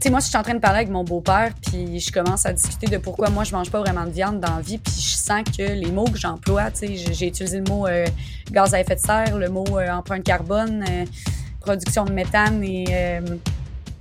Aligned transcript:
Tu 0.00 0.06
sais, 0.06 0.10
moi, 0.10 0.20
je 0.20 0.28
suis 0.28 0.36
en 0.38 0.42
train 0.42 0.54
de 0.54 0.60
parler 0.60 0.78
avec 0.78 0.88
mon 0.88 1.04
beau-père, 1.04 1.52
puis 1.60 2.00
je 2.00 2.10
commence 2.10 2.46
à 2.46 2.54
discuter 2.54 2.86
de 2.86 2.96
pourquoi 2.96 3.28
moi, 3.28 3.44
je 3.44 3.52
mange 3.52 3.70
pas 3.70 3.80
vraiment 3.80 4.06
de 4.06 4.10
viande 4.10 4.40
dans 4.40 4.56
la 4.56 4.62
vie, 4.62 4.78
puis 4.78 4.94
je 4.94 5.14
sens 5.14 5.42
que 5.42 5.62
les 5.62 5.92
mots 5.92 6.06
que 6.06 6.16
j'emploie, 6.18 6.70
tu 6.70 6.96
sais, 6.96 7.12
j'ai 7.12 7.26
utilisé 7.26 7.58
le 7.58 7.64
mot 7.64 7.86
euh, 7.86 8.06
gaz 8.50 8.72
à 8.72 8.80
effet 8.80 8.94
de 8.94 9.00
serre, 9.00 9.36
le 9.36 9.50
mot 9.50 9.66
euh, 9.76 9.90
empreinte 9.90 10.22
carbone, 10.22 10.86
euh, 10.88 11.04
production 11.60 12.06
de 12.06 12.12
méthane 12.12 12.64
et, 12.64 12.86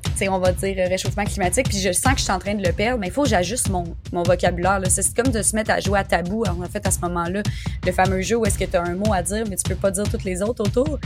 tu 0.05 0.12
sais, 0.16 0.30
on 0.30 0.39
va 0.39 0.54
dire 0.54 0.88
réchauffement 0.88 1.25
climatique, 1.25 1.68
puis 1.68 1.80
je 1.82 1.91
sens 1.91 2.13
que 2.13 2.20
je 2.20 2.23
suis 2.23 2.31
en 2.31 2.39
train 2.39 2.55
de 2.55 2.66
le 2.66 2.71
perdre, 2.71 3.00
mais 3.02 3.07
il 3.07 3.13
faut 3.13 3.23
que 3.23 3.29
j'ajuste 3.29 3.68
mon, 3.68 3.84
mon 4.13 4.23
vocabulaire. 4.23 4.79
C'est 4.88 5.13
comme 5.13 5.34
de 5.34 5.41
se 5.41 5.54
mettre 5.54 5.71
à 5.71 5.81
jouer 5.81 6.00
à 6.00 6.05
tabou, 6.05 6.45
en 6.47 6.66
fait, 6.70 6.88
à 6.88 6.91
ce 6.91 7.00
moment-là, 7.02 7.43
le 7.86 7.91
fameux 7.91 8.21
jeu 8.21 8.38
où 8.38 8.45
est-ce 8.45 8.57
que 8.57 8.63
tu 8.63 8.77
as 8.77 8.84
un 8.84 8.95
mot 8.95 9.11
à 9.11 9.21
dire, 9.21 9.43
mais 9.50 9.57
tu 9.57 9.63
peux 9.68 9.75
pas 9.75 9.91
dire 9.91 10.09
toutes 10.09 10.23
les 10.23 10.41
autres 10.41 10.66
autour 10.66 10.97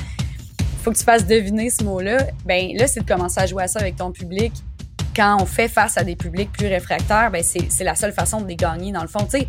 faut 0.83 0.91
que 0.91 0.97
tu 0.97 1.03
fasses 1.05 1.25
deviner 1.25 1.69
ce 1.69 1.81
mot-là, 1.83 2.27
ben 2.45 2.75
là, 2.75 2.87
c'est 2.87 2.99
de 2.99 3.05
commencer 3.05 3.39
à 3.39 3.45
jouer 3.45 3.63
à 3.63 3.67
ça 3.69 3.79
avec 3.79 3.95
ton 3.95 4.11
public. 4.11 4.51
Quand 5.15 5.37
on 5.39 5.45
fait 5.45 5.67
face 5.67 5.97
à 5.97 6.03
des 6.03 6.15
publics 6.15 6.51
plus 6.51 6.67
réfractaires, 6.67 7.29
ben 7.29 7.43
c'est 7.43 7.83
la 7.83 7.95
seule 7.95 8.13
façon 8.13 8.41
de 8.41 8.47
les 8.47 8.55
gagner. 8.55 8.91
Dans 8.91 9.03
le 9.03 9.07
fond, 9.07 9.27
tu 9.29 9.45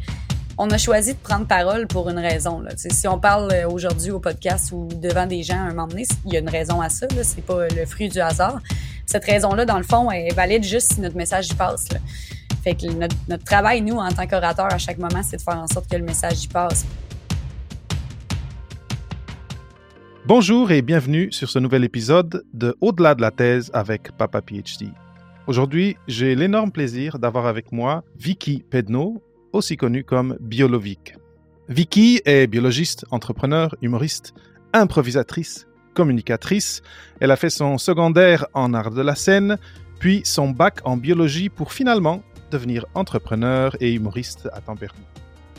on 0.56 0.70
a 0.70 0.78
choisi 0.78 1.14
de 1.14 1.18
prendre 1.18 1.46
parole 1.46 1.86
pour 1.86 2.09
une 2.09 2.18
raison. 2.18 2.62
Si 2.77 3.09
on 3.09 3.18
parle 3.18 3.50
euh, 3.52 3.69
aujourd'hui 3.69 4.12
au 4.12 4.20
podcast 4.20 4.70
ou 4.72 4.86
devant 4.86 5.27
des 5.27 5.42
gens 5.42 5.56
à 5.56 5.62
un 5.62 5.70
moment 5.70 5.88
donné, 5.88 6.05
il 6.27 6.32
y 6.32 6.36
a 6.36 6.41
une 6.41 6.48
raison 6.48 6.80
à 6.80 6.88
ça. 6.88 7.08
C'est 7.22 7.45
pas 7.45 7.66
le 7.66 7.86
fruit 7.86 8.08
du 8.08 8.20
hasard. 8.20 8.60
Cette 9.05 9.24
raison-là, 9.24 9.64
dans 9.64 9.78
le 9.78 9.82
fond, 9.82 10.12
est 10.12 10.32
valide 10.32 10.62
juste 10.62 10.92
si 10.92 11.00
notre 11.00 11.16
message 11.16 11.48
y 11.48 11.55
passe. 11.55 11.88
Là. 11.92 11.98
Notre, 13.28 13.44
travail, 13.44 13.80
nous, 13.80 13.96
en 13.96 14.10
tant 14.10 14.27
qu'orateur, 14.28 14.72
à 14.72 14.78
chaque 14.78 14.98
moment, 14.98 15.22
c'est 15.24 15.38
de 15.38 15.42
faire 15.42 15.58
en 15.58 15.66
sorte 15.66 15.91
que 15.91 15.96
le 15.96 16.05
message 16.05 16.44
y 16.44 16.48
passe. 16.48 16.86
Bonjour 20.24 20.70
et 20.70 20.83
bienvenue 20.83 21.33
sur 21.33 21.50
ce 21.50 21.58
nouvel 21.58 21.83
épisode 21.84 22.44
de 22.55 22.77
Au-delà 22.80 23.16
de 23.16 23.22
la 23.22 23.33
thèse 23.33 23.70
avec 23.74 24.12
Papa 24.16 24.41
PhD. 24.41 24.92
Aujourd'hui, 25.46 25.98
j'ai 26.08 26.34
l'énorme 26.34 26.72
plaisir 26.72 27.19
d'avoir 27.19 27.44
avec 27.44 27.70
moi 27.70 28.02
Vicky 28.19 28.64
Pedno, 28.70 29.22
aussi 29.52 29.77
connue 29.77 30.02
comme 30.02 30.38
Biolovic. 30.41 31.16
Vicky 31.69 32.22
est 32.24 32.46
biologiste, 32.46 33.05
entrepreneur, 33.10 33.77
humoriste, 33.82 34.32
improvisatrice, 34.72 35.66
communicatrice. 35.92 36.80
Elle 37.20 37.30
a 37.30 37.36
fait 37.36 37.50
son 37.50 37.77
secondaire 37.77 38.46
en 38.54 38.72
art 38.72 38.91
de 38.91 39.02
la 39.02 39.14
scène, 39.14 39.58
puis 39.98 40.22
son 40.24 40.48
bac 40.48 40.78
en 40.84 40.96
biologie 40.96 41.50
pour 41.50 41.74
finalement 41.74 42.22
devenir 42.50 42.86
entrepreneur 42.94 43.76
et 43.80 43.92
humoriste 43.92 44.48
à 44.54 44.62
temps 44.62 44.76
perdu. 44.76 45.02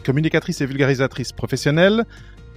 Communicatrice 0.03 0.61
et 0.61 0.65
vulgarisatrice 0.65 1.31
professionnelle, 1.31 2.05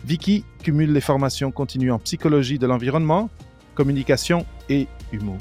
Vicky 0.03 0.47
cumule 0.63 0.95
les 0.95 1.03
formations 1.03 1.51
continues 1.51 1.93
en 1.93 1.99
psychologie 1.99 2.59
de 2.59 2.67
l'environnement, 2.67 3.29
communication 3.75 4.47
et 4.71 4.87
humour. 5.13 5.37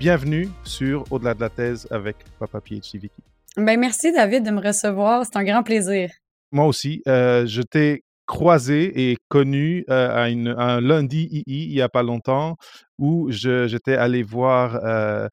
Bienvenue 0.00 0.48
sur 0.64 1.04
Au-delà 1.12 1.34
de 1.34 1.40
la 1.40 1.48
thèse 1.48 1.86
avec 1.90 2.16
Papa 2.40 2.60
PhD 2.60 2.98
Vicky. 3.00 3.22
Ben 3.56 3.78
merci 3.78 4.10
David 4.12 4.44
de 4.44 4.50
me 4.50 4.60
recevoir, 4.60 5.24
c'est 5.24 5.36
un 5.36 5.44
grand 5.44 5.62
plaisir. 5.62 6.10
Moi 6.50 6.66
aussi, 6.66 7.00
euh, 7.06 7.46
je 7.46 7.62
t'ai 7.62 8.02
croisé 8.26 9.10
et 9.10 9.16
connu 9.28 9.84
euh, 9.88 10.08
à, 10.10 10.24
un 10.24 10.80
lundi 10.80 11.28
II 11.30 11.44
il 11.46 11.72
y 11.72 11.80
a 11.80 11.88
pas 11.88 12.02
longtemps 12.02 12.56
où 12.98 13.30
j'étais 13.30 13.94
allé 13.94 14.24
voir 14.24 14.80
euh, 14.84 15.28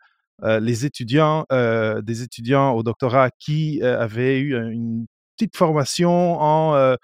les 0.60 0.86
étudiants, 0.86 1.46
des 1.52 2.24
étudiants 2.24 2.72
au 2.74 2.84
doctorat 2.84 3.30
qui 3.40 3.82
avaient 3.84 4.40
eu 4.40 4.56
une 4.72 5.06
petite 5.36 5.56
formation 5.56 6.40
en 6.40 6.96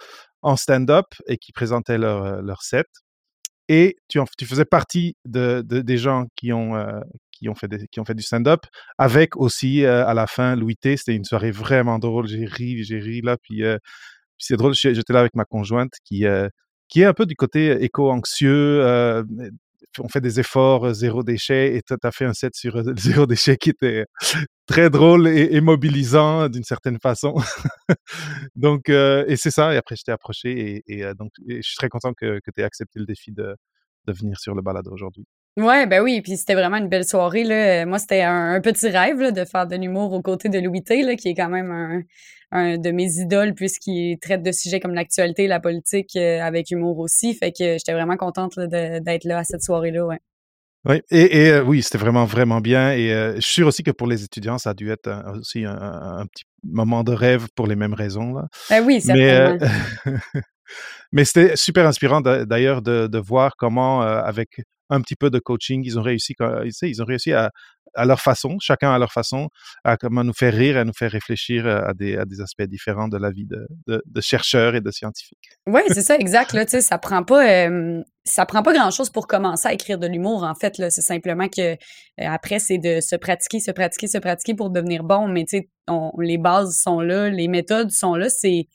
en 0.44 0.56
stand-up 0.56 1.08
et 1.28 1.38
qui 1.38 1.52
présentaient 1.52 1.98
leur, 1.98 2.42
leur 2.42 2.62
set. 2.62 2.88
Et 3.70 3.98
tu, 4.08 4.20
tu 4.38 4.46
faisais 4.46 4.66
partie 4.66 5.16
de, 5.26 5.62
des 5.62 5.98
gens 5.98 6.26
qui 6.36 6.54
ont, 6.54 6.76
euh, 6.76 7.02
qui 7.38 7.50
ont, 7.50 7.56
fait, 7.56 7.88
qui 7.92 8.00
ont 8.00 8.06
fait 8.06 8.16
du 8.16 8.24
stand-up, 8.24 8.62
avec 8.98 9.36
aussi 9.38 9.84
euh, 9.84 10.06
à 10.06 10.14
la 10.14 10.28
fin 10.28 10.56
Louis 10.56 10.76
T. 10.76 10.98
C'était 10.98 11.16
une 11.16 11.26
soirée 11.26 11.52
vraiment 11.52 12.00
drôle. 12.00 12.28
J'ai 12.28 12.46
ri, 12.46 12.84
j'ai 12.84 13.00
ri 13.00 13.22
là. 13.22 13.38
Puis, 13.38 13.64
c'est 14.38 14.58
drôle, 14.58 14.74
j'étais 14.74 15.14
là 15.14 15.20
avec 15.20 15.36
ma 15.36 15.46
conjointe 15.46 15.94
qui, 16.04 16.26
qui 16.90 17.02
est 17.02 17.06
un 17.06 17.14
peu 17.14 17.26
du 17.26 17.36
côté 17.36 17.84
éco-anxieux, 17.84 18.84
on 20.00 20.10
fait 20.10 20.22
des 20.22 20.40
efforts 20.40 20.94
zéro 20.94 21.24
déchet 21.24 21.76
et 21.76 21.82
tu 21.82 21.96
as 22.02 22.12
fait 22.12 22.26
un 22.26 22.34
set 22.34 22.56
sur 22.56 22.84
zéro 22.98 23.26
déchet 23.26 23.58
qui 23.58 23.70
était 23.72 24.06
très 24.68 24.90
drôle 24.90 25.28
et, 25.28 25.62
mobilisant 25.62 26.50
d'une 26.50 26.64
certaine 26.64 27.00
façon. 27.00 27.36
donc, 28.56 28.90
et 28.90 29.36
c'est 29.38 29.52
ça. 29.52 29.74
Et 29.74 29.78
après, 29.78 29.96
je 29.96 30.04
t'ai 30.04 30.12
approché 30.12 30.84
et, 30.88 31.04
donc, 31.16 31.32
je 31.48 31.62
suis 31.62 31.78
très 31.78 31.90
content 31.90 32.14
que, 32.14 32.40
que 32.40 32.52
tu 32.52 32.62
aies 32.62 32.66
accepté 32.66 33.00
le 33.00 33.06
défi 33.06 33.32
de, 33.32 33.56
de 34.08 34.14
venir 34.14 34.40
sur 34.40 34.56
le 34.56 34.62
balado 34.62 34.92
aujourd'hui. 34.92 35.26
Ouais, 35.58 35.88
ben 35.88 36.04
oui, 36.04 36.22
puis 36.22 36.38
c'était 36.38 36.54
vraiment 36.54 36.78
une 36.78 36.88
belle 36.88 37.06
soirée. 37.06 37.44
Là. 37.44 37.86
Moi, 37.86 37.98
c'était 37.98 38.22
un, 38.22 38.62
petit 38.62 38.90
rêve 38.90 39.34
de 39.34 39.44
faire 39.44 39.66
de 39.66 39.76
l'humour 39.76 40.14
aux 40.14 40.22
côtés 40.22 40.50
de 40.50 40.60
Louis 40.60 40.84
T, 40.84 41.02
là, 41.02 41.16
qui 41.16 41.30
est 41.30 41.36
quand 41.36 41.50
même 41.50 41.72
un, 41.72 42.04
un 42.52 42.78
de 42.78 42.92
mes 42.92 43.20
idoles 43.20 43.54
puisqu'il 43.54 44.18
traite 44.20 44.44
de 44.44 44.52
sujets 44.52 44.80
comme 44.80 44.94
l'actualité, 44.94 45.48
la 45.48 45.60
politique 45.60 46.16
euh, 46.16 46.42
avec 46.42 46.72
humour 46.72 47.00
aussi. 47.00 47.34
Fait 47.34 47.52
que 47.52 47.74
j'étais 47.74 47.94
vraiment 47.94 48.18
contente 48.18 48.60
d'être 48.60 49.24
là 49.24 49.40
à 49.40 49.44
cette 49.44 49.64
soirée-là. 49.64 50.06
Ouais. 50.06 50.20
Oui, 50.86 51.02
et, 51.10 51.50
euh, 51.50 51.64
oui, 51.64 51.82
c'était 51.82 51.98
vraiment, 51.98 52.26
vraiment 52.26 52.62
bien. 52.62 52.94
Et 52.94 53.12
euh, 53.12 53.36
je 53.36 53.42
suis 53.42 53.56
sûr 53.56 53.68
aussi 53.68 53.84
que 53.84 53.92
pour 53.92 54.08
les 54.08 54.24
étudiants, 54.24 54.58
ça 54.58 54.70
a 54.70 54.74
dû 54.74 54.90
être 54.90 55.10
aussi 55.38 55.66
un, 55.66 56.26
petit 56.32 56.46
moment 56.64 57.04
de 57.04 57.12
rêve 57.12 57.48
pour 57.56 57.68
les 57.68 57.76
mêmes 57.76 57.96
raisons. 57.96 58.34
Là. 58.34 58.48
Ben 58.70 58.86
oui, 58.86 59.02
certainement. 59.02 59.58
Mais, 60.06 60.42
mais 61.12 61.26
c'était 61.26 61.56
super 61.56 61.88
inspirant 61.88 62.22
d'ailleurs 62.22 62.82
de, 62.82 63.18
voir 63.20 63.56
comment, 63.58 64.02
avec 64.02 64.62
un 64.90 65.02
petit 65.02 65.16
peu 65.16 65.30
de 65.30 65.40
coaching, 65.40 65.84
ils 65.84 66.00
ont 66.00 66.02
réussi, 66.02 66.34
ils 66.82 67.02
ont 67.02 67.06
réussi 67.06 67.34
à, 67.34 67.52
à 67.98 68.06
leur 68.06 68.22
façon, 68.22 68.58
chacun 68.60 68.92
à 68.92 69.00
leur 69.00 69.12
façon, 69.12 69.50
à 69.84 69.98
comment 69.98 70.24
nous 70.24 70.34
faire 70.34 70.54
rire, 70.54 70.78
à 70.78 70.86
nous 70.86 70.94
faire 70.94 71.12
réfléchir 71.12 71.66
euh, 71.66 71.82
à 71.82 71.94
des, 71.94 72.16
à 72.16 72.26
des 72.26 72.42
aspects 72.42 72.64
différents 72.64 73.08
de 73.08 73.18
la 73.18 73.32
vie 73.32 73.46
de, 73.46 73.68
de, 73.88 74.22
chercheurs 74.22 74.76
et 74.76 74.82
de 74.82 74.92
scientifiques. 74.92 75.50
Oui, 75.68 75.82
c'est 75.90 76.02
ça, 76.02 76.16
exact. 76.16 76.54
Là, 76.54 76.66
ça 76.68 76.98
prend 76.98 77.24
pas, 77.24 77.68
ça 78.24 78.46
prend 78.46 78.62
pas 78.62 78.74
grand-chose 78.74 79.10
pour 79.10 79.28
commencer 79.28 79.68
à 79.68 79.74
écrire 79.74 79.98
de 79.98 80.08
l'humour. 80.08 80.44
En 80.44 80.56
fait, 80.56 80.76
c'est 80.90 81.02
simplement 81.02 81.48
que 81.50 81.74
euh, 81.74 81.76
après, 82.20 82.60
c'est 82.60 82.78
de 82.78 83.02
se 83.02 83.16
pratiquer, 83.16 83.60
se 83.60 83.72
pratiquer, 83.72 84.08
se 84.08 84.20
pratiquer 84.20 84.54
pour 84.54 84.70
devenir 84.70 85.04
bon. 85.04 85.28
Mais 85.28 85.46
sais, 85.48 85.70
les 86.20 86.38
bases 86.38 86.78
sont 86.78 87.00
là, 87.00 87.30
les 87.30 87.48
méthodes 87.48 87.92
sont 87.92 88.16
là. 88.16 88.30
C'est 88.30 88.68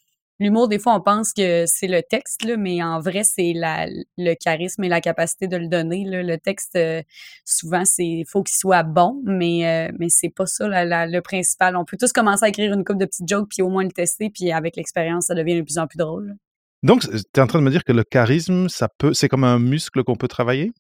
L'humour, 0.42 0.66
des 0.66 0.80
fois, 0.80 0.96
on 0.96 1.00
pense 1.00 1.32
que 1.32 1.66
c'est 1.66 1.86
le 1.86 2.02
texte, 2.02 2.44
là, 2.44 2.56
mais 2.56 2.82
en 2.82 2.98
vrai, 2.98 3.22
c'est 3.22 3.52
le 3.54 4.34
charisme 4.34 4.82
et 4.82 4.88
la 4.88 5.00
capacité 5.00 5.46
de 5.46 5.56
le 5.56 5.68
donner. 5.68 6.04
Là. 6.04 6.24
Le 6.24 6.36
texte, 6.36 6.74
euh, 6.74 7.00
souvent, 7.44 7.84
c'est 7.84 8.24
faut 8.26 8.42
qu'il 8.42 8.56
soit 8.56 8.82
bon, 8.82 9.22
mais, 9.24 9.68
euh, 9.68 9.92
mais 10.00 10.08
c'est 10.08 10.30
pas 10.30 10.46
ça 10.46 10.66
le 10.66 11.20
principal. 11.20 11.76
On 11.76 11.84
peut 11.84 11.96
tous 11.96 12.12
commencer 12.12 12.44
à 12.44 12.48
écrire 12.48 12.72
une 12.72 12.84
coupe 12.84 12.98
de 12.98 13.04
petites 13.04 13.28
jokes, 13.28 13.50
puis 13.50 13.62
au 13.62 13.68
moins 13.68 13.84
le 13.84 13.92
tester, 13.92 14.30
puis 14.30 14.50
avec 14.50 14.74
l'expérience, 14.74 15.26
ça 15.26 15.36
devient 15.36 15.54
de 15.54 15.62
plus 15.62 15.78
en 15.78 15.86
plus 15.86 15.98
drôle. 15.98 16.34
Donc, 16.82 17.02
tu 17.02 17.16
es 17.16 17.40
en 17.40 17.46
train 17.46 17.60
de 17.60 17.64
me 17.64 17.70
dire 17.70 17.84
que 17.84 17.92
le 17.92 18.02
charisme, 18.02 18.68
ça 18.68 18.88
peut, 18.98 19.14
c'est 19.14 19.28
comme 19.28 19.44
un 19.44 19.60
muscle 19.60 20.02
qu'on 20.02 20.16
peut 20.16 20.26
travailler? 20.26 20.72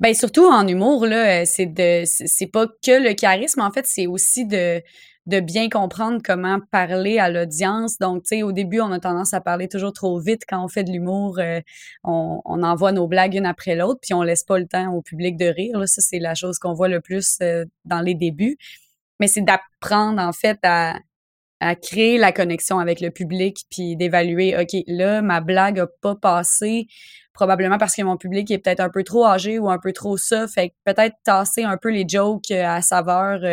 Ben 0.00 0.14
surtout 0.14 0.46
en 0.46 0.66
humour 0.66 1.04
là, 1.04 1.44
c'est 1.44 1.66
de 1.66 2.04
c'est 2.06 2.46
pas 2.46 2.66
que 2.66 3.02
le 3.02 3.12
charisme 3.12 3.60
en 3.60 3.70
fait, 3.70 3.86
c'est 3.86 4.06
aussi 4.06 4.46
de 4.46 4.80
de 5.26 5.40
bien 5.40 5.68
comprendre 5.68 6.20
comment 6.24 6.58
parler 6.70 7.18
à 7.18 7.30
l'audience. 7.30 7.98
Donc, 7.98 8.24
tu 8.24 8.36
sais, 8.36 8.42
au 8.42 8.52
début, 8.52 8.80
on 8.80 8.90
a 8.90 8.98
tendance 8.98 9.34
à 9.34 9.40
parler 9.40 9.68
toujours 9.68 9.92
trop 9.92 10.18
vite 10.18 10.42
quand 10.48 10.64
on 10.64 10.68
fait 10.68 10.82
de 10.84 10.90
l'humour. 10.90 11.38
Euh, 11.38 11.60
on, 12.02 12.40
envoie 12.62 12.92
nos 12.92 13.06
blagues 13.06 13.34
une 13.34 13.46
après 13.46 13.76
l'autre, 13.76 14.00
puis 14.02 14.14
on 14.14 14.22
laisse 14.22 14.42
pas 14.44 14.58
le 14.58 14.66
temps 14.66 14.92
au 14.92 15.02
public 15.02 15.36
de 15.36 15.46
rire. 15.46 15.80
Ça, 15.86 16.00
c'est 16.00 16.18
la 16.18 16.34
chose 16.34 16.58
qu'on 16.58 16.74
voit 16.74 16.88
le 16.88 17.00
plus 17.00 17.38
euh, 17.40 17.64
dans 17.84 18.00
les 18.00 18.14
débuts. 18.14 18.56
Mais 19.20 19.28
c'est 19.28 19.42
d'apprendre, 19.42 20.20
en 20.20 20.32
fait, 20.32 20.58
à, 20.64 20.98
créer 21.80 22.18
la 22.18 22.32
connexion 22.32 22.80
avec 22.80 23.00
le 23.00 23.10
public, 23.10 23.66
puis 23.70 23.94
d'évaluer, 23.94 24.56
OK, 24.58 24.82
là, 24.88 25.22
ma 25.22 25.40
blague 25.40 25.78
a 25.78 25.86
pas 25.86 26.16
passé, 26.16 26.88
probablement 27.32 27.78
parce 27.78 27.94
que 27.94 28.02
mon 28.02 28.16
public 28.16 28.50
est 28.50 28.58
peut-être 28.58 28.80
un 28.80 28.90
peu 28.90 29.04
trop 29.04 29.26
âgé 29.26 29.60
ou 29.60 29.70
un 29.70 29.78
peu 29.78 29.92
trop 29.92 30.16
ça, 30.16 30.48
fait 30.48 30.74
peut-être 30.84 31.14
tasser 31.22 31.62
un 31.62 31.76
peu 31.76 31.90
les 31.90 32.04
jokes 32.08 32.50
euh, 32.50 32.66
à 32.66 32.82
saveur 32.82 33.44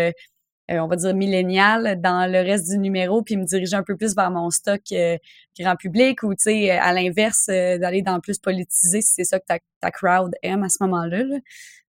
on 0.70 0.88
va 0.88 0.96
dire 0.96 1.14
millénial 1.16 2.00
dans 2.02 2.32
le 2.32 2.40
reste 2.40 2.70
du 2.70 2.78
numéro, 2.78 3.22
puis 3.24 3.38
me 3.38 3.46
diriger 3.46 3.76
un 3.76 3.84
peu 3.84 3.96
plus 3.96 4.16
vers 4.16 4.32
mon 4.32 4.50
stock 4.50 4.82
euh, 4.92 5.18
grand 5.60 5.76
public 5.76 6.24
ou, 6.24 6.34
tu 6.34 6.44
sais, 6.44 6.72
à 6.72 6.94
l'inverse, 6.94 7.48
euh, 7.50 7.78
d'aller 7.78 8.02
dans 8.02 8.16
le 8.16 8.22
plus 8.22 8.38
politisé 8.38 9.02
si 9.02 9.14
c'est 9.14 9.24
ça 9.24 9.40
que 9.40 9.46
ta, 9.46 9.92
crowd 9.92 10.32
aime 10.44 10.64
à 10.64 10.70
ce 10.70 10.78
moment-là. 10.82 11.24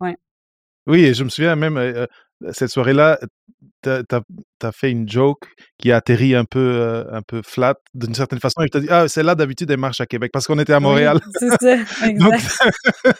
Ouais. 0.00 0.17
Oui, 0.87 1.12
je 1.14 1.25
me 1.25 1.28
souviens 1.28 1.56
même, 1.56 2.06
cette 2.52 2.70
soirée-là, 2.70 3.19
t'as 3.82 4.02
as, 4.62 4.73
fait 4.73 4.91
une 4.91 5.08
joke 5.08 5.49
qui 5.79 5.91
a 5.91 5.97
atterri 5.97 6.35
un 6.35 6.44
peu, 6.44 6.58
euh, 6.58 7.05
un 7.12 7.23
peu 7.23 7.41
flat 7.43 7.76
d'une 7.94 8.14
certaine 8.14 8.41
façon 8.41 8.61
et 8.61 8.67
je 8.67 8.79
te 8.79 8.79
dis 8.79 8.88
ah 8.91 9.08
celle-là 9.08 9.35
d'habitude 9.35 9.70
elle 9.70 9.79
marche 9.79 10.00
à 10.00 10.06
Québec 10.06 10.31
parce 10.32 10.47
qu'on 10.47 10.58
était 10.58 10.75
à 10.75 10.81
Montréal. 10.81 11.19
c'est 11.38 11.49
ça, 11.49 11.76
exact. 12.06 12.58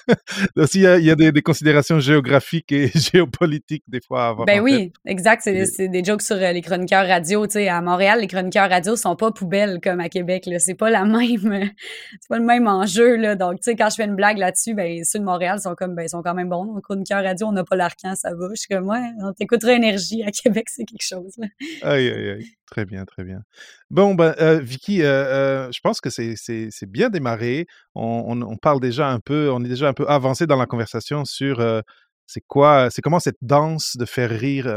Donc, 0.56 0.75
il 0.75 0.81
y 0.82 1.11
a, 1.11 1.15
des, 1.15 1.32
des, 1.32 1.43
considérations 1.43 1.99
géographiques 1.99 2.73
et 2.73 2.88
géopolitiques 2.94 3.85
des 3.88 4.00
fois 4.06 4.25
à 4.25 4.29
avoir. 4.29 4.47
Ben 4.47 4.61
oui, 4.61 4.93
exact. 5.06 5.43
C'est 5.43 5.88
des 5.88 6.05
jokes 6.05 6.23
sur 6.23 6.37
euh, 6.37 6.53
les 6.53 6.61
chroniqueurs 6.61 7.06
radio. 7.06 7.47
Tu 7.47 7.53
sais, 7.55 7.69
à 7.69 7.81
Montréal, 7.81 8.21
les 8.21 8.27
chroniqueurs 8.27 8.69
radio 8.69 8.97
sont 8.97 9.17
pas 9.17 9.31
poubelles 9.31 9.81
comme 9.82 10.00
à 10.00 10.09
Québec. 10.09 10.49
C'est 10.59 10.75
pas 10.75 10.91
la 10.91 11.05
même, 11.05 11.71
c'est 12.21 12.29
pas 12.29 12.38
le 12.38 12.44
même 12.44 12.67
enjeu 12.67 13.17
là. 13.17 13.35
Donc 13.35 13.56
tu 13.56 13.71
sais 13.71 13.77
quand 13.77 13.88
je 13.88 13.97
fais 13.97 14.05
une 14.05 14.17
blague 14.17 14.38
là-dessus, 14.38 14.75
ben 14.75 15.00
ceux 15.05 15.19
de 15.19 15.25
Montréal 15.25 15.59
sont 15.61 15.75
comme 15.75 15.94
ben 15.94 16.03
ils 16.03 16.11
sont 16.11 16.23
quand 16.23 16.35
même 16.35 16.50
bons. 16.50 16.75
Les 16.77 16.82
chroniqueurs 16.82 17.23
radio, 17.23 17.47
on 17.47 17.53
n'a 17.53 17.65
pas 17.65 17.77
l'arcan, 17.77 18.15
ça 18.15 18.35
va. 18.35 18.49
Je 18.55 18.61
suis 18.61 18.69
comme 18.69 18.88
ouais, 18.88 19.11
on 19.23 19.32
t'écoutera 19.32 19.73
énergie 19.73 20.19
à 20.26 20.31
Québec. 20.31 20.69
C'est 20.69 20.84
quelque 20.84 21.05
chose. 21.05 21.34
Aïe, 21.82 22.08
aïe, 22.08 22.31
aïe. 22.31 22.46
Très 22.67 22.84
bien, 22.84 23.05
très 23.05 23.25
bien. 23.25 23.40
Bon, 23.90 24.14
ben, 24.14 24.34
euh, 24.40 24.61
Vicky, 24.61 25.02
euh, 25.02 25.06
euh, 25.06 25.72
je 25.72 25.81
pense 25.81 26.00
que 26.00 26.11
c'est 26.11 26.87
bien 26.87 27.11
démarré. 27.11 27.67
On, 27.94 28.56
parle 28.56 28.81
déjà 28.81 29.08
un 29.08 29.20
peu, 29.20 29.50
on 29.50 29.64
est 29.64 29.69
déjà 29.69 29.88
un 29.88 29.93
peu 29.93 30.06
avancé 30.08 30.46
dans 30.46 30.56
la 30.56 30.67
conversation 30.67 31.25
sur 31.25 31.82
c'est 32.26 32.43
quoi, 32.46 32.90
c'est 32.90 33.02
comment 33.02 33.19
cette 33.19 33.38
danse 33.43 33.96
de 33.96 34.05
faire 34.05 34.31
rire 34.31 34.69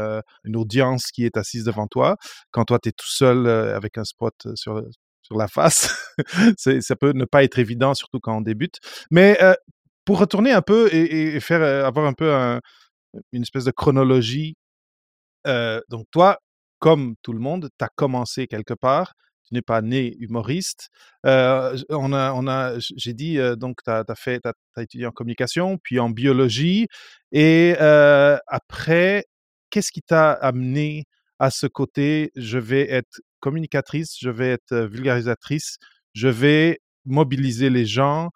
une 0.44 0.56
audience 0.56 1.12
qui 1.12 1.24
est 1.24 1.36
assise 1.36 1.64
devant 1.64 1.86
toi 1.86 2.16
quand 2.50 2.64
toi, 2.64 2.78
tu 2.82 2.88
es 2.88 2.92
tout 2.92 3.08
seul 3.08 3.46
avec 3.46 3.98
un 3.98 4.04
spot 4.04 4.34
sur, 4.56 4.82
sur 5.22 5.36
la 5.36 5.46
face. 5.46 6.12
ça 6.56 6.96
peut 6.96 7.12
ne 7.12 7.24
pas 7.24 7.44
être 7.44 7.58
évident, 7.58 7.94
surtout 7.94 8.18
quand 8.20 8.36
on 8.36 8.40
débute. 8.40 8.78
Mais 9.10 9.38
pour 10.04 10.18
retourner 10.18 10.50
un 10.50 10.62
peu 10.62 10.92
et 10.92 11.38
faire 11.40 11.62
avoir 11.86 12.06
un 12.06 12.14
peu 12.14 12.32
une 13.32 13.42
espèce 13.42 13.64
de 13.64 13.70
chronologie 13.70 14.56
donc 15.88 16.06
toi, 16.10 16.38
comme 16.78 17.14
tout 17.22 17.32
le 17.32 17.40
monde, 17.40 17.68
tu 17.78 17.84
as 17.84 17.88
commencé 17.94 18.46
quelque 18.46 18.74
part. 18.74 19.14
Tu 19.46 19.54
n'es 19.54 19.62
pas 19.62 19.82
né 19.82 20.16
humoriste. 20.20 20.88
on 21.24 22.12
a, 22.12 22.32
on 22.32 22.46
a, 22.48 22.78
j'ai 22.78 23.12
dit, 23.12 23.38
donc 23.56 23.78
tu 23.84 23.92
fait, 24.16 24.40
as, 24.46 24.82
étudié 24.82 25.06
en 25.06 25.10
communication, 25.10 25.78
puis 25.82 25.98
en 25.98 26.10
biologie. 26.10 26.86
Et 27.32 27.74
après, 27.78 29.24
qu'est-ce 29.70 29.92
qui 29.92 30.02
t'a 30.02 30.32
amené 30.32 31.04
à 31.38 31.50
ce 31.50 31.66
côté, 31.66 32.30
je 32.36 32.58
vais 32.58 32.90
être 32.90 33.20
communicatrice, 33.40 34.16
je 34.20 34.30
vais 34.30 34.50
être 34.50 34.74
vulgarisatrice, 34.74 35.76
je 36.14 36.28
vais 36.28 36.78
mobiliser 37.04 37.70
les 37.70 37.84
gens 37.84 38.30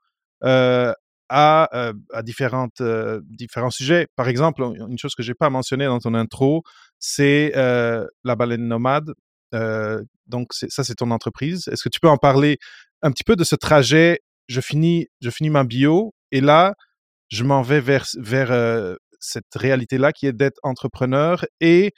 à, 1.28 1.92
à 2.12 2.22
différentes, 2.22 2.82
différents 3.24 3.70
sujets. 3.70 4.06
Par 4.16 4.28
exemple, 4.28 4.62
une 4.62 4.98
chose 4.98 5.14
que 5.14 5.22
je 5.22 5.30
n'ai 5.30 5.34
pas 5.34 5.50
mentionnée 5.50 5.86
dans 5.86 5.98
ton 5.98 6.14
intro, 6.14 6.62
c'est 6.98 7.52
la 7.54 8.36
baleine 8.36 8.66
nomade. 8.66 9.12
donc, 10.26 10.52
ça, 10.52 10.84
c'est 10.84 10.94
ton 10.94 11.10
entreprise. 11.10 11.68
Est-ce 11.68 11.82
que 11.82 11.88
tu 11.88 12.00
peux 12.00 12.08
en 12.08 12.18
parler 12.18 12.58
un 13.02 13.10
petit 13.10 13.24
peu 13.24 13.36
de 13.36 13.44
ce 13.44 13.56
trajet? 13.56 14.20
Je 14.48 14.60
finis, 14.60 15.08
je 15.20 15.30
finis 15.30 15.50
ma 15.50 15.64
bio 15.64 16.14
et 16.32 16.40
là, 16.40 16.74
je 17.28 17.44
m'en 17.44 17.62
vais 17.62 17.80
vers, 17.80 18.06
vers 18.16 18.96
cette 19.20 19.54
réalité-là 19.54 20.12
qui 20.12 20.26
est 20.26 20.32
d'être 20.32 20.58
entrepreneur 20.62 21.44
et 21.60 21.92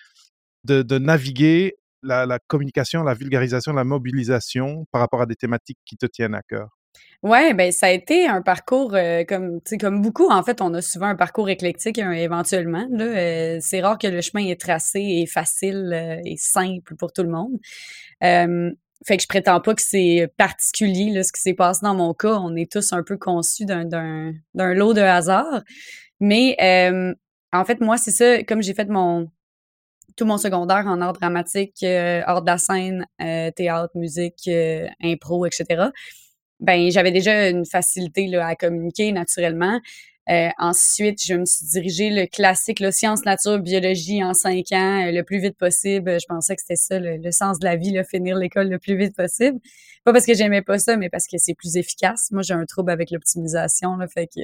de, 0.64 0.98
naviguer 0.98 1.76
la, 2.02 2.38
communication, 2.46 3.02
la 3.02 3.14
vulgarisation, 3.14 3.72
la 3.72 3.84
mobilisation 3.84 4.86
par 4.90 5.00
rapport 5.00 5.22
à 5.22 5.26
des 5.26 5.36
thématiques 5.36 5.78
qui 5.84 5.96
te 5.96 6.06
tiennent 6.06 6.34
à 6.34 6.42
cœur. 6.42 6.79
Ouais, 7.22 7.52
ben 7.52 7.70
ça 7.70 7.88
a 7.88 7.90
été 7.90 8.26
un 8.26 8.40
parcours 8.40 8.94
euh, 8.94 9.24
comme 9.24 9.60
comme 9.78 10.00
beaucoup 10.00 10.30
en 10.30 10.42
fait, 10.42 10.62
on 10.62 10.72
a 10.72 10.80
souvent 10.80 11.08
un 11.08 11.16
parcours 11.16 11.50
éclectique 11.50 11.98
hein, 11.98 12.12
éventuellement 12.12 12.88
euh, 12.98 13.58
c'est 13.60 13.82
rare 13.82 13.98
que 13.98 14.06
le 14.06 14.22
chemin 14.22 14.46
est 14.46 14.58
tracé 14.58 15.00
et 15.00 15.26
facile 15.26 15.90
euh, 15.92 16.22
et 16.24 16.36
simple 16.38 16.96
pour 16.96 17.12
tout 17.12 17.22
le 17.22 17.28
monde. 17.28 17.58
fait 19.06 19.16
que 19.18 19.22
je 19.22 19.28
prétends 19.28 19.60
pas 19.60 19.74
que 19.74 19.82
c'est 19.82 20.32
particulier 20.38 21.10
là, 21.12 21.22
ce 21.22 21.32
qui 21.32 21.42
s'est 21.42 21.52
passé 21.54 21.80
dans 21.82 21.94
mon 21.94 22.14
cas, 22.14 22.38
on 22.40 22.56
est 22.56 22.70
tous 22.72 22.90
un 22.94 23.02
peu 23.02 23.18
conçus 23.18 23.66
d'un 23.66 24.32
lot 24.54 24.94
de 24.94 25.02
hasard. 25.02 25.62
Mais 26.20 26.56
en 27.52 27.64
fait 27.66 27.80
moi 27.82 27.98
c'est 27.98 28.12
ça 28.12 28.42
comme 28.44 28.62
j'ai 28.62 28.74
fait 28.74 28.88
mon 28.88 29.30
tout 30.16 30.24
mon 30.24 30.38
secondaire 30.38 30.86
en 30.86 31.00
art 31.02 31.12
dramatique, 31.12 31.84
art 31.84 32.42
de 32.42 32.46
la 32.46 32.58
scène, 32.58 33.06
théâtre, 33.18 33.90
musique, 33.94 34.48
impro, 35.02 35.44
etc 35.44 35.90
ben 36.60 36.90
j'avais 36.90 37.12
déjà 37.12 37.48
une 37.48 37.64
facilité 37.66 38.26
là, 38.26 38.46
à 38.46 38.56
communiquer 38.56 39.12
naturellement. 39.12 39.80
Euh, 40.28 40.48
ensuite, 40.58 41.24
je 41.24 41.34
me 41.34 41.44
suis 41.44 41.66
dirigée 41.66 42.10
le 42.10 42.26
classique, 42.26 42.78
le 42.78 42.92
sciences, 42.92 43.24
nature, 43.24 43.58
biologie 43.58 44.22
en 44.22 44.32
cinq 44.32 44.70
ans, 44.70 45.08
euh, 45.08 45.10
le 45.10 45.24
plus 45.24 45.40
vite 45.40 45.56
possible. 45.56 46.20
Je 46.20 46.26
pensais 46.26 46.54
que 46.54 46.60
c'était 46.60 46.76
ça 46.76 47.00
le, 47.00 47.32
sens 47.32 47.58
de 47.58 47.64
la 47.64 47.74
vie, 47.76 48.00
finir 48.08 48.36
l'école 48.36 48.68
le 48.68 48.78
plus 48.78 48.96
vite 48.96 49.16
possible. 49.16 49.58
Pas 50.04 50.12
parce 50.12 50.26
que 50.26 50.34
j'aimais 50.34 50.62
pas 50.62 50.78
ça, 50.78 50.96
mais 50.96 51.08
parce 51.08 51.26
que 51.26 51.36
c'est 51.38 51.54
plus 51.54 51.76
efficace. 51.76 52.28
Moi, 52.30 52.42
j'ai 52.42 52.54
un 52.54 52.64
trouble 52.64 52.92
avec 52.92 53.10
l'optimisation, 53.10 53.96
là, 53.96 54.06
fait 54.06 54.28
que 54.28 54.40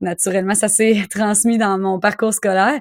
naturellement, 0.00 0.54
ça 0.54 0.68
s'est 0.68 1.06
transmis 1.10 1.56
dans 1.56 1.78
mon 1.78 1.98
parcours 1.98 2.34
scolaire. 2.34 2.80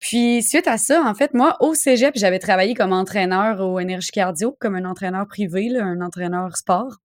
Puis 0.00 0.42
suite 0.42 0.66
à 0.68 0.78
ça, 0.78 1.02
en 1.04 1.14
fait, 1.14 1.34
moi, 1.34 1.56
au 1.60 1.74
cégep, 1.74 2.14
j'avais 2.16 2.38
travaillé 2.38 2.74
comme 2.74 2.92
entraîneur 2.92 3.60
au 3.60 3.78
énergie 3.78 4.10
cardio, 4.10 4.56
comme 4.58 4.74
un 4.76 4.86
entraîneur 4.86 5.26
privé, 5.28 5.68
un 5.78 6.00
entraîneur 6.00 6.56
sport. 6.56 6.96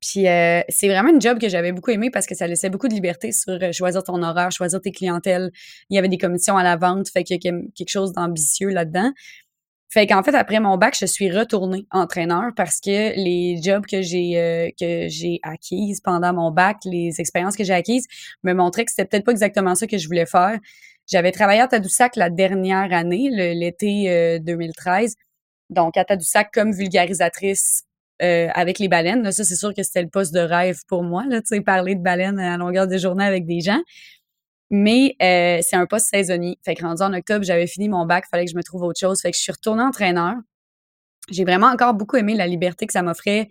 Puis 0.00 0.26
euh, 0.26 0.62
c'est 0.68 0.88
vraiment 0.88 1.10
une 1.10 1.20
job 1.20 1.38
que 1.38 1.48
j'avais 1.48 1.72
beaucoup 1.72 1.90
aimé 1.90 2.10
parce 2.10 2.26
que 2.26 2.34
ça 2.34 2.46
laissait 2.46 2.70
beaucoup 2.70 2.88
de 2.88 2.94
liberté 2.94 3.32
sur 3.32 3.52
euh, 3.52 3.72
choisir 3.72 4.02
ton 4.02 4.22
horaire, 4.22 4.50
choisir 4.50 4.80
tes 4.80 4.92
clientèles. 4.92 5.50
Il 5.90 5.96
y 5.96 5.98
avait 5.98 6.08
des 6.08 6.18
commissions 6.18 6.56
à 6.56 6.62
la 6.62 6.76
vente, 6.76 7.10
fait 7.10 7.22
qu'il 7.22 7.38
y 7.42 7.48
a 7.48 7.52
quelque 7.74 7.90
chose 7.90 8.12
d'ambitieux 8.12 8.70
là-dedans. 8.70 9.12
Fait 9.92 10.06
qu'en 10.06 10.22
fait, 10.22 10.34
après 10.34 10.60
mon 10.60 10.76
bac, 10.78 10.96
je 10.98 11.04
suis 11.04 11.30
retournée 11.30 11.86
entraîneur 11.90 12.52
parce 12.56 12.80
que 12.80 13.14
les 13.16 13.60
jobs 13.62 13.84
que 13.84 14.02
j'ai 14.02 14.38
euh, 14.38 14.70
que 14.78 15.08
j'ai 15.08 15.40
acquises 15.42 16.00
pendant 16.00 16.32
mon 16.32 16.50
bac, 16.50 16.78
les 16.84 17.20
expériences 17.20 17.56
que 17.56 17.64
j'ai 17.64 17.74
acquises, 17.74 18.06
me 18.42 18.54
montraient 18.54 18.84
que 18.84 18.92
c'était 18.92 19.04
peut-être 19.04 19.24
pas 19.24 19.32
exactement 19.32 19.74
ça 19.74 19.86
que 19.86 19.98
je 19.98 20.06
voulais 20.06 20.26
faire. 20.26 20.58
J'avais 21.08 21.32
travaillé 21.32 21.60
à 21.60 21.68
Tadoussac 21.68 22.16
la 22.16 22.30
dernière 22.30 22.92
année, 22.92 23.28
l'été 23.30 24.38
2013. 24.40 25.16
Donc 25.70 25.96
à 25.96 26.04
Tadoussac 26.04 26.50
comme 26.52 26.72
vulgarisatrice 26.72 27.84
euh, 28.22 28.48
avec 28.54 28.78
les 28.78 28.88
baleines. 28.88 29.30
Ça, 29.32 29.44
c'est 29.44 29.56
sûr 29.56 29.74
que 29.74 29.82
c'était 29.82 30.02
le 30.02 30.08
poste 30.08 30.34
de 30.34 30.40
rêve 30.40 30.78
pour 30.88 31.02
moi, 31.02 31.24
là, 31.28 31.40
parler 31.64 31.94
de 31.94 32.02
baleines 32.02 32.38
à 32.38 32.56
longueur 32.56 32.86
de 32.86 32.98
journée 32.98 33.24
avec 33.24 33.46
des 33.46 33.60
gens. 33.60 33.80
Mais 34.70 35.16
euh, 35.22 35.60
c'est 35.62 35.76
un 35.76 35.86
poste 35.86 36.08
saisonnier. 36.10 36.58
Fait 36.64 36.74
que 36.74 36.82
rendu 36.84 37.02
en 37.02 37.12
octobre, 37.12 37.44
j'avais 37.44 37.66
fini 37.66 37.88
mon 37.88 38.06
bac, 38.06 38.26
fallait 38.30 38.44
que 38.44 38.50
je 38.50 38.56
me 38.56 38.62
trouve 38.62 38.82
autre 38.82 39.00
chose. 39.00 39.20
Fait 39.20 39.30
que 39.30 39.36
je 39.36 39.42
suis 39.42 39.52
retournée 39.52 39.82
entraîneur. 39.82 40.34
J'ai 41.30 41.44
vraiment 41.44 41.66
encore 41.66 41.94
beaucoup 41.94 42.16
aimé 42.16 42.34
la 42.34 42.46
liberté 42.46 42.86
que 42.86 42.92
ça 42.92 43.02
m'offrait. 43.02 43.48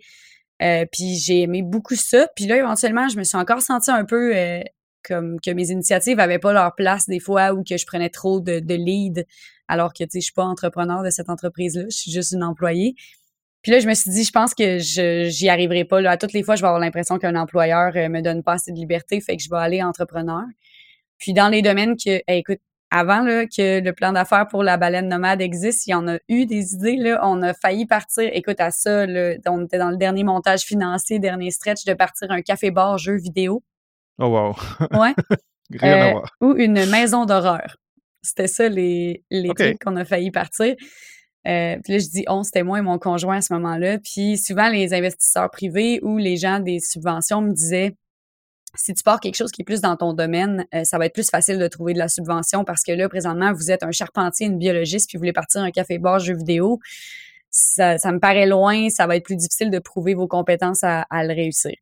Euh, 0.62 0.86
puis 0.90 1.16
j'ai 1.16 1.42
aimé 1.42 1.62
beaucoup 1.62 1.94
ça. 1.94 2.28
Puis 2.36 2.46
là, 2.46 2.56
éventuellement, 2.56 3.08
je 3.08 3.18
me 3.18 3.24
suis 3.24 3.36
encore 3.36 3.62
sentie 3.62 3.90
un 3.90 4.04
peu 4.04 4.34
comme 5.02 5.40
que 5.40 5.50
mes 5.50 5.70
initiatives 5.70 6.20
avaient 6.20 6.38
pas 6.38 6.52
leur 6.52 6.74
place 6.74 7.06
des 7.06 7.20
fois 7.20 7.52
ou 7.52 7.64
que 7.64 7.76
je 7.76 7.86
prenais 7.86 8.10
trop 8.10 8.40
de, 8.40 8.60
de 8.60 8.74
lead 8.74 9.26
alors 9.68 9.92
que 9.92 10.04
tu 10.04 10.10
sais 10.12 10.20
je 10.20 10.24
suis 10.24 10.32
pas 10.34 10.44
entrepreneur 10.44 11.02
de 11.02 11.10
cette 11.10 11.30
entreprise 11.30 11.76
là 11.76 11.84
je 11.88 11.96
suis 11.96 12.10
juste 12.10 12.32
une 12.32 12.44
employée 12.44 12.94
puis 13.62 13.72
là, 13.72 13.78
je 13.78 13.86
me 13.86 13.94
suis 13.94 14.10
dit, 14.10 14.24
je 14.24 14.32
pense 14.32 14.54
que 14.54 14.78
je 14.78 15.28
j'y 15.28 15.48
arriverai 15.48 15.84
pas. 15.84 16.00
Là. 16.00 16.12
À 16.12 16.16
toutes 16.16 16.32
les 16.32 16.42
fois, 16.42 16.56
je 16.56 16.62
vais 16.62 16.68
avoir 16.68 16.80
l'impression 16.80 17.18
qu'un 17.18 17.36
employeur 17.36 17.92
euh, 17.94 18.08
me 18.08 18.22
donne 18.22 18.42
pas 18.42 18.54
assez 18.54 18.72
de 18.72 18.76
liberté, 18.76 19.20
fait 19.20 19.36
que 19.36 19.42
je 19.42 19.50
vais 19.50 19.58
aller 19.58 19.82
entrepreneur. 19.82 20.44
Puis 21.18 21.34
dans 21.34 21.48
les 21.48 21.60
domaines 21.60 21.96
que, 21.96 22.22
écoute, 22.26 22.60
avant 22.90 23.20
là, 23.20 23.46
que 23.46 23.80
le 23.80 23.92
plan 23.92 24.12
d'affaires 24.12 24.48
pour 24.48 24.62
la 24.62 24.76
baleine 24.76 25.08
nomade 25.08 25.40
existe, 25.40 25.86
il 25.86 25.90
y 25.90 25.94
en 25.94 26.08
a 26.08 26.18
eu 26.28 26.46
des 26.46 26.74
idées. 26.74 26.96
Là. 26.96 27.20
On 27.22 27.40
a 27.42 27.54
failli 27.54 27.86
partir, 27.86 28.28
écoute, 28.32 28.60
à 28.60 28.70
ça, 28.70 29.06
là, 29.06 29.34
on 29.46 29.64
était 29.64 29.78
dans 29.78 29.90
le 29.90 29.96
dernier 29.96 30.24
montage 30.24 30.62
financier, 30.62 31.18
dernier 31.18 31.50
stretch, 31.50 31.84
de 31.84 31.94
partir 31.94 32.30
un 32.30 32.42
café-bar 32.42 32.98
jeu 32.98 33.16
vidéo. 33.16 33.62
Oh 34.18 34.26
wow! 34.26 34.56
Ouais. 34.98 35.14
Rien 35.78 35.92
à 35.92 36.08
euh, 36.08 36.10
voir. 36.12 36.36
Ou 36.40 36.56
une 36.56 36.84
maison 36.86 37.26
d'horreur. 37.26 37.76
C'était 38.22 38.48
ça 38.48 38.68
les, 38.68 39.22
les 39.30 39.50
trucs 39.54 39.78
qu'on 39.78 39.96
a 39.96 40.04
failli 40.04 40.30
partir. 40.30 40.74
Euh, 41.46 41.76
puis 41.82 41.94
là, 41.94 41.98
je 41.98 42.08
dis 42.08 42.24
on, 42.28 42.42
c'était 42.42 42.62
moi 42.62 42.78
et 42.78 42.82
mon 42.82 42.98
conjoint 42.98 43.38
à 43.38 43.40
ce 43.40 43.52
moment-là. 43.54 43.98
Puis 43.98 44.38
souvent, 44.38 44.68
les 44.68 44.92
investisseurs 44.94 45.50
privés 45.50 46.00
ou 46.02 46.18
les 46.18 46.36
gens 46.36 46.60
des 46.60 46.80
subventions 46.80 47.40
me 47.40 47.52
disaient 47.52 47.94
si 48.74 48.94
tu 48.94 49.02
pars 49.02 49.18
quelque 49.18 49.34
chose 49.34 49.50
qui 49.50 49.62
est 49.62 49.64
plus 49.64 49.80
dans 49.80 49.96
ton 49.96 50.12
domaine, 50.12 50.64
euh, 50.74 50.84
ça 50.84 50.98
va 50.98 51.06
être 51.06 51.14
plus 51.14 51.28
facile 51.28 51.58
de 51.58 51.66
trouver 51.66 51.92
de 51.92 51.98
la 51.98 52.08
subvention 52.08 52.64
parce 52.64 52.84
que 52.84 52.92
là, 52.92 53.08
présentement, 53.08 53.52
vous 53.52 53.70
êtes 53.70 53.82
un 53.82 53.90
charpentier, 53.90 54.46
une 54.46 54.58
biologiste, 54.58 55.08
puis 55.08 55.18
vous 55.18 55.22
voulez 55.22 55.32
partir 55.32 55.62
un 55.62 55.70
café-bar 55.70 56.20
jeu 56.20 56.36
vidéo. 56.36 56.78
Ça, 57.50 57.96
me 57.96 58.20
paraît 58.20 58.46
loin, 58.46 58.88
ça 58.90 59.08
va 59.08 59.16
être 59.16 59.24
plus 59.24 59.34
difficile 59.34 59.70
de 59.70 59.80
prouver 59.80 60.14
vos 60.14 60.28
compétences 60.28 60.84
à, 60.84 61.02
à 61.10 61.24
le 61.24 61.34
réussir. 61.34 61.74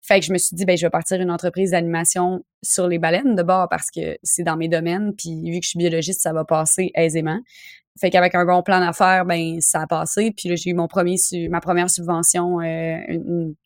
Fait 0.00 0.18
que 0.18 0.26
je 0.26 0.32
me 0.32 0.38
suis 0.38 0.56
dit, 0.56 0.64
ben, 0.64 0.76
je 0.76 0.84
vais 0.84 0.90
partir 0.90 1.20
une 1.20 1.30
entreprise 1.30 1.70
d'animation 1.70 2.44
sur 2.62 2.88
les 2.88 2.98
baleines 2.98 3.36
de 3.36 3.42
bord 3.42 3.68
parce 3.68 3.90
que 3.90 4.18
c'est 4.22 4.42
dans 4.42 4.56
mes 4.56 4.68
domaines. 4.68 5.14
Puis 5.16 5.50
vu 5.50 5.60
que 5.60 5.64
je 5.64 5.70
suis 5.70 5.78
biologiste, 5.78 6.20
ça 6.20 6.32
va 6.32 6.44
passer 6.44 6.90
aisément. 6.94 7.40
Fait 8.00 8.10
qu'avec 8.10 8.34
un 8.34 8.46
bon 8.46 8.62
plan 8.62 8.80
d'affaires, 8.80 9.26
ben 9.26 9.60
ça 9.60 9.82
a 9.82 9.86
passé. 9.86 10.32
Puis 10.34 10.48
là, 10.48 10.56
j'ai 10.56 10.70
eu 10.70 10.74
mon 10.74 10.88
premier 10.88 11.16
ma 11.50 11.60
première 11.60 11.90
subvention, 11.90 12.60
euh, 12.60 12.96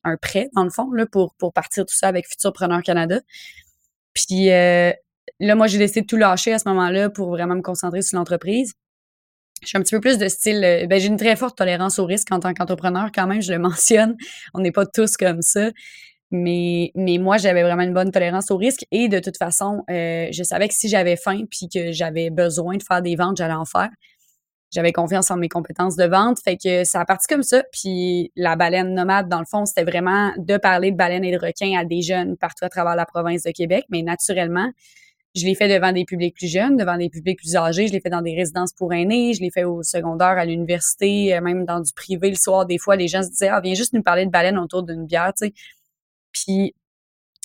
un 0.03 0.17
prêt, 0.17 0.49
dans 0.55 0.65
le 0.65 0.71
fond, 0.71 0.91
là, 0.93 1.07
pour, 1.07 1.35
pour 1.37 1.53
partir 1.53 1.85
tout 1.85 1.95
ça 1.95 2.09
avec 2.09 2.27
Futurpreneur 2.29 2.83
Canada. 2.83 3.21
Puis 4.15 4.51
euh, 4.51 4.93
là, 5.39 5.55
moi, 5.55 5.69
j'ai 5.69 5.79
décidé 5.79 6.01
de 6.01 6.07
tout 6.07 6.17
lâcher 6.17 6.53
à 6.53 6.59
ce 6.59 6.69
moment-là 6.69 7.09
pour 7.09 7.29
vraiment 7.29 7.55
me 7.55 7.63
concentrer 7.63 8.03
sur 8.03 8.19
l'entreprise. 8.19 8.75
Je 9.63 9.69
suis 9.69 9.79
un 9.79 9.83
petit 9.83 9.95
peu 9.95 10.01
plus 10.01 10.19
de 10.19 10.29
style, 10.29 10.63
euh, 10.65 10.87
ben, 10.87 11.01
j'ai 11.01 11.07
une 11.07 11.17
très 11.17 11.37
forte 11.37 11.57
tolérance 11.57 11.99
au 12.01 12.05
risque 12.05 12.31
en 12.33 12.41
tant 12.41 12.53
qu'entrepreneur, 12.53 13.11
quand 13.15 13.29
même, 13.29 13.41
je 13.41 13.53
le 13.53 13.59
mentionne. 13.61 14.17
On 14.55 14.61
n'est 14.61 14.73
pas 14.73 14.87
tous 14.87 15.17
comme 15.17 15.41
ça. 15.41 15.71
Mais, 16.33 16.91
mais 16.97 17.19
moi, 17.19 17.37
j'avais 17.37 17.63
vraiment 17.63 17.83
une 17.85 17.95
bonne 17.95 18.11
tolérance 18.11 18.51
au 18.51 18.57
risque 18.57 18.85
et 18.91 19.09
de 19.09 19.21
toute 19.21 19.37
façon, 19.37 19.85
je 19.89 20.43
savais 20.43 20.67
que 20.67 20.75
si 20.75 20.89
j'avais 20.89 21.15
faim 21.15 21.43
puis 21.49 21.69
que 21.73 21.93
j'avais 21.93 22.31
besoin 22.31 22.77
de 22.77 22.83
faire 22.83 23.01
des 23.01 23.15
ventes, 23.15 23.37
j'allais 23.37 23.55
en 23.55 23.65
faire. 23.65 23.91
J'avais 24.73 24.93
confiance 24.93 25.31
en 25.31 25.37
mes 25.37 25.49
compétences 25.49 25.97
de 25.97 26.05
vente. 26.05 26.39
Fait 26.41 26.57
que 26.57 26.85
ça 26.85 27.01
a 27.01 27.05
parti 27.05 27.27
comme 27.29 27.43
ça. 27.43 27.63
Puis 27.73 28.33
la 28.37 28.57
baleine 28.57 28.95
nomade, 28.95 29.29
dans 29.29 29.39
le 29.39 29.47
fond, 29.47 29.65
c'était 29.65 29.85
vraiment 29.85 30.33
de 30.39 30.57
parler 30.57 30.91
de 30.91 30.97
baleines 30.97 31.25
et 31.25 31.33
de 31.33 31.39
requins 31.39 31.79
à 31.79 31.85
des 31.85 32.03
jeunes 32.03 32.37
partout 32.37 32.65
à 32.65 32.69
travers 32.69 32.97
la 32.97 33.07
province 33.07 33.45
de 33.45 33.53
Québec. 33.53 33.85
Mais 33.91 34.03
naturellement, 34.03 34.71
je 35.37 35.45
l'ai 35.45 35.55
fait 35.55 35.69
devant 35.69 35.93
des 35.93 36.05
publics 36.05 36.35
plus 36.35 36.51
jeunes, 36.51 36.77
devant 36.77 36.97
des 36.97 37.11
publics 37.11 37.39
plus 37.39 37.57
âgés. 37.57 37.87
Je 37.87 37.93
l'ai 37.93 38.01
fait 38.01 38.11
dans 38.11 38.23
des 38.23 38.35
résidences 38.35 38.73
pour 38.73 38.93
aînés. 38.93 39.35
Je 39.35 39.41
l'ai 39.41 39.51
fait 39.51 39.65
au 39.65 39.83
secondaire, 39.83 40.29
à 40.29 40.45
l'université, 40.47 41.37
euh, 41.37 41.41
même 41.43 41.65
dans 41.65 41.81
du 41.81 41.93
privé 41.93 42.31
le 42.31 42.37
soir. 42.37 42.67
Des 42.67 42.79
fois, 42.79 42.97
les 42.97 43.07
gens 43.07 43.23
se 43.23 43.29
disaient, 43.29 43.49
ah, 43.49 43.61
viens 43.61 43.75
juste 43.75 43.93
nous 43.93 44.03
parler 44.03 44.25
de 44.25 44.31
baleines 44.31 44.59
autour 44.59 44.83
d'une 44.83 45.05
bière, 45.05 45.33
tu 45.37 45.47
sais. 45.47 45.55
Puis 46.33 46.75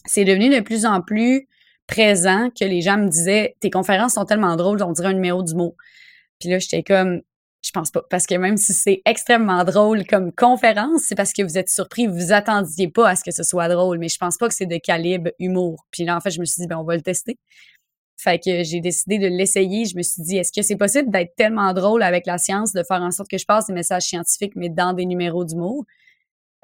c'est 0.06 0.26
devenu 0.26 0.50
de 0.50 0.62
plus 0.62 0.86
en 0.86 1.02
plus 1.02 1.48
présent 1.86 2.50
que 2.58 2.64
les 2.64 2.82
gens 2.82 2.98
me 2.98 3.10
disaient, 3.10 3.56
tes 3.60 3.70
conférences 3.70 4.14
sont 4.14 4.26
tellement 4.26 4.56
drôles, 4.56 4.82
on 4.82 4.94
dirait 4.94 5.10
un 5.10 5.14
numéro 5.14 5.44
du 5.44 5.54
mot. 5.54 5.76
Puis 6.42 6.50
là, 6.50 6.60
j'étais 6.60 6.84
comme, 6.84 7.22
je 7.64 7.72
pense 7.72 7.92
pas. 7.92 8.02
Parce 8.10 8.26
que 8.26 8.36
même 8.36 8.58
si 8.58 8.74
c'est 8.74 9.02
extrêmement 9.06 9.64
drôle 9.64 10.06
comme 10.06 10.32
conférence, 10.34 11.04
c'est 11.06 11.16
parce 11.16 11.32
que 11.32 11.44
vous 11.44 11.58
êtes 11.58 11.70
surpris, 11.70 12.08
vous 12.08 12.34
attendiez 12.34 12.90
pas 12.90 13.10
à 13.10 13.16
ce 13.16 13.24
que 13.24 13.32
ce 13.32 13.44
soit 13.44 13.70
drôle. 13.70 14.00
Mais 14.00 14.10
je 14.10 14.18
pense 14.18 14.38
pas 14.38 14.48
que 14.48 14.56
c'est 14.56 14.66
de 14.66 14.78
calibre 14.78 15.30
humour. 15.40 15.86
Puis 15.92 16.04
là, 16.04 16.18
en 16.18 16.20
fait, 16.20 16.32
je 16.32 16.40
me 16.40 16.46
suis 16.46 16.62
dit, 16.62 16.68
ben, 16.68 16.78
on 16.78 16.84
va 16.84 16.96
le 16.96 17.02
tester. 17.02 17.38
Fait 18.18 18.40
que 18.40 18.64
j'ai 18.64 18.82
décidé 18.82 19.20
de 19.20 19.28
l'essayer. 19.28 19.86
Je 19.86 19.96
me 19.96 20.02
suis 20.02 20.22
dit, 20.24 20.38
est-ce 20.38 20.52
que 20.52 20.62
c'est 20.62 20.76
possible 20.76 21.10
d'être 21.12 21.36
tellement 21.36 21.74
drôle 21.74 22.04
avec 22.04 22.26
la 22.26 22.38
science, 22.38 22.74
de 22.74 22.84
faire 22.84 23.02
en 23.02 23.12
sorte 23.12 23.30
que 23.30 23.38
je 23.38 23.46
passe 23.46 23.68
des 23.68 23.74
messages 23.74 24.04
scientifiques, 24.04 24.54
mais 24.56 24.70
dans 24.70 24.94
des 24.94 25.06
numéros 25.06 25.46
d'humour? 25.46 25.86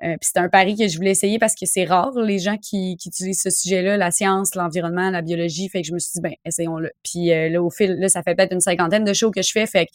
Euh, 0.04 0.16
puis 0.18 0.28
c'était 0.28 0.40
un 0.40 0.50
pari 0.50 0.76
que 0.76 0.88
je 0.88 0.96
voulais 0.98 1.12
essayer 1.12 1.40
parce 1.40 1.56
que 1.56 1.66
c'est 1.66 1.84
rare 1.84 2.20
les 2.20 2.38
gens 2.38 2.58
qui, 2.58 2.98
qui 2.98 3.10
utilisent 3.10 3.42
ce 3.42 3.50
sujet-là, 3.50 3.98
la 3.98 4.12
science, 4.12 4.54
l'environnement, 4.54 5.10
la 5.10 5.24
biologie. 5.24 5.70
Fait 5.70 5.82
que 5.82 5.88
je 5.88 5.94
me 5.94 6.00
suis 6.00 6.14
dit 6.14 6.22
ben 6.22 6.34
essayons-le. 6.46 6.92
Puis 7.04 7.32
euh, 7.32 7.50
là 7.50 7.64
au 7.64 7.72
fil, 7.72 7.94
là 8.00 8.08
ça 8.08 8.22
fait 8.22 8.36
peut-être 8.36 8.54
une 8.54 8.60
cinquantaine 8.60 9.04
de 9.04 9.14
shows 9.14 9.32
que 9.32 9.42
je 9.42 9.52
fais. 9.52 9.66
Fait 9.66 9.88
que 9.88 9.92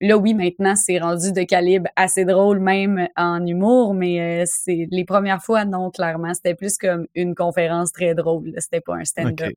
là 0.00 0.16
oui 0.16 0.32
maintenant 0.32 0.76
c'est 0.76 0.98
rendu 0.98 1.32
de 1.32 1.42
calibre 1.42 1.88
assez 1.94 2.24
drôle 2.24 2.58
même 2.58 3.06
en 3.16 3.44
humour, 3.44 3.92
mais 3.92 4.42
euh, 4.42 4.44
c'est 4.46 4.88
les 4.90 5.04
premières 5.04 5.42
fois 5.42 5.66
non 5.66 5.90
clairement 5.90 6.32
c'était 6.32 6.54
plus 6.54 6.78
comme 6.78 7.06
une 7.14 7.34
conférence 7.34 7.92
très 7.92 8.14
drôle. 8.14 8.54
C'était 8.58 8.80
pas 8.80 8.96
un 8.96 9.04
stand-up. 9.04 9.52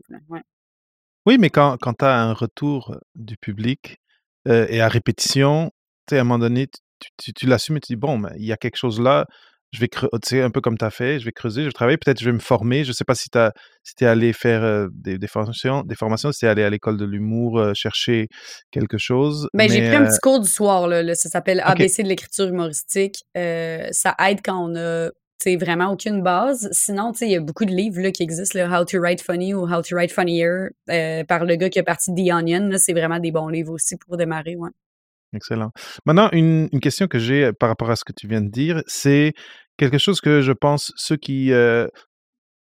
Oui, 1.25 1.37
mais 1.39 1.49
quand 1.49 1.77
quand 1.79 1.93
tu 1.93 2.05
as 2.05 2.13
un 2.13 2.33
retour 2.33 2.97
du 3.15 3.37
public 3.37 3.97
et 4.45 4.79
à 4.79 4.87
répétition, 4.87 5.71
tu 6.07 6.15
sais 6.15 6.19
à 6.19 6.21
un 6.21 6.23
moment 6.23 6.39
donné 6.39 6.67
tu, 6.67 7.09
tu, 7.17 7.33
tu 7.33 7.47
l'assumes 7.47 7.77
et 7.77 7.79
tu 7.81 7.93
dis 7.93 7.97
bon, 7.97 8.21
il 8.37 8.45
y 8.45 8.51
a 8.51 8.57
quelque 8.57 8.77
chose 8.77 9.01
là 9.01 9.27
je 9.71 9.79
vais 9.79 9.87
creuser, 9.87 10.41
un 10.41 10.49
peu 10.49 10.61
comme 10.61 10.77
tu 10.77 10.85
as 10.85 10.89
fait, 10.89 11.19
je 11.19 11.25
vais 11.25 11.31
creuser, 11.31 11.61
je 11.61 11.67
vais 11.67 11.71
travailler, 11.71 11.97
peut-être 11.97 12.19
je 12.19 12.25
vais 12.25 12.31
me 12.31 12.39
former. 12.39 12.83
Je 12.83 12.89
ne 12.89 12.93
sais 12.93 13.03
pas 13.03 13.15
si 13.15 13.29
tu 13.29 13.39
si 13.83 14.03
es 14.03 14.07
allé 14.07 14.33
faire 14.33 14.87
des, 14.91 15.17
des, 15.17 15.27
formations, 15.27 15.83
des 15.83 15.95
formations, 15.95 16.31
si 16.31 16.39
tu 16.39 16.45
es 16.45 16.49
allé 16.49 16.63
à 16.63 16.69
l'école 16.69 16.97
de 16.97 17.05
l'humour 17.05 17.71
chercher 17.73 18.27
quelque 18.71 18.97
chose. 18.97 19.49
Ben, 19.53 19.69
j'ai 19.69 19.85
pris 19.87 19.95
un 19.95 20.05
petit 20.05 20.19
cours 20.19 20.39
du 20.39 20.49
soir, 20.49 20.87
là, 20.87 21.15
ça 21.15 21.29
s'appelle 21.29 21.61
ABC 21.63 22.03
de 22.03 22.07
l'écriture 22.07 22.47
humoristique. 22.47 23.23
ça 23.35 24.15
aide 24.19 24.39
quand 24.43 24.69
on 24.69 24.75
a 24.75 25.09
vraiment 25.55 25.91
aucune 25.91 26.21
base. 26.21 26.67
Sinon, 26.71 27.13
il 27.21 27.29
y 27.29 27.35
a 27.35 27.39
beaucoup 27.39 27.65
de 27.65 27.71
livres 27.71 28.01
là, 28.01 28.11
qui 28.11 28.23
existent, 28.23 28.59
là, 28.59 28.67
How 28.67 28.83
to 28.83 28.99
Write 28.99 29.21
Funny 29.21 29.53
ou 29.53 29.63
How 29.63 29.81
to 29.81 29.95
Write 29.95 30.11
Funnier, 30.11 30.69
par 31.27 31.45
le 31.45 31.55
gars 31.55 31.69
qui 31.69 31.79
est 31.79 31.83
parti 31.83 32.11
de 32.11 32.21
The 32.21 32.33
Onion. 32.33 32.71
C'est 32.77 32.93
vraiment 32.93 33.19
des 33.19 33.31
bons 33.31 33.47
livres 33.47 33.73
aussi 33.73 33.95
pour 33.95 34.17
démarrer. 34.17 34.55
Ouais. 34.57 34.71
Excellent. 35.33 35.71
Maintenant, 36.05 36.29
une, 36.31 36.69
question 36.81 37.07
que 37.07 37.19
j'ai 37.19 37.51
par 37.53 37.69
rapport 37.69 37.89
à 37.89 37.95
ce 37.95 38.05
que 38.05 38.13
tu 38.13 38.27
viens 38.27 38.41
de 38.41 38.49
dire, 38.49 38.81
c'est 38.87 39.33
quelque 39.77 39.97
chose 39.97 40.21
que 40.21 40.41
je 40.41 40.53
pense 40.53 40.93
ceux 40.95 41.17
qui, 41.17 41.51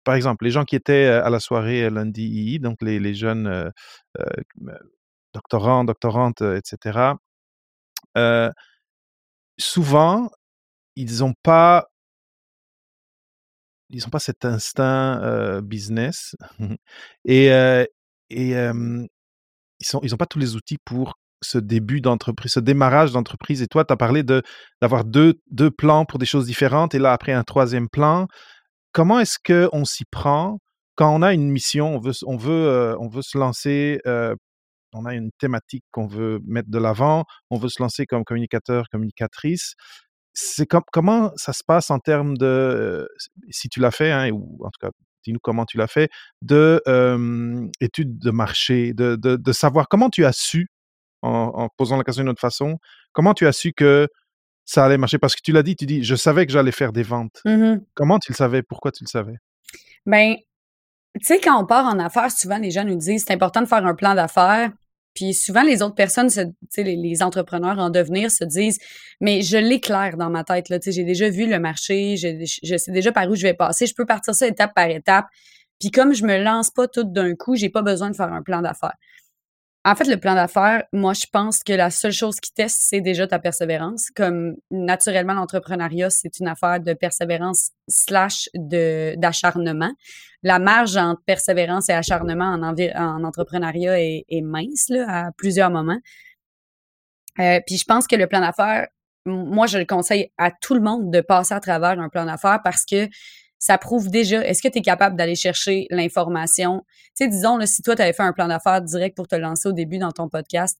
par 0.03 0.15
exemple, 0.15 0.45
les 0.45 0.51
gens 0.51 0.63
qui 0.65 0.75
étaient 0.75 1.05
à 1.05 1.29
la 1.29 1.39
soirée 1.39 1.89
lundi 1.89 2.59
donc 2.59 2.77
les, 2.81 2.99
les 2.99 3.13
jeunes 3.13 3.47
euh, 3.47 3.69
doctorants, 5.33 5.83
doctorantes, 5.83 6.41
etc., 6.41 7.13
souvent, 9.57 10.29
ils 10.95 11.19
n'ont 11.19 11.33
pas 11.43 11.87
ils 13.89 14.01
n'ont 14.03 14.09
pas 14.09 14.19
cet 14.19 14.45
instinct 14.45 15.61
business 15.61 16.35
et, 17.25 17.47
ils 18.29 20.09
n'ont 20.09 20.17
pas 20.17 20.25
tous 20.25 20.39
les 20.39 20.55
outils 20.55 20.77
pour 20.83 21.15
ce 21.43 21.57
début 21.57 22.01
d'entreprise, 22.01 22.53
ce 22.53 22.59
démarrage 22.59 23.11
d'entreprise. 23.11 23.61
Et 23.61 23.67
toi, 23.67 23.85
tu 23.85 23.93
as 23.93 23.97
parlé 23.97 24.23
de, 24.23 24.41
d'avoir 24.81 25.05
deux, 25.05 25.35
deux 25.51 25.71
plans 25.71 26.05
pour 26.05 26.19
des 26.19 26.25
choses 26.25 26.45
différentes 26.45 26.95
et 26.95 26.99
là, 26.99 27.13
après, 27.13 27.33
un 27.33 27.43
troisième 27.43 27.89
plan. 27.89 28.27
Comment 28.91 29.19
est-ce 29.19 29.37
qu'on 29.43 29.85
s'y 29.85 30.05
prend 30.05 30.59
quand 30.95 31.13
on 31.13 31.21
a 31.21 31.33
une 31.33 31.49
mission, 31.49 31.95
on 31.95 31.99
veut, 31.99 32.13
on 32.25 32.37
veut, 32.37 32.67
euh, 32.67 32.95
on 32.99 33.07
veut 33.07 33.21
se 33.23 33.37
lancer, 33.37 33.99
euh, 34.05 34.35
on 34.93 35.05
a 35.05 35.15
une 35.15 35.31
thématique 35.39 35.83
qu'on 35.91 36.07
veut 36.07 36.39
mettre 36.45 36.69
de 36.69 36.77
l'avant, 36.77 37.25
on 37.49 37.57
veut 37.57 37.69
se 37.69 37.81
lancer 37.81 38.05
comme 38.05 38.23
communicateur, 38.23 38.85
communicatrice. 38.91 39.73
C'est 40.33 40.67
comment 40.67 41.31
ça 41.35 41.53
se 41.53 41.63
passe 41.65 41.91
en 41.91 41.99
termes 41.99 42.37
de, 42.37 42.45
euh, 42.45 43.07
si 43.49 43.69
tu 43.69 43.79
l'as 43.79 43.91
fait, 43.91 44.11
hein, 44.11 44.29
ou 44.31 44.59
en 44.63 44.69
tout 44.69 44.79
cas, 44.81 44.89
dis-nous 45.25 45.39
comment 45.41 45.65
tu 45.65 45.77
l'as 45.77 45.87
fait, 45.87 46.09
de 46.41 46.81
études 47.79 48.19
de 48.19 48.31
marché, 48.31 48.93
de, 48.93 49.15
de, 49.15 49.51
savoir 49.51 49.87
comment 49.87 50.09
tu 50.09 50.25
as 50.25 50.33
su 50.33 50.67
en, 51.23 51.69
posant 51.77 51.97
la 51.97 52.03
question 52.03 52.23
d'une 52.23 52.29
autre 52.29 52.41
façon, 52.41 52.77
comment 53.13 53.33
tu 53.33 53.47
as 53.47 53.53
su 53.53 53.73
que 53.73 54.07
ça 54.65 54.85
allait 54.85 54.97
marcher? 54.97 55.17
Parce 55.17 55.35
que 55.35 55.41
tu 55.43 55.51
l'as 55.51 55.63
dit, 55.63 55.75
tu 55.75 55.85
dis, 55.85 56.03
je 56.03 56.15
savais 56.15 56.45
que 56.45 56.51
j'allais 56.51 56.71
faire 56.71 56.91
des 56.91 57.03
ventes. 57.03 57.41
Mmh 57.45 57.75
comment 57.93 58.19
tu 58.19 58.31
le 58.31 58.35
savais? 58.35 58.61
Pourquoi 58.61 58.91
tu 58.91 59.03
le 59.03 59.09
savais? 59.09 59.37
Ben, 60.05 60.35
tu 61.19 61.25
sais, 61.25 61.39
quand 61.39 61.61
on 61.61 61.65
part 61.65 61.85
en 61.85 61.99
affaires, 61.99 62.31
souvent 62.31 62.57
les 62.57 62.71
gens 62.71 62.83
nous 62.83 62.97
disent, 62.97 63.23
c'est 63.25 63.33
important 63.33 63.61
de 63.61 63.67
faire 63.67 63.85
un 63.85 63.95
plan 63.95 64.15
d'affaires. 64.15 64.71
Puis 65.13 65.33
souvent, 65.33 65.61
les 65.61 65.83
autres 65.83 65.95
personnes, 65.95 66.29
les, 66.77 66.95
les 66.95 67.23
entrepreneurs 67.23 67.77
en 67.77 67.91
devenir 67.91 68.31
se 68.31 68.43
disent, 68.43 68.79
mais 69.21 69.43
je 69.43 69.57
l'éclaire 69.57 70.17
dans 70.17 70.29
ma 70.29 70.43
tête. 70.43 70.65
J'ai 70.87 71.03
déjà 71.03 71.29
vu 71.29 71.47
le 71.47 71.59
marché, 71.59 72.17
je, 72.17 72.43
je, 72.63 72.77
sais 72.77 72.91
déjà 72.91 73.11
par 73.11 73.29
où 73.29 73.35
je 73.35 73.43
vais 73.43 73.53
passer, 73.53 73.85
je 73.85 73.93
peux 73.93 74.05
partir 74.05 74.33
ça 74.33 74.47
étape 74.47 74.73
par 74.73 74.87
étape. 74.87 75.25
Puis 75.79 75.91
comme 75.91 76.13
je 76.13 76.25
me 76.25 76.41
lance 76.41 76.71
pas 76.71 76.87
tout 76.87 77.03
d'un 77.03 77.35
coup, 77.35 77.55
j'ai 77.55 77.69
pas 77.69 77.81
besoin 77.83 78.09
de 78.09 78.15
faire 78.15 78.33
un 78.33 78.41
plan 78.41 78.61
d'affaires. 78.61 78.95
En 79.85 79.95
fait, 79.95 80.05
le 80.05 80.15
plan 80.15 80.33
d'affaires, 80.33 80.85
moi, 80.93 81.13
je 81.13 81.25
pense 81.29 81.61
que 81.61 81.73
la 81.73 81.89
seule 81.89 82.13
chose 82.13 82.39
qui 82.39 82.53
teste, 82.53 82.77
c'est 82.79 83.01
déjà 83.01 83.27
ta 83.27 83.37
persévérance. 83.37 84.11
Comme 84.15 84.55
naturellement, 84.71 85.33
l'entrepreneuriat, 85.33 86.09
c'est 86.09 86.39
une 86.39 86.47
affaire 86.47 86.79
de 86.79 86.93
persévérance 86.93 87.71
slash 87.89 88.49
d'acharnement. 88.55 89.91
La 90.41 90.59
marge 90.59 90.95
entre 90.95 91.21
persévérance 91.25 91.89
et 91.89 91.93
acharnement 91.93 92.45
en, 92.45 92.63
en 92.63 93.23
entrepreneuriat 93.25 94.01
est, 94.01 94.25
est, 94.29 94.41
mince 94.41 94.87
là, 94.87 95.05
à 95.07 95.31
plusieurs 95.33 95.69
moments. 95.69 95.99
Euh, 97.39 97.59
puis 97.65 97.77
je 97.77 97.83
pense 97.83 98.07
que 98.07 98.15
le 98.15 98.27
plan 98.27 98.39
d'affaires, 98.39 98.87
moi, 99.25 99.67
je 99.67 99.77
le 99.77 99.85
conseille 99.85 100.31
à 100.37 100.51
tout 100.51 100.75
le 100.75 100.81
monde 100.81 101.11
de 101.11 101.19
passer 101.19 101.53
à 101.53 101.59
travers 101.59 101.99
un 101.99 102.07
plan 102.07 102.25
d'affaires 102.25 102.61
parce 102.63 102.85
que 102.85 103.09
ça 103.63 103.77
prouve 103.77 104.09
déjà, 104.09 104.45
est-ce 104.45 104.61
que 104.61 104.67
tu 104.67 104.79
es 104.79 104.81
capable 104.81 105.15
d'aller 105.15 105.35
chercher 105.35 105.87
l'information? 105.89 106.83
Tu 107.15 107.23
sais, 107.23 107.27
disons, 107.29 107.55
là, 107.55 107.65
si 107.65 107.81
toi, 107.81 107.95
tu 107.95 108.01
avais 108.01 108.11
fait 108.11 108.23
un 108.23 108.33
plan 108.33 108.49
d'affaires 108.49 108.81
direct 108.81 109.15
pour 109.15 109.25
te 109.25 109.37
lancer 109.37 109.69
au 109.69 109.71
début 109.71 109.99
dans 109.99 110.11
ton 110.11 110.27
podcast, 110.27 110.77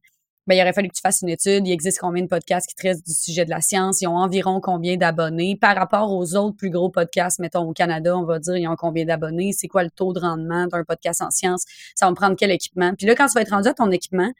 ben, 0.48 0.56
il 0.56 0.62
aurait 0.62 0.74
fallu 0.74 0.90
que 0.90 0.94
tu 0.94 1.00
fasses 1.00 1.22
une 1.22 1.30
étude. 1.30 1.66
Il 1.66 1.72
existe 1.72 2.00
combien 2.00 2.24
de 2.24 2.28
podcasts 2.28 2.68
qui 2.68 2.76
traitent 2.76 3.02
du 3.06 3.14
sujet 3.14 3.46
de 3.46 3.52
la 3.52 3.62
science? 3.62 4.02
Ils 4.02 4.08
ont 4.08 4.18
environ 4.18 4.60
combien 4.60 4.98
d'abonnés? 4.98 5.56
Par 5.56 5.78
rapport 5.78 6.12
aux 6.12 6.36
autres 6.36 6.58
plus 6.58 6.72
gros 6.72 6.90
podcasts, 6.90 7.40
mettons 7.40 7.70
au 7.70 7.72
Canada, 7.72 8.18
on 8.18 8.26
va 8.26 8.40
dire, 8.40 8.58
ils 8.58 8.68
ont 8.68 8.76
combien 8.76 9.06
d'abonnés? 9.06 9.54
C'est 9.54 9.70
quoi 9.70 9.86
le 9.86 9.90
taux 9.90 10.12
de 10.12 10.20
rendement 10.20 10.68
d'un 10.68 10.84
podcast 10.84 11.22
en 11.22 11.32
science? 11.32 11.64
Ça 11.96 12.08
va 12.08 12.12
me 12.12 12.18
prendre 12.18 12.36
quel 12.36 12.52
équipement? 12.52 12.92
Puis 12.98 13.08
là, 13.08 13.16
quand 13.16 13.28
tu 13.28 13.34
vas 13.36 13.44
être 13.44 13.52
rendu 13.52 13.70
à 13.70 13.74
ton 13.74 13.92
équipement, 13.92 14.34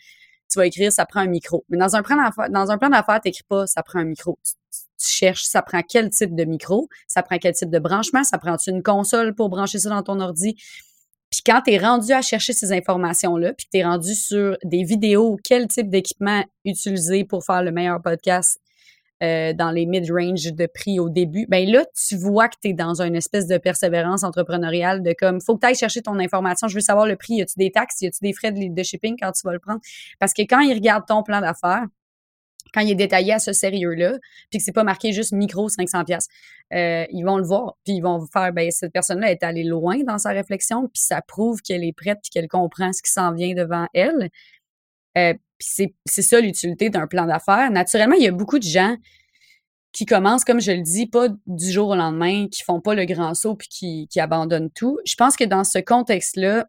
tu 0.52 0.60
vas 0.60 0.66
écrire 0.66 0.92
ça 0.92 1.06
prend 1.06 1.22
un 1.22 1.28
micro. 1.28 1.64
Mais 1.70 1.78
dans 1.78 1.96
un 1.96 2.04
plan 2.04 2.18
d'affaires, 2.18 2.50
dans 2.50 2.72
un 2.72 2.78
pas 2.78 3.68
ça 3.68 3.84
prend 3.84 4.00
un 4.00 4.04
micro 4.04 4.38
cherches, 5.12 5.44
ça 5.44 5.62
prend 5.62 5.82
quel 5.88 6.10
type 6.10 6.36
de 6.36 6.44
micro, 6.44 6.90
ça 7.08 7.24
prend 7.24 7.38
quel 7.38 7.54
type 7.54 7.70
de 7.70 7.80
branchement, 7.80 8.24
ça 8.24 8.38
prend 8.38 8.56
une 8.68 8.84
console 8.84 9.36
pour 9.36 9.50
brancher 9.50 9.80
ça 9.80 9.90
dans 9.90 10.04
ton 10.04 10.20
ordi? 10.20 10.56
Puis 11.34 11.42
quand 11.44 11.62
tu 11.66 11.72
es 11.72 11.80
rendu 11.80 12.12
à 12.12 12.22
chercher 12.22 12.54
ces 12.54 12.72
informations-là, 12.72 13.54
puis 13.54 13.66
tu 13.72 13.80
es 13.80 13.84
rendu 13.84 14.14
sur 14.14 14.56
des 14.64 14.84
vidéos, 14.84 15.38
quel 15.44 15.68
type 15.68 15.90
d'équipement 15.90 16.44
utiliser 16.64 17.26
pour 17.26 17.44
faire 17.44 17.64
le 17.64 17.72
meilleur 17.72 18.02
podcast 18.04 18.60
euh, 19.24 19.54
dans 19.54 19.72
les 19.72 19.86
mid-range 19.86 20.54
de 20.54 20.68
prix 20.68 21.00
au 21.00 21.10
début, 21.10 21.46
ben 21.48 21.68
là, 21.68 21.86
tu 22.08 22.18
vois 22.18 22.50
que 22.50 22.56
tu 22.62 22.70
es 22.70 22.74
dans 22.74 23.02
une 23.02 23.16
espèce 23.16 23.48
de 23.48 23.58
persévérance 23.58 24.24
entrepreneuriale 24.24 25.02
de 25.02 25.16
comme, 25.18 25.40
faut 25.40 25.56
que 25.56 25.62
tu 25.62 25.68
ailles 25.68 25.76
chercher 25.76 26.02
ton 26.02 26.20
information, 26.20 26.68
je 26.68 26.76
veux 26.76 26.82
savoir 26.82 27.08
le 27.08 27.16
prix, 27.16 27.36
y 27.36 27.42
a-tu 27.42 27.54
des 27.58 27.72
taxes, 27.72 28.02
y 28.02 28.08
a-tu 28.08 28.20
des 28.22 28.34
frais 28.34 28.52
de, 28.52 28.74
de 28.74 28.84
shipping 28.84 29.16
quand 29.20 29.32
tu 29.32 29.42
vas 29.46 29.54
le 29.54 29.60
prendre? 29.60 29.80
Parce 30.20 30.34
que 30.34 30.42
quand 30.42 30.60
ils 30.60 30.74
regardent 30.74 31.08
ton 31.08 31.24
plan 31.24 31.42
d'affaires, 31.42 31.86
quand 32.74 32.82
il 32.82 32.92
est 32.92 32.96
détaillé 32.96 33.34
à 33.34 33.40
ce 33.40 33.54
sérieux-là, 33.54 34.18
puis 34.50 34.60
que 34.60 34.64
c'est 34.66 34.72
pas 34.72 34.84
marqué 34.84 35.12
juste 35.12 35.32
micro 35.32 35.70
500 35.70 36.06
pièces, 36.06 36.28
ils 36.72 37.24
vont 37.24 37.38
le 37.38 37.46
voir, 37.46 37.78
puis 37.84 37.96
ils 37.96 38.02
vont 38.02 38.26
faire 38.32 38.52
ben 38.52 38.72
cette 38.72 38.92
personne-là 38.92 39.32
est 39.32 39.44
allée 39.44 39.64
loin 39.64 40.00
dans 40.04 40.18
sa 40.18 40.32
réflexion, 40.32 40.84
puis 40.84 41.02
ça 41.04 41.22
prouve 41.22 41.62
qu'elle 41.62 41.84
est 41.84 41.94
prête 41.94 42.20
puis 42.24 42.32
qu'elle 42.32 42.48
comprend 42.48 42.92
ce 42.94 43.02
qui 43.02 43.12
s'en 43.12 43.32
vient 43.34 43.54
devant 43.54 43.88
elle. 43.94 44.30
Euh, 45.18 45.34
puis 45.58 45.94
c'est 46.06 46.22
ça 46.22 46.40
l'utilité 46.42 46.90
d'un 46.90 47.08
plan 47.08 47.26
d'affaires. 47.26 47.72
Naturellement, 47.72 48.16
il 48.16 48.24
y 48.24 48.28
a 48.28 48.32
beaucoup 48.32 48.60
de 48.60 48.64
gens 48.64 48.96
qui 49.92 50.06
commencent, 50.06 50.44
comme 50.44 50.60
je 50.60 50.72
le 50.72 50.82
dis, 50.82 51.06
pas 51.06 51.28
du 51.46 51.72
jour 51.72 51.90
au 51.90 51.96
lendemain, 51.96 52.48
qui 52.48 52.64
font 52.64 52.82
pas 52.82 52.96
le 52.96 53.06
grand 53.06 53.36
saut 53.36 53.56
puis 53.56 53.68
qui, 53.68 54.08
qui 54.10 54.20
abandonnent 54.20 54.72
tout. 54.72 54.98
Je 55.06 55.16
pense 55.16 55.36
que 55.36 55.44
dans 55.44 55.64
ce 55.64 55.78
contexte-là, 55.78 56.68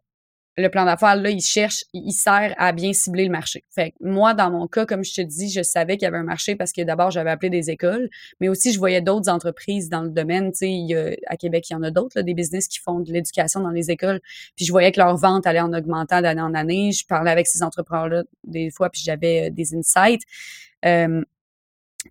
le 0.57 0.69
plan 0.69 0.85
d'affaires, 0.85 1.15
là, 1.17 1.29
il 1.29 1.41
cherche, 1.41 1.83
il 1.93 2.13
sert 2.13 2.53
à 2.57 2.71
bien 2.71 2.93
cibler 2.93 3.25
le 3.25 3.31
marché. 3.31 3.65
Fait 3.69 3.91
que 3.91 3.95
moi, 4.01 4.33
dans 4.33 4.49
mon 4.49 4.67
cas, 4.67 4.85
comme 4.85 5.03
je 5.03 5.13
te 5.13 5.21
dis, 5.21 5.49
je 5.49 5.61
savais 5.61 5.97
qu'il 5.97 6.05
y 6.05 6.07
avait 6.07 6.17
un 6.17 6.23
marché 6.23 6.55
parce 6.55 6.71
que 6.71 6.81
d'abord, 6.81 7.11
j'avais 7.11 7.29
appelé 7.29 7.49
des 7.49 7.69
écoles, 7.69 8.09
mais 8.39 8.47
aussi, 8.47 8.71
je 8.71 8.79
voyais 8.79 9.01
d'autres 9.01 9.29
entreprises 9.29 9.89
dans 9.89 10.01
le 10.01 10.09
domaine. 10.09 10.51
Tu 10.51 10.87
sais, 10.87 11.19
à 11.27 11.35
Québec, 11.35 11.69
il 11.69 11.73
y 11.73 11.75
en 11.75 11.83
a 11.83 11.91
d'autres, 11.91 12.21
des 12.21 12.33
business 12.33 12.67
qui 12.67 12.79
font 12.79 12.99
de 13.01 13.11
l'éducation 13.11 13.59
dans 13.59 13.71
les 13.71 13.91
écoles. 13.91 14.21
Puis 14.55 14.65
je 14.65 14.71
voyais 14.71 14.91
que 14.91 14.99
leur 14.99 15.17
vente 15.17 15.45
allait 15.45 15.59
en 15.59 15.73
augmentant 15.73 16.21
d'année 16.21 16.41
en 16.41 16.53
année. 16.53 16.91
Je 16.93 17.05
parlais 17.05 17.31
avec 17.31 17.47
ces 17.47 17.61
entrepreneurs-là 17.61 18.23
des 18.45 18.69
fois, 18.71 18.89
puis 18.89 19.01
j'avais 19.03 19.47
euh, 19.47 19.49
des 19.49 19.75
insights. 19.75 20.21
Euh, 20.85 21.23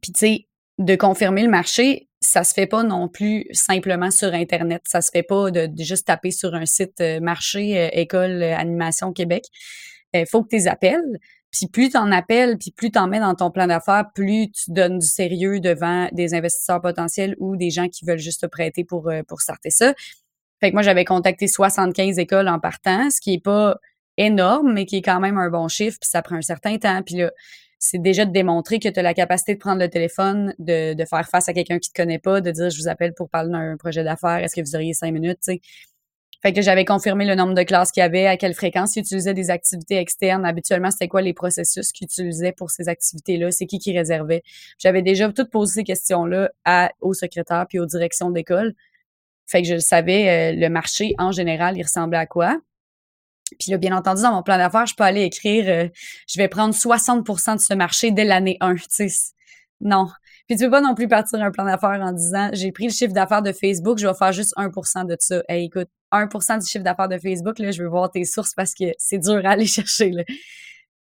puis 0.03 0.13
tu 0.13 0.19
sais, 0.19 0.47
de 0.79 0.97
confirmer 0.97 1.43
le 1.43 1.51
marché, 1.51 2.09
ça 2.25 2.45
se 2.45 2.54
fait 2.54 2.66
pas 2.66 2.83
non 2.83 3.09
plus 3.09 3.47
simplement 3.52 4.11
sur 4.11 4.33
Internet. 4.33 4.83
Ça 4.87 5.00
se 5.00 5.11
fait 5.11 5.23
pas 5.23 5.50
de, 5.50 5.71
juste 5.78 6.07
taper 6.07 6.31
sur 6.31 6.54
un 6.54 6.66
site 6.66 7.00
euh, 7.00 7.21
marché, 7.21 7.78
euh, 7.78 7.88
école, 7.93 8.43
euh, 8.43 8.57
animation 8.57 9.12
Québec. 9.12 9.45
Il 10.14 10.26
faut 10.26 10.43
que 10.43 10.49
tu 10.50 10.57
les 10.57 10.69
appelles. 10.69 11.19
Puis 11.50 11.69
plus 11.69 11.90
tu 11.90 11.97
en 11.97 12.11
appelles, 12.11 12.57
puis 12.59 12.73
plus 12.73 12.90
tu 12.90 12.99
en 12.99 13.07
mets 13.07 13.21
dans 13.21 13.35
ton 13.35 13.50
plan 13.50 13.66
d'affaires, 13.66 14.07
plus 14.14 14.50
tu 14.50 14.73
donnes 14.73 14.99
du 14.99 15.07
sérieux 15.07 15.61
devant 15.61 16.09
des 16.12 16.35
investisseurs 16.35 16.81
potentiels 16.81 17.37
ou 17.38 17.57
des 17.57 17.71
gens 17.71 17.88
qui 17.88 18.04
veulent 18.04 18.19
juste 18.19 18.40
te 18.40 18.47
prêter 18.47 18.85
pour, 18.85 19.11
pour 19.28 19.40
starter 19.40 19.71
ça. 19.71 19.95
Fait 20.61 20.71
que 20.71 20.75
moi, 20.75 20.83
j'avais 20.83 21.04
contacté 21.04 21.47
75 21.47 22.19
écoles 22.19 22.49
en 22.49 22.59
partant, 22.59 23.09
ce 23.11 23.21
qui 23.21 23.35
est 23.35 23.45
pas 23.45 23.76
énorme, 24.16 24.73
mais 24.73 24.85
qui 24.85 24.97
est 24.97 25.02
quand 25.02 25.21
même 25.21 25.38
un 25.38 25.49
bon 25.49 25.69
chiffre, 25.69 25.99
puis 26.00 26.09
ça 26.11 26.23
prend 26.23 26.37
un 26.37 26.43
certain 26.43 26.76
temps. 26.78 27.02
Puis 27.02 27.16
là, 27.16 27.31
c'est 27.85 27.99
déjà 27.99 28.25
de 28.25 28.33
démontrer 28.33 28.79
que 28.79 28.88
tu 28.88 28.99
as 28.99 29.03
la 29.03 29.12
capacité 29.12 29.55
de 29.55 29.59
prendre 29.59 29.81
le 29.81 29.91
téléphone, 29.91 30.55
de, 30.59 30.97
faire 31.05 31.29
face 31.29 31.49
à 31.50 31.53
quelqu'un 31.53 31.79
qui 31.79 31.91
te 31.93 32.00
connaît 32.00 32.19
pas, 32.19 32.41
de 32.41 32.50
dire 32.50 32.71
je 32.71 32.79
vous 32.79 32.88
appelle 32.88 33.12
pour 33.12 33.29
parler 33.29 33.50
d'un 33.50 33.76
projet 33.76 34.03
d'affaires, 34.03 34.38
est-ce 34.38 34.55
que 34.57 34.62
vous 34.62 34.75
auriez 34.75 34.95
cinq 34.95 35.12
minutes, 35.12 35.38
tu. 35.45 35.61
Fait 36.41 36.53
que 36.53 36.61
j'avais 36.61 36.85
confirmé 36.85 37.25
le 37.25 37.35
nombre 37.35 37.55
de 37.55 37.62
classes 37.62 37.91
qu'il 37.91 38.03
y 38.03 38.05
avait, 38.05 38.26
à 38.26 38.37
quelle 38.37 38.53
fréquence 38.53 38.97
ils 38.97 39.00
utilisaient 39.00 39.33
des 39.33 39.50
activités 39.50 39.97
externes. 39.97 40.45
Habituellement, 40.45 40.91
c'était 40.91 41.09
quoi 41.09 41.23
les 41.23 41.33
processus 41.33 41.91
qu'ils 41.91 42.05
utilisaient 42.05 42.53
pour 42.53 42.71
ces 42.71 42.91
activités-là? 42.91 43.50
C'est 43.50 43.64
qui 43.64 43.79
qui 43.79 43.97
réservait? 43.97 44.43
J'avais 44.79 45.00
déjà 45.00 45.33
tout 45.33 45.47
posé 45.47 45.81
ces 45.81 45.85
questions-là 45.85 46.50
au 47.00 47.14
secrétaire 47.14 47.64
puis 47.67 47.79
aux 47.79 47.87
directions 47.87 48.31
d'école. 48.31 48.75
Fait 49.47 49.62
que 49.62 49.69
je 49.69 49.79
savais, 49.79 50.53
euh, 50.53 50.57
le 50.59 50.69
marché, 50.69 51.14
en 51.19 51.33
général, 51.33 51.79
il 51.79 51.83
ressemblait 51.83 52.19
à 52.19 52.26
quoi. 52.26 52.59
Puis 53.59 53.71
là, 53.71 53.79
bien 53.79 53.97
entendu, 53.97 54.23
dans 54.23 54.33
mon 54.33 54.43
plan 54.43 54.57
d'affaires, 54.57 54.87
je 54.87 54.95
peux 54.95 55.05
aller 55.05 55.23
écrire 55.23 55.65
euh, 55.69 55.89
je 56.29 56.39
vais 56.39 56.49
prendre 56.49 56.75
60% 56.75 57.57
de 57.57 57.61
ce 57.61 57.75
marché 57.75 58.11
dès 58.11 58.25
l'année 58.25 58.57
1. 58.61 58.75
Tu 58.75 58.85
sais, 58.89 59.09
non. 59.81 60.09
Puis 60.47 60.57
tu 60.57 60.65
peux 60.65 60.71
pas 60.71 60.81
non 60.81 60.95
plus 60.95 61.09
partir 61.09 61.43
un 61.43 61.51
plan 61.51 61.65
d'affaires 61.65 62.01
en 62.03 62.13
disant 62.13 62.51
j'ai 62.53 62.73
pris 62.73 62.85
le 62.85 62.93
chiffre 62.93 63.13
d'affaires 63.13 63.43
de 63.43 63.53
Facebook, 63.53 63.99
je 63.99 64.07
vais 64.07 64.15
faire 64.15 64.33
juste 64.33 64.55
1% 64.57 65.07
de 65.07 65.17
ça. 65.19 65.43
Hey, 65.49 65.67
écoute, 65.67 65.89
1% 66.13 66.61
du 66.61 66.67
chiffre 66.67 66.85
d'affaires 66.85 67.09
de 67.09 67.19
Facebook, 67.19 67.59
là, 67.59 67.71
je 67.71 67.83
veux 67.83 67.89
voir 67.89 68.11
tes 68.11 68.25
sources 68.25 68.55
parce 68.55 68.75
que 68.75 68.85
c'est 68.99 69.19
dur 69.19 69.41
à 69.45 69.51
aller 69.51 69.67
chercher. 69.67 70.11
Là. 70.11 70.25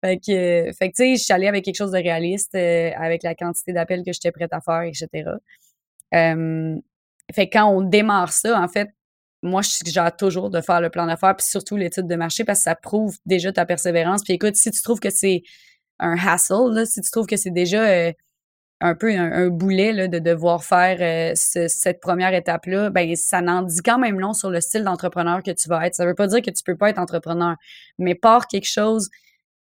Fait 0.05 0.19
que, 0.19 0.73
fait 0.73 0.91
que 0.91 0.97
tu 0.97 1.03
sais, 1.03 1.17
je 1.17 1.23
suis 1.23 1.33
allée 1.33 1.49
avec 1.49 1.65
quelque 1.65 1.77
chose 1.77 1.91
de 1.91 1.99
réaliste, 1.99 2.55
euh, 2.55 2.91
avec 2.97 3.23
la 3.23 3.35
quantité 3.35 3.73
d'appels 3.73 4.05
que 4.05 4.13
j'étais 4.13 4.31
prête 4.31 4.53
à 4.53 4.61
faire, 4.61 4.83
etc. 4.83 5.31
Euh, 6.15 6.77
fait 7.35 7.49
que 7.49 7.59
quand 7.59 7.69
on 7.71 7.83
démarre 7.83 8.33
ça, 8.33 8.61
en 8.61 8.69
fait, 8.69 8.91
moi, 9.43 9.63
je 9.63 9.71
suggère 9.71 10.15
toujours 10.17 10.51
de 10.51 10.61
faire 10.61 10.81
le 10.81 10.91
plan 10.91 11.07
d'affaires, 11.07 11.37
puis 11.37 11.47
surtout 11.47 11.77
l'étude 11.77 12.07
de 12.07 12.17
marché, 12.17 12.45
parce 12.45 12.61
que 12.61 12.65
ça 12.65 12.75
prouve 12.75 13.17
déjà 13.27 13.53
ta 13.53 13.67
persévérance. 13.67 14.23
Puis 14.25 14.35
écoute, 14.35 14.57
si 14.57 14.71
tu 14.71 14.83
trouves 14.83 15.01
que 15.01 15.11
c'est 15.11 15.43
un 15.99 16.17
hassle, 16.17 16.87
si 16.87 17.01
tu 17.01 17.11
trouves 17.11 17.27
que 17.27 17.37
c'est 17.37 17.51
déjà 17.51 17.83
euh, 17.85 18.13
un 18.81 18.95
peu 18.95 19.11
un, 19.15 19.49
boulet 19.49 20.09
de 20.09 20.19
devoir 20.19 20.65
faire 20.65 20.99
euh, 21.01 21.33
cette 21.35 22.01
première 22.01 22.35
étape-là, 22.35 22.91
ben 22.91 23.15
ça 23.17 23.41
n'en 23.41 23.63
dit 23.63 23.81
quand 23.83 23.99
même 23.99 24.21
long 24.21 24.35
sur 24.35 24.51
le 24.51 24.61
style 24.61 24.85
d'entrepreneur 24.85 25.43
que 25.43 25.51
tu 25.51 25.69
vas 25.69 25.87
être. 25.87 25.95
Ça 25.95 26.05
ne 26.05 26.11
veut 26.11 26.15
pas 26.15 26.27
dire 26.27 26.43
que 26.43 26.51
tu 26.51 26.63
peux 26.63 26.77
pas 26.77 26.91
être 26.91 26.99
entrepreneur, 26.99 27.57
mais 27.99 28.15
pars 28.15 28.47
quelque 28.47 28.69
chose 28.69 29.09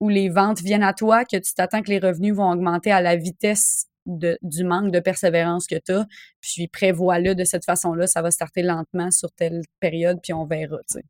où 0.00 0.08
les 0.08 0.28
ventes 0.28 0.60
viennent 0.60 0.82
à 0.82 0.92
toi, 0.92 1.24
que 1.24 1.36
tu 1.36 1.54
t'attends 1.54 1.82
que 1.82 1.90
les 1.90 1.98
revenus 1.98 2.34
vont 2.34 2.50
augmenter 2.50 2.90
à 2.92 3.00
la 3.00 3.16
vitesse 3.16 3.86
du 4.06 4.64
manque 4.64 4.92
de 4.92 5.00
persévérance 5.00 5.66
que 5.66 5.76
tu 5.84 5.92
as, 5.92 6.06
puis 6.40 6.68
prévois-le 6.68 7.34
de 7.34 7.44
cette 7.44 7.64
façon-là, 7.64 8.06
ça 8.06 8.22
va 8.22 8.30
starter 8.30 8.62
lentement 8.62 9.10
sur 9.10 9.32
telle 9.32 9.62
période, 9.80 10.18
puis 10.22 10.32
on 10.32 10.46
verra, 10.46 10.78
tu 10.88 10.98
sais. 10.98 11.04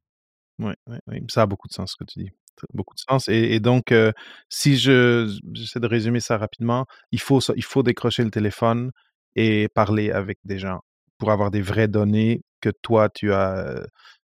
Oui, 0.59 0.73
ça 1.29 1.43
a 1.43 1.47
beaucoup 1.47 1.69
de 1.69 1.75
sens 1.75 1.93
ce 1.93 1.97
que 1.97 2.11
tu 2.11 2.21
dis. 2.21 2.31
Beaucoup 2.73 2.95
de 2.95 3.01
sens. 3.01 3.29
Et, 3.29 3.61
donc, 3.61 3.93
euh, 3.93 4.13
si 4.49 4.79
je 4.79 5.31
j'essaie 5.53 5.81
de 5.81 5.87
résumer 5.87 6.21
ça 6.21 6.39
rapidement, 6.39 6.87
il 7.13 7.21
faut, 7.21 7.41
il 7.55 7.65
faut 7.65 7.83
décrocher 7.83 8.25
le 8.25 8.31
téléphone 8.31 8.91
et 9.35 9.69
parler 9.75 10.11
avec 10.11 10.39
des 10.45 10.59
gens 10.59 10.81
pour 11.19 11.31
avoir 11.31 11.51
des 11.51 11.61
vraies 11.61 11.89
données 11.89 12.43
que 12.63 12.71
toi, 12.83 13.11
tu 13.11 13.33
as, 13.33 13.87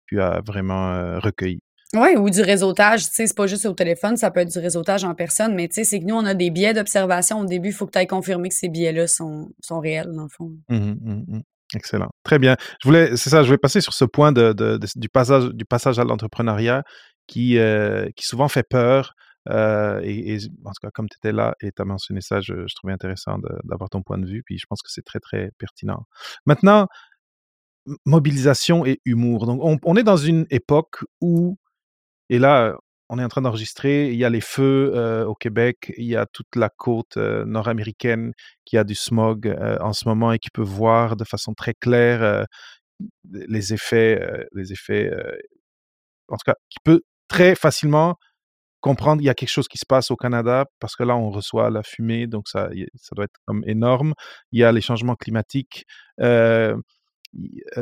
tu 0.07 0.19
as 0.19 0.41
vraiment 0.45 0.89
euh, 0.93 1.19
recueillies. 1.19 1.61
Oui, 1.93 2.15
ou 2.17 2.29
du 2.29 2.41
réseautage, 2.41 3.05
tu 3.05 3.13
sais, 3.13 3.27
c'est 3.27 3.37
pas 3.37 3.47
juste 3.47 3.65
au 3.65 3.73
téléphone, 3.73 4.17
ça 4.17 4.29
peut 4.29 4.41
être 4.41 4.51
du 4.51 4.59
réseautage 4.59 5.05
en 5.05 5.15
personne, 5.15 5.55
mais 5.55 5.69
tu 5.69 5.75
sais, 5.75 5.83
c'est 5.85 5.99
que 5.99 6.05
nous, 6.05 6.15
on 6.15 6.25
a 6.25 6.33
des 6.33 6.49
biais 6.49 6.73
d'observation 6.73 7.39
au 7.39 7.45
début, 7.45 7.69
il 7.69 7.73
faut 7.73 7.85
que 7.85 7.91
tu 7.91 7.97
ailles 7.97 8.07
confirmer 8.07 8.49
que 8.49 8.55
ces 8.55 8.67
biais-là 8.67 9.07
sont, 9.07 9.49
sont 9.61 9.79
réels, 9.79 10.11
dans 10.13 10.23
le 10.23 10.29
fond. 10.29 10.51
Mmh 10.69 10.75
mmh. 10.77 11.41
Excellent. 11.75 12.09
Très 12.23 12.39
bien. 12.39 12.55
Je 12.81 12.87
voulais, 12.87 13.15
c'est 13.17 13.29
ça, 13.29 13.43
je 13.43 13.49
vais 13.49 13.57
passer 13.57 13.81
sur 13.81 13.93
ce 13.93 14.05
point 14.05 14.31
de, 14.31 14.53
du, 14.95 15.09
passage, 15.09 15.49
du 15.49 15.65
passage 15.65 15.99
à 15.99 16.03
l'entrepreneuriat 16.03 16.83
qui, 17.27 17.57
euh, 17.57 18.09
qui 18.15 18.25
souvent 18.25 18.47
fait 18.47 18.63
peur. 18.63 19.13
Euh, 19.49 20.01
et, 20.03 20.37
en 20.65 20.71
tout 20.71 20.81
cas, 20.81 20.89
comme 20.93 21.07
tu 21.09 21.17
étais 21.17 21.33
là 21.33 21.55
et 21.61 21.71
tu 21.71 21.81
as 21.81 21.85
mentionné 21.85 22.21
ça, 22.21 22.41
je, 22.41 22.53
trouvais 22.75 22.93
intéressant 22.93 23.37
d'avoir 23.63 23.89
ton 23.89 24.01
point 24.01 24.17
de 24.17 24.25
vue, 24.25 24.43
puis 24.45 24.57
je 24.57 24.65
pense 24.69 24.81
que 24.81 24.89
c'est 24.91 25.03
très, 25.03 25.19
très 25.19 25.51
pertinent. 25.57 26.05
Maintenant, 26.45 26.87
mobilisation 28.05 28.85
et 28.85 28.99
humour. 29.05 29.45
Donc, 29.45 29.59
on, 29.63 29.77
on 29.83 29.95
est 29.95 30.03
dans 30.03 30.17
une 30.17 30.45
époque 30.49 31.03
où 31.21 31.57
et 32.29 32.39
là, 32.39 32.75
on 33.09 33.19
est 33.19 33.23
en 33.23 33.29
train 33.29 33.41
d'enregistrer, 33.41 34.09
il 34.09 34.17
y 34.17 34.25
a 34.25 34.29
les 34.29 34.41
feux 34.41 35.23
au 35.27 35.35
Québec, 35.35 35.93
il 35.97 36.05
y 36.05 36.15
a 36.15 36.25
toute 36.25 36.55
la 36.55 36.69
côte 36.69 37.17
nord-américaine 37.17 38.33
qui 38.65 38.77
a 38.77 38.83
du 38.83 38.95
smog 38.95 39.55
en 39.81 39.93
ce 39.93 40.07
moment 40.07 40.33
et 40.33 40.39
qui 40.39 40.49
peut 40.49 40.61
voir 40.63 41.15
de 41.15 41.23
façon 41.23 41.53
très 41.53 41.73
claire 41.73 42.45
les 43.31 43.73
effets, 43.73 44.45
les 44.53 44.73
effets, 44.73 45.11
en 46.29 46.35
tout 46.37 46.43
cas, 46.45 46.55
qui 46.69 46.79
peut 46.83 47.01
très 47.29 47.55
facilement 47.55 48.15
comprendre 48.81 49.21
il 49.21 49.25
y 49.25 49.29
a 49.29 49.33
quelque 49.33 49.49
chose 49.49 49.67
qui 49.67 49.77
se 49.77 49.85
passe 49.87 50.11
au 50.11 50.15
Canada 50.15 50.65
parce 50.79 50.95
que 50.95 51.03
là 51.03 51.17
on 51.17 51.31
reçoit 51.31 51.69
la 51.71 51.83
fumée 51.83 52.27
donc 52.27 52.47
ça 52.47 52.69
ça 52.95 53.09
doit 53.15 53.25
être 53.25 53.37
comme 53.45 53.63
énorme. 53.65 54.13
Il 54.51 54.59
y 54.59 54.63
a 54.63 54.71
les 54.71 54.81
changements 54.81 55.15
climatiques 55.15 55.85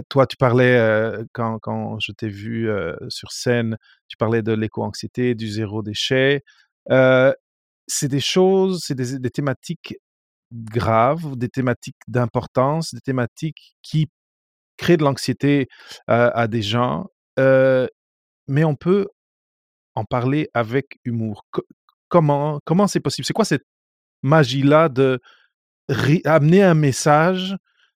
toi, 0.10 0.28
tu 0.28 0.38
parlais, 0.38 1.14
quand, 1.34 1.60
quand 1.60 2.00
je 2.00 2.12
t'ai 2.12 2.28
vu 2.28 2.70
sur 3.10 3.32
scène, 3.32 3.78
tu 4.08 4.18
parlais 4.18 4.42
de 4.42 4.54
l'éco-anxiété, 4.54 5.36
du 5.36 5.48
zéro 5.48 5.84
déchet. 5.84 6.44
c'est 7.88 8.08
des 8.08 8.20
choses, 8.20 8.84
c'est 8.86 8.96
des, 8.96 9.30
thématiques 9.30 9.96
graves, 10.52 11.36
des 11.38 11.50
thématiques 11.50 11.98
d'importance, 12.08 12.94
des 12.94 13.02
thématiques 13.02 13.76
qui 13.82 14.08
créent 14.78 14.98
de 14.98 15.04
l'anxiété 15.04 15.68
à 16.08 16.48
des 16.48 16.62
gens. 16.62 17.08
mais 17.38 18.64
on 18.64 18.76
peut 18.76 19.08
en 19.96 20.06
parler 20.06 20.50
avec 20.54 21.00
humour. 21.06 21.46
comment 22.10 22.60
comment 22.66 22.88
c'est 22.88 23.00
possible? 23.00 23.26
C'est 23.26 23.34
quoi 23.34 23.46
cette 23.46 23.66
magie-là 24.24 24.90
de 24.90 25.20
amener 26.26 26.64
un 26.64 26.74
message 26.74 27.56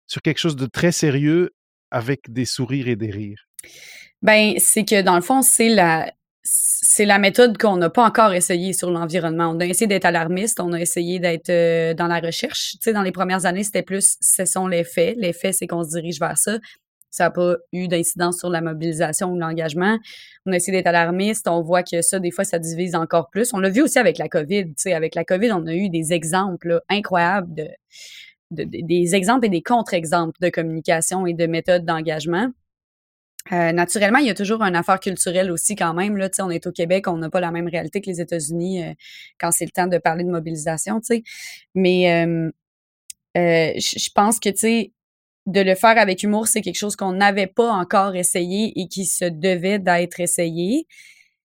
sur 0.10 0.22
quelque 0.22 0.39
chose 0.39 0.58
de 0.58 0.65
très 0.65 0.91
sérieux 0.91 1.52
avec 1.91 2.32
des 2.32 2.45
sourires 2.45 2.89
et 2.89 2.98
des 2.98 3.12
rires? 3.12 3.48
Ben, 4.22 4.56
c'est 4.58 4.84
que 4.84 5.02
dans 5.02 5.15
le 5.15 5.22
fond, 5.22 5.41
c'est 5.41 5.69
la 5.69 6.12
c'est 6.52 7.06
la 7.06 7.19
méthode 7.19 7.58
qu'on 7.60 7.78
n'a 7.78 7.91
pas 7.91 8.04
encore 8.04 8.34
essayé 8.34 8.74
sur 8.74 8.89
l'environnement. 8.89 9.52
On 9.54 9.60
a 9.60 9.65
essayé 9.65 9.88
d'être 9.88 10.06
alarmiste, 10.06 10.60
on 10.60 10.74
a 10.74 10.80
essayé 10.80 11.19
d'être 11.19 11.95
dans 11.95 12.08
la 12.08 12.19
recherche. 12.19 12.72
Tu 12.72 12.78
sais, 12.82 12.93
dans 12.93 13.04
les 13.04 13.12
premières 13.12 13.45
années, 13.45 13.63
c'était 13.63 13.84
plus 13.84 14.17
ce 14.19 14.45
sont 14.45 14.67
les 14.67 14.84
faits. 14.84 15.15
Les 15.17 15.32
faits, 15.32 15.54
c'est 15.54 15.67
qu'on 15.67 15.84
se 15.84 15.89
dirige 15.89 16.19
vers 16.19 16.38
ça. 16.38 16.58
Ça 17.12 17.26
n'a 17.26 17.32
pas 17.32 17.58
eu 17.72 17.88
d'incidence 17.88 18.39
sur 18.39 18.50
la 18.50 18.62
mobilisation 18.62 19.32
ou 19.32 19.38
l'engagement. 19.38 20.00
On 20.45 20.52
a 20.52 20.56
essayé 20.56 20.78
d'être 20.78 20.88
alarmiste. 20.88 21.48
On 21.48 21.62
voit 21.62 21.84
que 21.84 22.02
ça, 22.02 22.19
des 22.19 22.32
fois, 22.32 22.45
ça 22.45 22.58
divise 22.58 22.95
encore 22.95 23.30
plus. 23.30 23.54
On 23.54 23.60
l'a 23.60 23.69
vu 23.69 23.82
aussi 23.82 24.00
avec 24.00 24.17
la 24.17 24.30
COVID. 24.30 24.74
Avec 24.88 25.13
la 25.15 25.26
COVID, 25.26 25.52
on 25.52 25.67
a 25.67 25.76
eu 25.76 25.89
des 25.89 26.13
exemples 26.13 26.82
incroyables 26.89 27.54
de 27.54 27.67
des 28.52 29.16
exemples 29.16 29.46
et 29.46 29.50
des 29.50 29.62
contre-exemples 29.62 30.38
de 30.42 30.50
communication 30.50 31.26
et 31.28 31.34
de 31.34 31.46
méthodes 31.46 31.86
d'engagement. 31.86 32.50
Euh, 33.52 33.72
naturellement, 33.72 34.20
il 34.20 34.28
y 34.28 34.30
a 34.30 34.36
toujours 34.36 34.62
une 34.62 34.76
affaire 34.76 35.00
culturelle 35.00 35.52
aussi 35.52 35.76
quand 35.76 35.94
même. 35.94 36.18
Là, 36.18 36.30
on 36.40 36.50
est 36.50 36.68
au 36.68 36.72
Québec, 36.72 37.08
on 37.08 37.18
n'a 37.18 37.30
pas 37.30 37.40
la 37.40 37.52
même 37.52 37.68
réalité 37.68 38.02
que 38.02 38.10
les 38.10 38.22
États-Unis 38.22 38.84
euh, 38.84 38.94
quand 39.40 39.52
c'est 39.52 39.66
le 39.66 39.72
temps 39.72 39.88
de 39.88 39.98
parler 39.98 40.24
de 40.24 40.30
mobilisation. 40.30 41.00
sais. 41.02 41.24
Mais 41.74 42.26
euh, 42.26 42.52
je 43.36 44.10
pense 44.14 44.40
que 44.40 44.50
de 44.50 45.62
le 45.62 45.76
faire 45.76 45.98
avec 45.98 46.22
humour, 46.22 46.48
c'est 46.48 46.62
quelque 46.62 46.78
chose 46.78 46.96
qu'on 46.96 47.14
n'avait 47.14 47.48
pas 47.48 47.72
encore 47.72 48.16
essayé 48.16 48.74
et 48.80 48.88
qui 48.88 49.06
se 49.06 49.26
devait 49.26 49.80
d'être 49.80 50.20
essayé. 50.20 50.86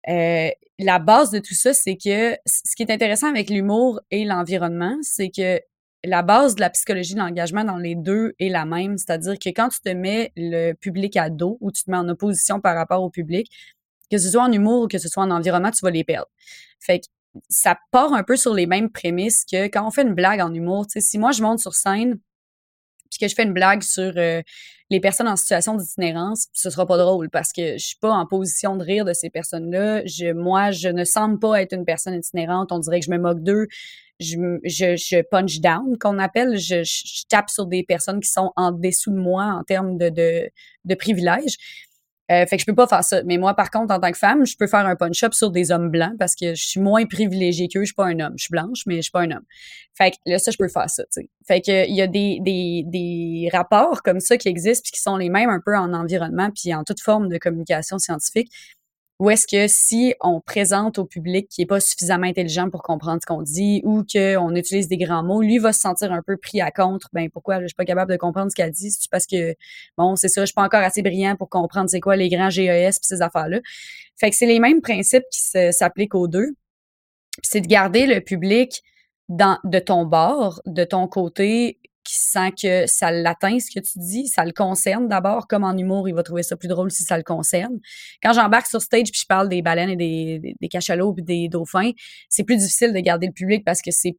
la 0.08 1.00
base 1.00 1.32
de 1.32 1.40
tout 1.40 1.54
ça, 1.56 1.74
c'est 1.74 1.98
que 1.98 2.38
ce 2.46 2.76
qui 2.76 2.84
est 2.84 2.92
intéressant 2.92 3.28
avec 3.28 3.50
l'humour 3.50 4.00
et 4.12 4.24
l'environnement, 4.24 4.98
c'est 5.02 5.30
que 5.30 5.60
la 6.04 6.24
base 6.24 6.56
de 6.56 6.62
la 6.62 6.70
psychologie 6.70 7.14
de 7.14 7.20
l'engagement 7.20 7.64
dans 7.64 7.78
les 7.78 7.96
deux 7.96 8.34
est 8.40 8.50
la 8.50 8.66
même, 8.66 8.98
c'est-à-dire 8.98 9.38
que 9.38 9.50
quand 9.50 9.70
tu 9.70 9.82
te 9.82 9.90
mets 9.90 10.32
le 10.36 10.74
public 10.74 11.16
à 11.18 11.30
dos 11.30 11.58
ou 11.62 11.72
tu 11.72 11.84
te 11.84 11.92
mets 11.92 11.98
en 11.98 12.10
opposition 12.10 12.60
par 12.60 12.76
rapport 12.76 13.04
au 13.04 13.10
public, 13.10 13.52
que 14.10 14.18
ce 14.18 14.30
soit 14.30 14.44
en 14.44 14.52
humour 14.52 14.84
ou 14.84 14.88
que 14.88 14.98
ce 14.98 15.08
soit 15.08 15.24
en 15.24 15.32
environnement, 15.32 15.72
tu 15.72 15.82
vas 15.84 15.92
les 15.92 16.04
perdre. 16.04 16.30
Fait 16.80 17.00
que 17.00 17.06
ça 17.50 17.78
part 17.92 18.14
un 18.14 18.24
peu 18.24 18.36
sur 18.36 18.54
les 18.54 18.66
mêmes 18.66 18.90
prémices 18.90 19.46
que 19.46 19.68
quand 19.68 19.88
on 19.88 19.92
fait 19.92 20.02
une 20.02 20.14
blague 20.14 20.42
en 20.42 20.54
humour. 20.54 20.88
Tu 20.88 21.00
si 21.02 21.18
moi 21.18 21.32
je 21.32 21.42
monte 21.42 21.60
sur 21.60 21.74
scène 21.74 22.20
que 23.18 23.28
je 23.28 23.36
fais 23.36 23.44
une 23.44 23.54
blague 23.54 23.84
sur 23.84 24.14
euh, 24.18 24.42
les 24.90 25.00
personnes 25.00 25.28
en 25.28 25.36
situation 25.36 25.76
d'itinérance, 25.76 26.48
ce 26.54 26.70
sera 26.70 26.86
pas 26.86 26.98
drôle 26.98 27.30
parce 27.30 27.52
que 27.54 27.78
je 27.78 27.86
suis 27.86 27.98
pas 27.98 28.12
en 28.12 28.26
position 28.26 28.76
de 28.76 28.84
rire 28.84 29.06
de 29.06 29.14
ces 29.14 29.30
personnes-là. 29.30 30.06
Je, 30.06 30.34
moi, 30.34 30.72
je 30.72 30.90
ne 30.90 31.04
semble 31.04 31.40
pas 31.40 31.62
être 31.62 31.74
une 31.74 31.86
personne 31.86 32.14
itinérante. 32.14 32.72
On 32.72 32.80
dirait 32.80 33.00
que 33.00 33.06
je 33.06 33.12
me 33.12 33.18
moque 33.18 33.42
d'eux 33.42 33.68
je, 34.22 34.60
je, 34.96 35.22
punch 35.24 35.60
down, 35.60 35.98
qu'on 35.98 36.20
appelle. 36.20 36.58
Je, 36.58 36.84
je, 36.84 37.26
tape 37.28 37.50
sur 37.50 37.66
des 37.66 37.84
personnes 37.84 38.20
qui 38.20 38.30
sont 38.30 38.52
en 38.56 38.72
dessous 38.72 39.12
de 39.12 39.18
moi 39.18 39.46
en 39.46 39.64
termes 39.64 39.98
de, 39.98 40.10
de, 40.10 40.50
de 40.86 40.96
privilèges. 40.96 41.58
Euh, 42.32 42.46
fait 42.46 42.56
que 42.56 42.62
je 42.62 42.66
peux 42.66 42.76
pas 42.76 42.88
faire 42.88 43.04
ça. 43.04 43.22
Mais 43.26 43.38
moi, 43.38 43.54
par 43.56 43.70
contre, 43.70 43.94
en 43.94 44.00
tant 44.00 44.12
que 44.12 44.18
femme, 44.18 44.46
je 44.46 44.56
peux 44.56 44.68
faire 44.68 44.86
un 44.86 44.96
punch-up 44.96 45.34
sur 45.34 45.52
des 45.52 45.72
hommes 45.72 45.90
blancs 45.90 46.14
parce 46.18 46.36
que 46.36 46.56
je 46.56 46.66
suis 46.66 46.80
moins 46.80 47.06
privilégiée 47.06 47.68
qu'eux. 47.68 47.82
Je 47.82 47.88
suis 47.88 47.94
pas 47.94 48.06
un 48.06 48.20
homme. 48.20 48.34
Je 48.38 48.44
suis 48.44 48.52
blanche, 48.52 48.84
mais 48.86 48.98
je 48.98 49.02
suis 49.02 49.12
pas 49.12 49.22
un 49.22 49.32
homme. 49.32 49.46
Fait 49.94 50.12
que 50.12 50.16
là, 50.26 50.40
ça, 50.40 50.52
je 50.52 50.58
peux 50.58 50.70
faire 50.70 50.90
ça. 50.90 51.04
Fait 51.46 51.62
que 51.62 51.88
il 51.90 51.96
y 51.96 52.02
a 52.02 52.08
des, 52.08 52.40
des, 52.42 52.84
des 52.86 53.50
rapports 53.52 54.02
comme 54.02 54.22
ça 54.22 54.38
qui 54.38 54.48
existent 54.48 54.84
puis 54.84 54.94
qui 54.94 55.02
sont 55.02 55.18
les 55.18 55.30
mêmes 55.30 55.50
un 55.50 55.60
peu 55.64 55.76
en 55.76 55.94
environnement 55.94 56.50
puis 56.52 56.74
en 56.74 56.84
toute 56.84 57.02
forme 57.02 57.28
de 57.28 57.38
communication 57.38 58.00
scientifique 58.00 58.50
ou 59.22 59.30
est-ce 59.30 59.46
que 59.46 59.68
si 59.68 60.16
on 60.20 60.42
présente 60.42 60.98
au 60.98 61.06
public 61.06 61.48
qui 61.48 61.62
est 61.62 61.68
pas 61.68 61.80
suffisamment 61.80 62.26
intelligent 62.26 62.72
pour 62.72 62.82
comprendre 62.82 63.20
ce 63.22 63.28
qu'on 63.28 63.44
dit 63.44 63.84
ou 63.84 64.04
qu'on 64.04 64.56
utilise 64.56 64.88
des 64.88 64.98
grands 64.98 65.22
mots, 65.22 65.44
lui 65.44 65.60
va 65.60 65.74
se 65.74 65.80
sentir 65.80 66.12
un 66.12 66.24
peu 66.24 66.38
pris 66.38 66.60
à 66.60 66.72
contre. 66.72 67.08
Ben 67.14 67.30
pourquoi? 67.30 67.62
Je 67.62 67.68
suis 67.68 67.76
pas 67.76 67.86
capable 67.86 68.12
de 68.12 68.18
comprendre 68.18 68.50
ce 68.50 68.56
qu'elle 68.56 68.72
dit 68.72 68.90
C'est 68.90 69.12
parce 69.12 69.28
que 69.28 69.54
bon, 69.96 70.16
c'est 70.16 70.28
ça, 70.28 70.42
je 70.42 70.48
suis 70.48 70.56
pas 70.56 70.64
encore 70.64 70.82
assez 70.82 71.04
brillant 71.04 71.36
pour 71.36 71.50
comprendre 71.50 71.88
c'est 71.88 72.00
quoi 72.00 72.16
les 72.16 72.30
grands 72.30 72.50
GES 72.50 72.98
puis 72.98 73.04
ces 73.04 73.22
affaires-là. 73.22 73.60
Fait 74.20 74.32
que 74.32 74.36
c'est 74.36 74.48
les 74.48 74.60
mêmes 74.60 74.82
principes 74.82 75.26
qui 75.32 75.72
s'appliquent 75.72 76.16
aux 76.16 76.28
deux. 76.28 76.56
C'est 77.44 77.62
de 77.62 77.68
garder 77.68 78.08
le 78.08 78.22
public 78.22 78.82
dans, 79.30 79.60
de 79.64 79.78
ton 79.78 80.04
bord, 80.04 80.64
de 80.66 80.84
ton 80.84 81.08
côté, 81.08 81.78
qui 82.04 82.16
sent 82.16 82.52
que 82.62 82.88
ça 82.88 83.12
l'atteint 83.12 83.60
ce 83.60 83.72
que 83.72 83.84
tu 83.84 84.00
dis, 84.00 84.28
ça 84.28 84.44
le 84.46 84.52
concerne 84.52 85.08
d'abord, 85.08 85.48
comme 85.48 85.64
en 85.64 85.78
humour, 85.78 86.10
il 86.10 86.16
va 86.16 86.24
trouver 86.24 86.44
ça 86.44 86.56
plus 86.56 86.68
drôle 86.68 86.92
si 86.92 87.04
ça 87.04 87.18
le 87.18 87.24
concerne. 87.24 87.80
Quand 88.24 88.34
j'embarque 88.34 88.68
sur 88.68 88.82
stage 88.82 89.12
puis 89.12 89.22
je 89.22 89.28
parle 89.28 89.50
des 89.50 89.62
baleines 89.62 89.90
et 89.90 89.96
des, 89.96 90.56
des, 90.60 90.68
cachalots 90.68 91.14
puis 91.14 91.24
des 91.24 91.48
dauphins, 91.48 91.92
c'est 92.30 92.44
plus 92.44 92.58
difficile 92.58 92.94
de 92.94 93.00
garder 93.00 93.28
le 93.28 93.34
public 93.34 93.64
parce 93.66 93.82
que 93.82 93.92
c'est 93.92 94.18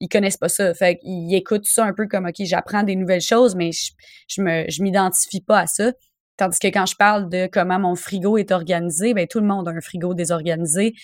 ils 0.00 0.08
connaissent 0.08 0.36
pas 0.36 0.48
ça. 0.48 0.74
Fait 0.74 0.98
qu'ils 0.98 1.34
écoutent 1.34 1.66
ça 1.66 1.84
un 1.84 1.92
peu 1.92 2.06
comme 2.06 2.26
OK, 2.26 2.34
j'apprends 2.40 2.82
des 2.82 2.96
nouvelles 2.96 3.20
choses, 3.20 3.54
mais 3.54 3.70
je, 3.72 3.92
je 4.28 4.42
me 4.42 4.64
je 4.68 4.82
m'identifie 4.82 5.40
pas 5.40 5.60
à 5.60 5.66
ça. 5.66 5.92
Tandis 6.36 6.58
que 6.58 6.68
quand 6.68 6.86
je 6.86 6.96
parle 6.96 7.28
de 7.28 7.46
comment 7.46 7.78
mon 7.78 7.94
frigo 7.94 8.36
est 8.38 8.50
organisé, 8.50 9.14
ben 9.14 9.26
tout 9.28 9.40
le 9.40 9.46
monde 9.46 9.68
a 9.68 9.70
un 9.70 9.80
frigo 9.80 10.14
désorganisé. 10.14 10.94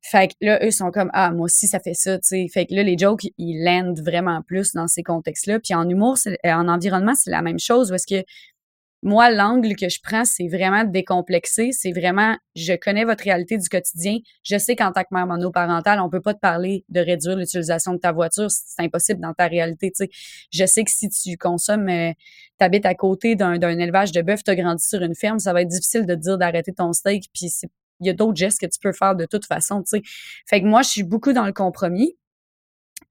Fait 0.00 0.28
que 0.28 0.34
là, 0.40 0.64
eux 0.64 0.70
sont 0.70 0.90
comme 0.90 1.10
Ah, 1.12 1.30
moi 1.32 1.44
aussi, 1.44 1.66
ça 1.66 1.80
fait 1.80 1.94
ça, 1.94 2.18
tu 2.18 2.28
sais. 2.28 2.46
Fait 2.52 2.66
que 2.66 2.74
là, 2.74 2.82
les 2.82 2.96
jokes, 2.96 3.26
ils 3.36 3.64
landent 3.64 4.00
vraiment 4.00 4.42
plus 4.42 4.72
dans 4.72 4.86
ces 4.86 5.02
contextes-là. 5.02 5.58
Puis 5.60 5.74
en 5.74 5.88
humour, 5.88 6.16
en 6.44 6.68
environnement, 6.68 7.14
c'est 7.14 7.30
la 7.30 7.42
même 7.42 7.58
chose. 7.58 7.92
Est-ce 7.92 8.06
que 8.06 8.24
moi, 9.02 9.30
l'angle 9.30 9.76
que 9.76 9.88
je 9.88 10.00
prends, 10.02 10.24
c'est 10.24 10.48
vraiment 10.48 10.82
décomplexer. 10.82 11.70
C'est 11.70 11.92
vraiment, 11.92 12.36
je 12.56 12.72
connais 12.74 13.04
votre 13.04 13.22
réalité 13.22 13.56
du 13.56 13.68
quotidien. 13.68 14.18
Je 14.42 14.58
sais 14.58 14.74
qu'en 14.74 14.90
tant 14.90 15.02
que 15.02 15.08
mère 15.12 15.26
monoparentale, 15.26 16.00
on 16.00 16.10
peut 16.10 16.20
pas 16.20 16.34
te 16.34 16.40
parler 16.40 16.84
de 16.88 17.00
réduire 17.00 17.36
l'utilisation 17.36 17.92
de 17.92 17.98
ta 17.98 18.10
voiture. 18.10 18.50
C'est 18.50 18.82
impossible 18.82 19.20
dans 19.20 19.34
ta 19.34 19.46
réalité. 19.46 19.92
Je 20.50 20.66
sais 20.66 20.82
que 20.82 20.90
si 20.90 21.08
tu 21.10 21.36
consommes, 21.36 21.88
euh, 21.88 22.12
tu 22.58 22.64
habites 22.64 22.86
à 22.86 22.94
côté 22.94 23.36
d'un 23.36 23.78
élevage 23.78 24.10
de 24.10 24.20
bœuf, 24.20 24.42
tu 24.42 24.50
as 24.50 24.56
grandi 24.56 24.84
sur 24.84 25.00
une 25.00 25.14
ferme, 25.14 25.38
ça 25.38 25.52
va 25.52 25.62
être 25.62 25.68
difficile 25.68 26.04
de 26.04 26.14
te 26.14 26.20
dire 26.20 26.36
d'arrêter 26.36 26.72
ton 26.72 26.92
steak. 26.92 27.26
Puis 27.32 27.52
il 28.00 28.06
y 28.06 28.10
a 28.10 28.14
d'autres 28.14 28.36
gestes 28.36 28.60
que 28.60 28.66
tu 28.66 28.80
peux 28.80 28.92
faire 28.92 29.14
de 29.14 29.26
toute 29.26 29.46
façon. 29.46 29.82
Tu 29.82 29.90
sais. 29.90 30.02
Fait 30.46 30.60
que 30.60 30.66
moi, 30.66 30.82
je 30.82 30.88
suis 30.88 31.02
beaucoup 31.04 31.32
dans 31.32 31.46
le 31.46 31.52
compromis. 31.52 32.16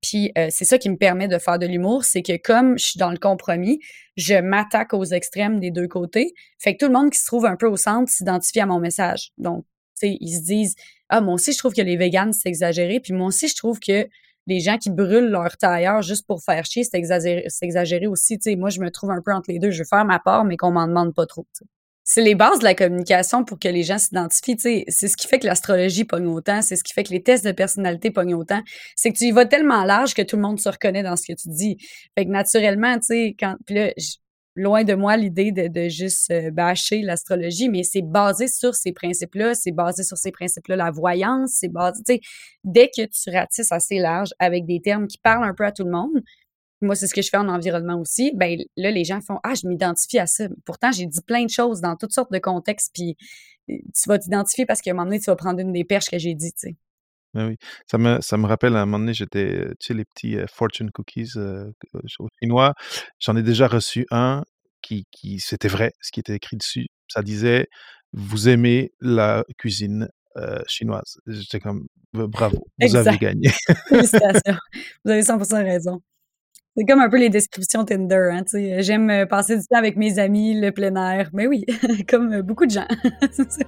Puis 0.01 0.31
euh, 0.38 0.47
c'est 0.51 0.65
ça 0.65 0.77
qui 0.77 0.89
me 0.89 0.97
permet 0.97 1.27
de 1.27 1.38
faire 1.38 1.60
de 1.60 1.65
l'humour, 1.65 2.03
c'est 2.03 2.21
que 2.21 2.38
comme 2.38 2.77
je 2.77 2.86
suis 2.86 2.99
dans 2.99 3.12
le 3.12 3.17
compromis, 3.17 3.79
je 4.15 4.36
m'attaque 4.36 4.93
aux 4.93 5.05
extrêmes 5.05 5.60
des 5.60 5.71
deux 5.71 5.88
côtés. 5.88 6.33
Fait 6.60 6.75
que 6.75 6.86
tout 6.86 6.91
le 6.91 6.97
monde 6.97 7.12
qui 7.12 7.19
se 7.19 7.25
trouve 7.25 7.45
un 7.45 7.55
peu 7.55 7.67
au 7.67 7.77
centre 7.77 8.12
s'identifie 8.12 8.60
à 8.60 8.65
mon 8.65 8.79
message. 8.79 9.31
Donc, 9.38 9.65
tu 9.99 10.07
sais, 10.07 10.17
ils 10.21 10.36
se 10.38 10.43
disent 10.43 10.75
ah 11.10 11.21
moi 11.21 11.33
aussi 11.36 11.53
je 11.53 11.57
trouve 11.57 11.73
que 11.73 11.81
les 11.81 11.97
véganes 11.97 12.33
c'est 12.33 12.49
exagéré, 12.49 12.99
puis 12.99 13.13
moi 13.13 13.27
aussi 13.27 13.47
je 13.47 13.55
trouve 13.55 13.79
que 13.79 14.07
les 14.47 14.60
gens 14.62 14.77
qui 14.77 14.89
brûlent 14.89 15.29
leur 15.29 15.57
tailleur 15.57 16.01
juste 16.01 16.25
pour 16.25 16.41
faire 16.41 16.65
chier, 16.65 16.83
c'est 16.83 16.97
exagéré, 16.97 17.47
exagéré 17.62 18.07
aussi. 18.07 18.39
Moi 18.57 18.69
je 18.69 18.79
me 18.79 18.89
trouve 18.91 19.12
un 19.12 19.21
peu 19.21 19.33
entre 19.33 19.51
les 19.51 19.60
deux. 19.60 19.71
Je 19.71 19.79
veux 19.79 19.88
faire 19.88 20.05
ma 20.05 20.19
part, 20.19 20.45
mais 20.45 20.57
qu'on 20.57 20.71
m'en 20.71 20.88
demande 20.88 21.13
pas 21.13 21.25
trop 21.25 21.45
c'est 22.09 22.21
les 22.21 22.35
bases 22.35 22.59
de 22.59 22.63
la 22.63 22.73
communication 22.73 23.43
pour 23.43 23.59
que 23.59 23.67
les 23.67 23.83
gens 23.83 23.97
s'identifient. 23.97 24.55
C'est 24.87 25.07
ce 25.09 25.17
qui 25.17 25.27
fait 25.27 25.39
que 25.39 25.45
l'astrologie 25.45 26.05
pogne 26.05 26.27
autant, 26.27 26.61
c'est 26.61 26.77
ce 26.77 26.83
qui 26.85 26.93
fait 26.93 27.03
que 27.03 27.11
les 27.11 27.21
tests 27.21 27.43
de 27.45 27.51
personnalité 27.51 28.11
pognent 28.11 28.33
autant. 28.33 28.61
C'est 28.95 29.11
que 29.11 29.17
tu 29.17 29.25
y 29.25 29.31
vas 29.31 29.45
tellement 29.45 29.83
large 29.83 30.13
que 30.13 30.21
tout 30.21 30.37
le 30.37 30.41
monde 30.41 30.57
se 30.57 30.69
reconnaît 30.69 31.03
dans 31.03 31.17
ce 31.17 31.27
que 31.27 31.33
tu 31.33 31.49
dis. 31.49 31.77
Fait 32.17 32.25
que 32.25 32.31
naturellement, 32.31 32.95
tu 32.95 33.07
sais, 33.07 33.35
quand. 33.37 33.57
Puis 33.65 33.75
là, 33.75 33.91
loin 34.55 34.85
de 34.85 34.93
moi 34.93 35.17
l'idée 35.17 35.51
de, 35.51 35.89
juste 35.89 36.31
euh, 36.31 36.49
bâcher 36.49 37.01
l'astrologie, 37.01 37.67
mais 37.67 37.83
c'est 37.83 38.01
basé 38.01 38.47
sur 38.47 38.73
ces 38.73 38.93
principes-là, 38.93 39.53
c'est 39.53 39.73
basé 39.73 40.03
sur 40.03 40.17
ces 40.17 40.31
principes-là, 40.31 40.77
la 40.77 40.91
voyance, 40.91 41.57
c'est 41.59 41.67
basé, 41.67 42.01
tu 42.07 42.13
sais, 42.13 42.21
dès 42.63 42.87
que 42.87 43.05
tu 43.05 43.29
ratisses 43.29 43.71
assez 43.73 43.99
large 43.99 44.29
avec 44.39 44.65
des 44.65 44.79
termes 44.79 45.07
qui 45.07 45.17
parlent 45.17 45.43
un 45.43 45.53
peu 45.53 45.65
à 45.65 45.73
tout 45.73 45.83
le 45.83 45.91
monde, 45.91 46.23
moi, 46.81 46.95
c'est 46.95 47.07
ce 47.07 47.13
que 47.13 47.21
je 47.21 47.29
fais 47.29 47.37
en 47.37 47.47
environnement 47.47 47.99
aussi. 47.99 48.31
Ben 48.35 48.57
là, 48.75 48.91
les 48.91 49.03
gens 49.03 49.21
font 49.21 49.39
Ah, 49.43 49.53
je 49.55 49.67
m'identifie 49.67 50.19
à 50.19 50.27
ça. 50.27 50.47
Pourtant, 50.65 50.91
j'ai 50.91 51.05
dit 51.05 51.21
plein 51.21 51.43
de 51.43 51.49
choses 51.49 51.81
dans 51.81 51.95
toutes 51.95 52.13
sortes 52.13 52.31
de 52.31 52.39
contextes, 52.39 52.91
puis 52.93 53.17
euh, 53.69 53.75
tu 53.95 54.07
vas 54.09 54.19
t'identifier 54.19 54.65
parce 54.65 54.81
qu'à 54.81 54.91
un 54.91 54.93
moment 54.93 55.05
donné, 55.05 55.19
tu 55.19 55.25
vas 55.25 55.35
prendre 55.35 55.59
une 55.59 55.73
des 55.73 55.83
perches 55.83 56.09
que 56.09 56.17
j'ai 56.17 56.35
dit, 56.35 56.51
tu 56.51 56.69
sais. 56.69 56.75
Ben 57.33 57.49
oui, 57.49 57.57
ça 57.85 57.97
me, 57.97 58.21
ça 58.21 58.37
me 58.37 58.47
rappelle 58.47 58.75
à 58.75 58.81
un 58.81 58.85
moment 58.85 58.99
donné, 58.99 59.13
j'étais, 59.13 59.67
tu 59.79 59.87
sais, 59.87 59.93
les 59.93 60.05
petits 60.05 60.37
euh, 60.37 60.45
fortune 60.51 60.91
cookies 60.91 61.31
euh, 61.35 61.71
chinois. 62.41 62.73
J'en 63.19 63.35
ai 63.35 63.43
déjà 63.43 63.67
reçu 63.67 64.05
un 64.11 64.43
qui, 64.81 65.05
qui 65.11 65.39
c'était 65.39 65.67
vrai, 65.67 65.91
ce 66.01 66.11
qui 66.11 66.19
était 66.19 66.35
écrit 66.35 66.57
dessus. 66.57 66.87
Ça 67.09 67.21
disait 67.21 67.67
Vous 68.13 68.49
aimez 68.49 68.91
la 69.01 69.43
cuisine 69.57 70.09
chinoise. 70.67 71.17
J'étais 71.25 71.59
comme 71.59 71.87
Bravo, 72.13 72.63
vous 72.79 72.95
avez 72.95 73.17
gagné. 73.17 73.49
Félicitations. 73.89 74.57
Vous 75.03 75.11
avez 75.11 75.21
100% 75.21 75.63
raison. 75.63 76.01
C'est 76.79 76.85
comme 76.85 76.99
un 76.99 77.09
peu 77.09 77.17
les 77.17 77.29
descriptions 77.29 77.85
Tinder, 77.85 78.29
hein, 78.31 78.43
J'aime 78.53 79.09
euh, 79.09 79.25
passer 79.25 79.57
du 79.57 79.65
temps 79.65 79.79
avec 79.79 79.95
mes 79.95 80.19
amis, 80.19 80.61
le 80.61 80.71
plein 80.71 80.95
air. 80.95 81.31
Mais 81.33 81.47
oui, 81.47 81.65
comme 82.07 82.33
euh, 82.33 82.43
beaucoup 82.43 82.67
de 82.67 82.71
gens. 82.71 82.85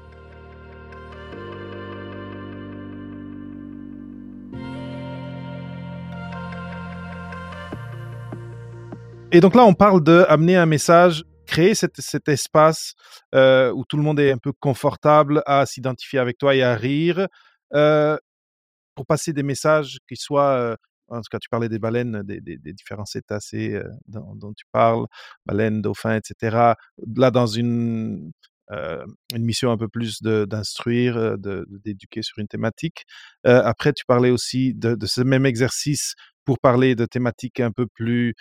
Et 9.31 9.39
donc 9.39 9.55
là, 9.55 9.65
on 9.65 9.73
parle 9.73 10.03
de 10.03 10.23
amener 10.29 10.55
un 10.55 10.67
message, 10.67 11.23
créer 11.47 11.73
cet, 11.73 12.27
espace 12.27 12.93
euh, 13.33 13.71
où 13.71 13.85
tout 13.85 13.97
le 13.97 14.03
monde 14.03 14.19
est 14.19 14.31
un 14.31 14.37
peu 14.37 14.51
confortable 14.59 15.41
à 15.47 15.65
s'identifier 15.65 16.19
avec 16.19 16.37
toi 16.37 16.53
et 16.53 16.61
à 16.61 16.75
rire, 16.75 17.27
pour 17.71 19.05
passer 19.07 19.33
des 19.33 19.41
messages 19.41 19.97
qui 20.07 20.15
soient 20.15 20.77
en 21.09 21.21
tout 21.21 21.29
cas, 21.31 21.39
tu 21.39 21.49
parlais 21.49 21.69
des 21.69 21.79
baleines, 21.79 22.23
des, 22.23 22.57
différents 22.73 23.05
cétacés 23.05 23.73
euh, 23.75 23.83
dont, 24.07 24.53
tu 24.53 24.65
parles, 24.71 25.05
baleines, 25.45 25.81
dauphins, 25.81 26.15
etc. 26.15 26.75
Là, 27.15 27.31
dans 27.31 27.47
une, 27.47 28.31
euh, 28.71 29.05
une 29.33 29.43
mission 29.43 29.71
un 29.71 29.77
peu 29.77 29.87
plus 29.87 30.21
d'instruire, 30.21 31.17
euh, 31.17 31.65
d'éduquer 31.83 32.21
sur 32.21 32.39
une 32.39 32.47
thématique. 32.47 33.05
après, 33.43 33.93
tu 33.93 34.05
parlais 34.05 34.31
aussi 34.31 34.73
de, 34.73 34.97
ce 35.05 35.21
même 35.21 35.45
exercice 35.45 36.15
pour 36.45 36.59
parler 36.59 36.95
de 36.95 37.05
thématiques 37.05 37.59
un 37.59 37.71
peu 37.71 37.87
plus 37.87 38.35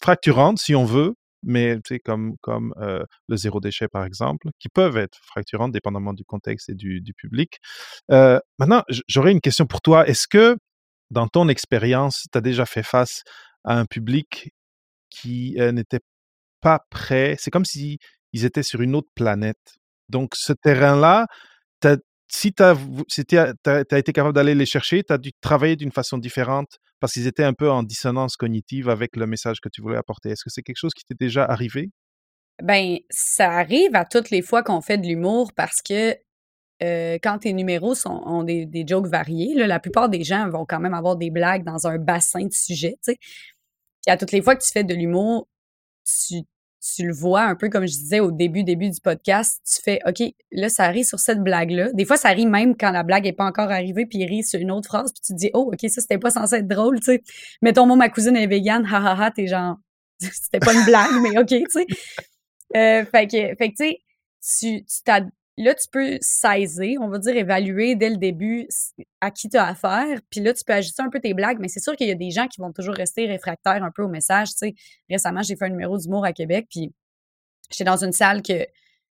fracturantes, 0.00 0.58
si 0.58 0.74
on 0.74 0.84
veut, 0.84 1.14
mais 1.44 1.78
comme, 2.04 2.36
comme 2.40 2.74
le 2.78 3.36
zéro 3.36 3.60
déchet 3.60 3.88
par 3.88 4.04
exemple, 4.04 4.48
qui 4.58 4.68
peuvent 4.68 4.96
être 4.96 5.18
fracturantes 5.22 5.72
dépendamment 5.72 6.12
du 6.12 6.24
contexte 6.24 6.68
et 6.68 6.74
du, 6.74 7.02
public. 7.16 7.58
maintenant, 8.08 8.82
j'aurais 9.08 9.32
une 9.32 9.40
question 9.40 9.66
pour 9.66 9.80
toi. 9.80 10.06
Est-ce 10.06 10.26
que 10.28 10.56
dans 11.10 11.28
ton 11.28 11.48
expérience, 11.48 12.26
tu 12.32 12.38
as 12.38 12.40
déjà 12.40 12.66
fait 12.66 12.82
face 12.82 13.22
à 13.64 13.78
un 13.78 13.86
public 13.86 14.50
qui 15.10 15.56
n'était 15.58 16.00
pas 16.60 16.80
prêt? 16.90 17.36
C'est 17.38 17.50
comme 17.50 17.64
si 17.64 17.98
ils 18.32 18.44
étaient 18.44 18.62
sur 18.62 18.82
une 18.82 18.96
autre 18.96 19.10
planète. 19.14 19.76
Donc, 20.08 20.34
ce 20.34 20.52
terrain-là, 20.52 21.26
si 22.28 22.52
tu 22.52 22.62
as, 22.62 22.76
été 23.92 24.12
capable 24.12 24.34
d'aller 24.34 24.54
les 24.54 24.66
chercher, 24.66 25.02
tu 25.02 25.12
as 25.12 25.18
dû 25.18 25.32
travailler 25.40 25.76
d'une 25.76 25.92
façon 25.92 26.18
différente 26.18 26.78
parce 27.00 27.12
qu'ils 27.12 27.26
étaient 27.26 27.44
un 27.44 27.52
peu 27.52 27.70
en 27.70 27.82
dissonance 27.82 28.36
cognitive 28.36 28.88
avec 28.88 29.16
le 29.16 29.26
message 29.26 29.60
que 29.60 29.68
tu 29.68 29.82
voulais 29.82 29.98
apporter. 29.98 30.30
Est-ce 30.30 30.44
que 30.44 30.50
c'est 30.50 30.62
quelque 30.62 30.78
chose 30.78 30.94
qui 30.94 31.04
t'est 31.04 31.18
déjà 31.18 31.44
arrivé? 31.44 31.90
Ben, 32.62 32.98
ça 33.10 33.50
arrive 33.50 33.94
à 33.94 34.04
toutes 34.04 34.30
les 34.30 34.42
fois 34.42 34.62
qu'on 34.62 34.80
fait 34.80 34.98
de 34.98 35.06
l'humour 35.06 35.52
parce 35.54 35.82
que 35.82 36.16
euh, 36.82 37.18
quand 37.22 37.38
tes 37.40 37.52
numéros 37.52 37.94
sont, 37.94 38.22
ont 38.24 38.42
des, 38.42 38.84
jokes 38.86 39.06
variés, 39.06 39.54
la 39.54 39.80
plupart 39.80 40.08
des 40.08 40.24
gens 40.24 40.48
vont 40.48 40.64
quand 40.64 40.80
même 40.80 40.94
avoir 40.94 41.16
des 41.16 41.30
blagues 41.30 41.64
dans 41.64 41.86
un 41.86 41.98
bassin 41.98 42.44
de 42.44 42.52
sujets. 42.52 42.96
À 44.06 44.16
toutes 44.16 44.32
les 44.32 44.42
fois 44.42 44.56
que 44.56 44.64
tu 44.64 44.70
fais 44.70 44.84
de 44.84 44.94
l'humour, 44.94 45.48
tu, 46.04 46.42
tu, 46.92 47.06
le 47.06 47.14
vois 47.14 47.42
un 47.42 47.54
peu 47.54 47.68
comme 47.68 47.86
je 47.86 47.92
disais 47.92 48.20
au 48.20 48.30
début, 48.30 48.64
début 48.64 48.90
du 48.90 49.00
podcast, 49.00 49.60
tu 49.64 49.82
fais 49.82 50.00
OK, 50.06 50.22
là, 50.52 50.68
ça 50.68 50.88
rit 50.88 51.04
sur 51.04 51.18
cette 51.18 51.40
blague-là. 51.40 51.92
Des 51.92 52.04
fois, 52.04 52.16
ça 52.16 52.30
rit 52.30 52.46
même 52.46 52.76
quand 52.76 52.90
la 52.90 53.02
blague 53.02 53.24
n'est 53.24 53.32
pas 53.32 53.46
encore 53.46 53.70
arrivée, 53.70 54.06
puis 54.06 54.18
il 54.18 54.26
rit 54.26 54.44
sur 54.44 54.60
une 54.60 54.70
autre 54.70 54.88
phrase, 54.88 55.12
puis 55.12 55.22
tu 55.24 55.32
te 55.32 55.38
dis 55.38 55.50
Oh, 55.54 55.70
OK, 55.72 55.80
ça, 55.88 56.00
c'était 56.00 56.18
pas 56.18 56.30
censé 56.30 56.56
être 56.56 56.68
drôle, 56.68 57.00
tu 57.00 57.06
sais. 57.06 57.22
Mettons, 57.62 57.86
moi, 57.86 57.96
ma 57.96 58.08
cousine 58.08 58.36
est 58.36 58.46
végane, 58.46 58.86
ha 58.86 58.98
ha 58.98 59.24
ha, 59.24 59.30
t'es 59.30 59.46
genre, 59.46 59.76
c'était 60.18 60.60
pas 60.60 60.74
une 60.74 60.84
blague, 60.84 61.12
mais 61.22 61.38
OK, 61.38 61.48
tu 61.48 61.64
sais. 61.70 61.86
Euh, 62.76 63.04
fait 63.04 63.26
que, 63.26 63.54
fait 63.56 63.70
que 63.70 63.76
tu 63.76 63.84
sais, 63.84 64.00
tu, 64.58 64.84
tu 64.84 65.02
là, 65.56 65.74
tu 65.74 65.86
peux 65.90 66.18
saisir, 66.20 67.00
on 67.00 67.08
va 67.08 67.18
dire 67.18 67.36
évaluer 67.36 67.94
dès 67.94 68.10
le 68.10 68.16
début 68.16 68.66
à 69.20 69.30
qui 69.30 69.48
tu 69.48 69.56
as 69.56 69.66
affaire. 69.66 70.20
Puis 70.30 70.40
là, 70.40 70.52
tu 70.52 70.64
peux 70.64 70.72
ajuster 70.72 71.02
un 71.02 71.10
peu 71.10 71.20
tes 71.20 71.34
blagues, 71.34 71.58
mais 71.60 71.68
c'est 71.68 71.80
sûr 71.80 71.96
qu'il 71.96 72.08
y 72.08 72.12
a 72.12 72.16
des 72.16 72.30
gens 72.30 72.48
qui 72.48 72.60
vont 72.60 72.72
toujours 72.72 72.94
rester 72.94 73.26
réfractaires 73.26 73.82
un 73.82 73.90
peu 73.90 74.02
au 74.02 74.08
message. 74.08 74.48
Tu 74.50 74.68
sais, 74.68 74.74
récemment, 75.08 75.42
j'ai 75.42 75.56
fait 75.56 75.66
un 75.66 75.70
numéro 75.70 75.96
d'humour 75.98 76.24
à 76.24 76.32
Québec, 76.32 76.66
puis 76.70 76.92
j'étais 77.70 77.84
dans 77.84 78.02
une 78.02 78.12
salle 78.12 78.42
que, 78.42 78.66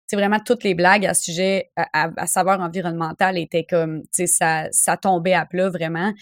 c'est 0.08 0.16
vraiment 0.16 0.40
toutes 0.40 0.64
les 0.64 0.76
blagues 0.76 1.06
à 1.06 1.14
sujet, 1.14 1.72
à, 1.76 2.12
à, 2.16 2.28
savoir 2.28 2.60
environnemental 2.62 3.38
étaient 3.38 3.66
comme, 3.68 4.04
tu 4.04 4.08
sais, 4.12 4.28
ça, 4.28 4.68
ça 4.72 4.98
tombait 4.98 5.34
à 5.34 5.46
plat 5.46 5.70
vraiment. 5.70 6.14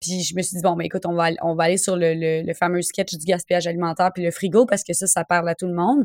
Puis 0.00 0.22
je 0.22 0.36
me 0.36 0.42
suis 0.42 0.56
dit, 0.56 0.62
bon, 0.62 0.74
ben 0.76 0.84
écoute, 0.84 1.06
on 1.06 1.14
va, 1.14 1.30
on 1.42 1.54
va 1.54 1.64
aller 1.64 1.76
sur 1.76 1.96
le, 1.96 2.14
le, 2.14 2.42
le 2.42 2.54
fameux 2.54 2.82
sketch 2.82 3.14
du 3.14 3.24
gaspillage 3.24 3.66
alimentaire 3.66 4.10
puis 4.14 4.22
le 4.22 4.30
frigo 4.30 4.66
parce 4.66 4.84
que 4.84 4.92
ça, 4.92 5.06
ça 5.06 5.24
parle 5.24 5.48
à 5.48 5.54
tout 5.54 5.66
le 5.66 5.74
monde. 5.74 6.04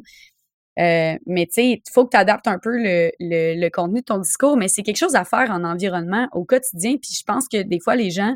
Euh, 0.79 1.17
mais 1.25 1.47
tu 1.47 1.53
sais, 1.53 1.69
il 1.69 1.81
faut 1.91 2.05
que 2.05 2.11
tu 2.11 2.17
adaptes 2.17 2.47
un 2.47 2.59
peu 2.59 2.77
le, 2.77 3.11
le, 3.19 3.69
contenu 3.69 4.01
de 4.01 4.05
ton 4.05 4.19
discours, 4.19 4.57
mais 4.57 4.67
c'est 4.67 4.83
quelque 4.83 4.97
chose 4.97 5.15
à 5.15 5.23
faire 5.23 5.49
en 5.49 5.63
environnement 5.63 6.27
au 6.33 6.45
quotidien. 6.45 6.97
Puis 7.01 7.15
je 7.17 7.23
pense 7.23 7.47
que 7.47 7.63
des 7.63 7.79
fois, 7.79 7.95
les 7.95 8.11
gens 8.11 8.35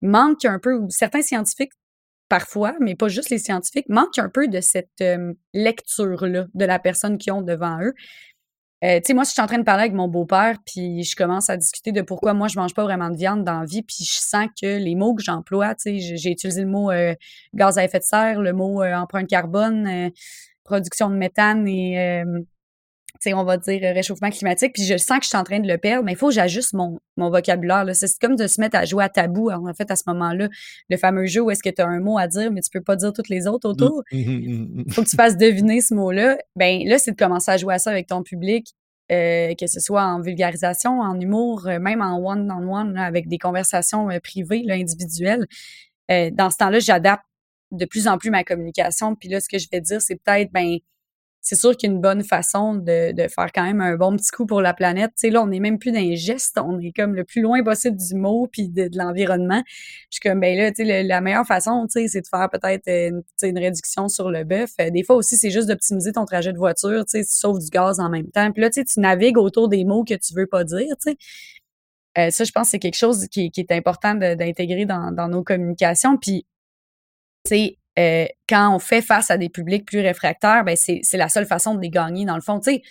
manquent 0.00 0.44
un 0.44 0.58
peu, 0.60 0.74
ou 0.74 0.88
certains 0.90 1.22
scientifiques 1.22 1.72
parfois, 2.28 2.74
mais 2.80 2.94
pas 2.94 3.08
juste 3.08 3.30
les 3.30 3.38
scientifiques, 3.38 3.88
manquent 3.88 4.18
un 4.18 4.28
peu 4.28 4.48
de 4.48 4.60
cette 4.60 5.00
euh, 5.00 5.32
lecture-là 5.54 6.46
de 6.54 6.64
la 6.64 6.78
personne 6.78 7.18
qu'ils 7.18 7.32
ont 7.32 7.42
devant 7.42 7.80
eux. 7.80 7.94
Euh, 8.84 8.98
tu 8.98 9.06
sais, 9.06 9.14
moi, 9.14 9.24
si 9.24 9.30
je 9.30 9.34
suis 9.34 9.42
en 9.42 9.46
train 9.46 9.58
de 9.58 9.64
parler 9.64 9.84
avec 9.84 9.94
mon 9.94 10.06
beau-père, 10.06 10.58
puis 10.66 11.02
je 11.02 11.16
commence 11.16 11.48
à 11.50 11.56
discuter 11.56 11.92
de 11.92 12.02
pourquoi 12.02 12.34
moi, 12.34 12.46
je 12.48 12.58
mange 12.58 12.74
pas 12.74 12.82
vraiment 12.84 13.10
de 13.10 13.16
viande 13.16 13.42
dans 13.42 13.60
la 13.60 13.64
vie, 13.64 13.82
puis 13.82 14.04
je 14.04 14.18
sens 14.20 14.48
que 14.60 14.78
les 14.78 14.94
mots 14.94 15.14
que 15.14 15.22
j'emploie, 15.22 15.74
tu 15.74 15.98
sais, 15.98 16.16
j'ai 16.16 16.30
utilisé 16.30 16.62
le 16.62 16.68
mot 16.68 16.90
gaz 17.54 17.78
à 17.78 17.84
effet 17.84 18.00
de 18.00 18.04
serre, 18.04 18.42
le 18.42 18.52
mot 18.52 18.84
empreinte 18.84 19.28
carbone, 19.28 20.10
production 20.66 21.08
de 21.08 21.16
méthane 21.16 21.66
et 21.66 21.98
euh, 21.98 22.24
on 23.34 23.44
va 23.44 23.56
dire 23.56 23.80
réchauffement 23.80 24.30
climatique, 24.30 24.72
puis 24.74 24.84
je 24.84 24.96
sens 24.96 25.18
que 25.18 25.24
je 25.24 25.28
suis 25.28 25.38
en 25.38 25.44
train 25.44 25.60
de 25.60 25.68
le 25.68 25.78
perdre, 25.78 26.04
mais 26.04 26.12
il 26.12 26.18
faut 26.18 26.28
que 26.28 26.34
j'ajuste 26.34 26.74
mon, 26.74 26.98
mon 27.16 27.30
vocabulaire. 27.30 27.84
C'est 27.92 28.18
comme 28.20 28.36
de 28.36 28.46
se 28.46 28.60
mettre 28.60 28.76
à 28.76 28.84
jouer 28.84 29.04
à 29.04 29.08
tabou, 29.08 29.50
en 29.50 29.74
fait, 29.74 29.90
à 29.90 29.96
ce 29.96 30.04
moment-là. 30.08 30.48
Le 30.88 30.96
fameux 30.96 31.26
jeu 31.26 31.40
où 31.40 31.50
est-ce 31.50 31.62
que 31.62 31.70
tu 31.70 31.82
as 31.82 31.86
un 31.86 32.00
mot 32.00 32.18
à 32.18 32.28
dire, 32.28 32.52
mais 32.52 32.60
tu 32.60 32.70
peux 32.70 32.82
pas 32.82 32.96
dire 32.96 33.12
tous 33.12 33.28
les 33.28 33.46
autres 33.46 33.68
autour. 33.68 34.02
Il 34.12 34.28
mmh, 34.28 34.32
mmh, 34.32 34.82
mmh, 34.82 34.90
faut 34.90 35.02
que 35.02 35.08
tu 35.08 35.16
fasses 35.16 35.36
deviner 35.36 35.80
ce 35.80 35.94
mot-là. 35.94 36.38
Ben 36.56 36.82
là, 36.86 36.98
c'est 36.98 37.12
de 37.12 37.16
commencer 37.16 37.50
à 37.50 37.56
jouer 37.56 37.74
à 37.74 37.78
ça 37.78 37.90
avec 37.90 38.06
ton 38.06 38.22
public, 38.22 38.74
euh, 39.10 39.54
que 39.54 39.66
ce 39.66 39.80
soit 39.80 40.04
en 40.04 40.20
vulgarisation, 40.20 41.00
en 41.00 41.18
humour, 41.18 41.66
euh, 41.66 41.78
même 41.78 42.02
en 42.02 42.18
one-on-one, 42.18 42.96
avec 42.98 43.28
des 43.28 43.38
conversations 43.38 44.08
privées, 44.22 44.62
là, 44.64 44.74
individuelles. 44.74 45.46
dans 46.08 46.50
ce 46.50 46.56
temps-là, 46.58 46.78
j'adapte 46.78 47.24
de 47.72 47.84
plus 47.84 48.08
en 48.08 48.18
plus 48.18 48.30
ma 48.30 48.44
communication. 48.44 49.14
Puis 49.14 49.28
là, 49.28 49.40
ce 49.40 49.48
que 49.48 49.58
je 49.58 49.68
vais 49.70 49.80
dire, 49.80 50.00
c'est 50.00 50.16
peut-être, 50.16 50.52
ben, 50.52 50.78
c'est 51.46 51.54
sûr 51.54 51.76
qu'une 51.76 52.00
bonne 52.00 52.24
façon 52.24 52.74
de, 52.74 53.12
de, 53.12 53.28
faire 53.28 53.52
quand 53.54 53.62
même 53.62 53.80
un 53.80 53.94
bon 53.94 54.16
petit 54.16 54.32
coup 54.32 54.46
pour 54.46 54.60
la 54.60 54.74
planète. 54.74 55.12
Tu 55.12 55.28
sais, 55.28 55.30
là, 55.30 55.42
on 55.42 55.46
n'est 55.46 55.60
même 55.60 55.78
plus 55.78 55.92
dans 55.92 56.00
les 56.00 56.16
gestes, 56.16 56.58
on 56.58 56.80
est 56.80 56.90
comme 56.90 57.14
le 57.14 57.22
plus 57.22 57.40
loin 57.40 57.62
possible 57.62 57.96
du 57.96 58.16
mot 58.16 58.48
puis 58.50 58.68
de, 58.68 58.90
l'environnement. 58.94 59.62
Je 60.10 60.18
suis 60.18 60.20
comme, 60.20 60.40
ben 60.40 60.58
là, 60.58 60.72
tu 60.72 60.84
sais, 60.84 61.04
la 61.04 61.20
meilleure 61.20 61.46
façon, 61.46 61.86
tu 61.86 62.00
sais, 62.00 62.08
c'est 62.08 62.22
de 62.22 62.26
faire 62.26 62.50
peut-être 62.50 62.88
une, 62.88 63.22
une 63.44 63.58
réduction 63.58 64.08
sur 64.08 64.28
le 64.32 64.42
bœuf. 64.42 64.70
Euh, 64.80 64.90
des 64.90 65.04
fois 65.04 65.14
aussi, 65.14 65.36
c'est 65.36 65.50
juste 65.50 65.68
d'optimiser 65.68 66.10
ton 66.10 66.24
trajet 66.24 66.52
de 66.52 66.58
voiture, 66.58 67.04
tu 67.04 67.12
sais, 67.12 67.24
tu 67.24 67.36
sauves 67.36 67.60
du 67.60 67.68
gaz 67.70 68.00
en 68.00 68.10
même 68.10 68.28
temps. 68.32 68.50
Puis 68.50 68.62
là, 68.62 68.70
tu 68.70 68.82
sais, 68.84 69.00
navigues 69.00 69.38
autour 69.38 69.68
des 69.68 69.84
mots 69.84 70.02
que 70.02 70.14
tu 70.14 70.34
veux 70.34 70.48
pas 70.48 70.64
dire, 70.64 70.96
tu. 71.00 71.14
Euh, 72.18 72.30
ça, 72.30 72.42
je 72.42 72.50
pense 72.50 72.70
c'est 72.70 72.78
quelque 72.80 72.96
chose 72.96 73.28
qui, 73.30 73.50
qui 73.52 73.60
est 73.60 73.70
important 73.70 74.14
d'intégrer 74.14 74.84
dans, 74.84 75.12
dans 75.12 75.28
nos 75.28 75.44
communications. 75.44 76.16
Puis 76.16 76.44
sais, 77.46 77.78
euh, 77.98 78.26
quand 78.48 78.74
on 78.74 78.78
fait 78.78 79.02
face 79.02 79.30
à 79.30 79.38
des 79.38 79.48
publics 79.48 79.86
plus 79.86 80.00
réfractaires, 80.00 80.64
ben 80.64 80.76
c'est 80.76 81.02
la 81.14 81.28
seule 81.28 81.46
façon 81.46 81.74
de 81.74 81.80
les 81.80 81.90
gagner, 81.90 82.24
dans 82.24 82.34
le 82.34 82.42
fond. 82.42 82.60
Tu 82.60 82.72
sais, 82.72 82.82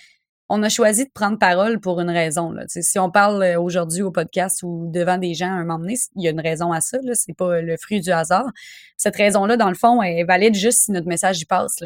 on 0.50 0.62
a 0.64 0.70
choisi 0.70 1.06
de 1.06 1.12
prendre 1.12 1.40
parole 1.40 1.80
pour 1.80 2.00
une 2.00 2.10
raison. 2.10 2.52
Là. 2.52 2.66
si 2.68 3.00
on 3.00 3.10
parle 3.10 3.42
euh, 3.42 3.60
aujourd'hui 3.60 4.04
au 4.04 4.12
podcast 4.12 4.62
ou 4.64 4.90
devant 4.92 5.18
des 5.18 5.34
gens 5.34 5.48
à 5.48 5.56
un 5.56 5.64
moment 5.64 5.80
donné, 5.80 5.96
il 6.16 6.24
y 6.24 6.28
a 6.28 6.32
une 6.32 6.40
raison 6.40 6.72
à 6.72 6.82
ça. 6.82 7.00
C'est 7.14 7.36
pas 7.36 7.62
le 7.62 7.78
fruit 7.78 8.02
du 8.02 8.12
hasard. 8.12 8.46
Cette 8.98 9.16
raison-là, 9.16 9.58
dans 9.58 9.70
le 9.70 9.76
fond, 9.76 10.02
est 10.04 10.24
valide 10.24 10.56
juste 10.56 10.84
si 10.84 10.92
notre 10.92 11.08
message 11.08 11.42
y 11.42 11.46
passe. 11.46 11.84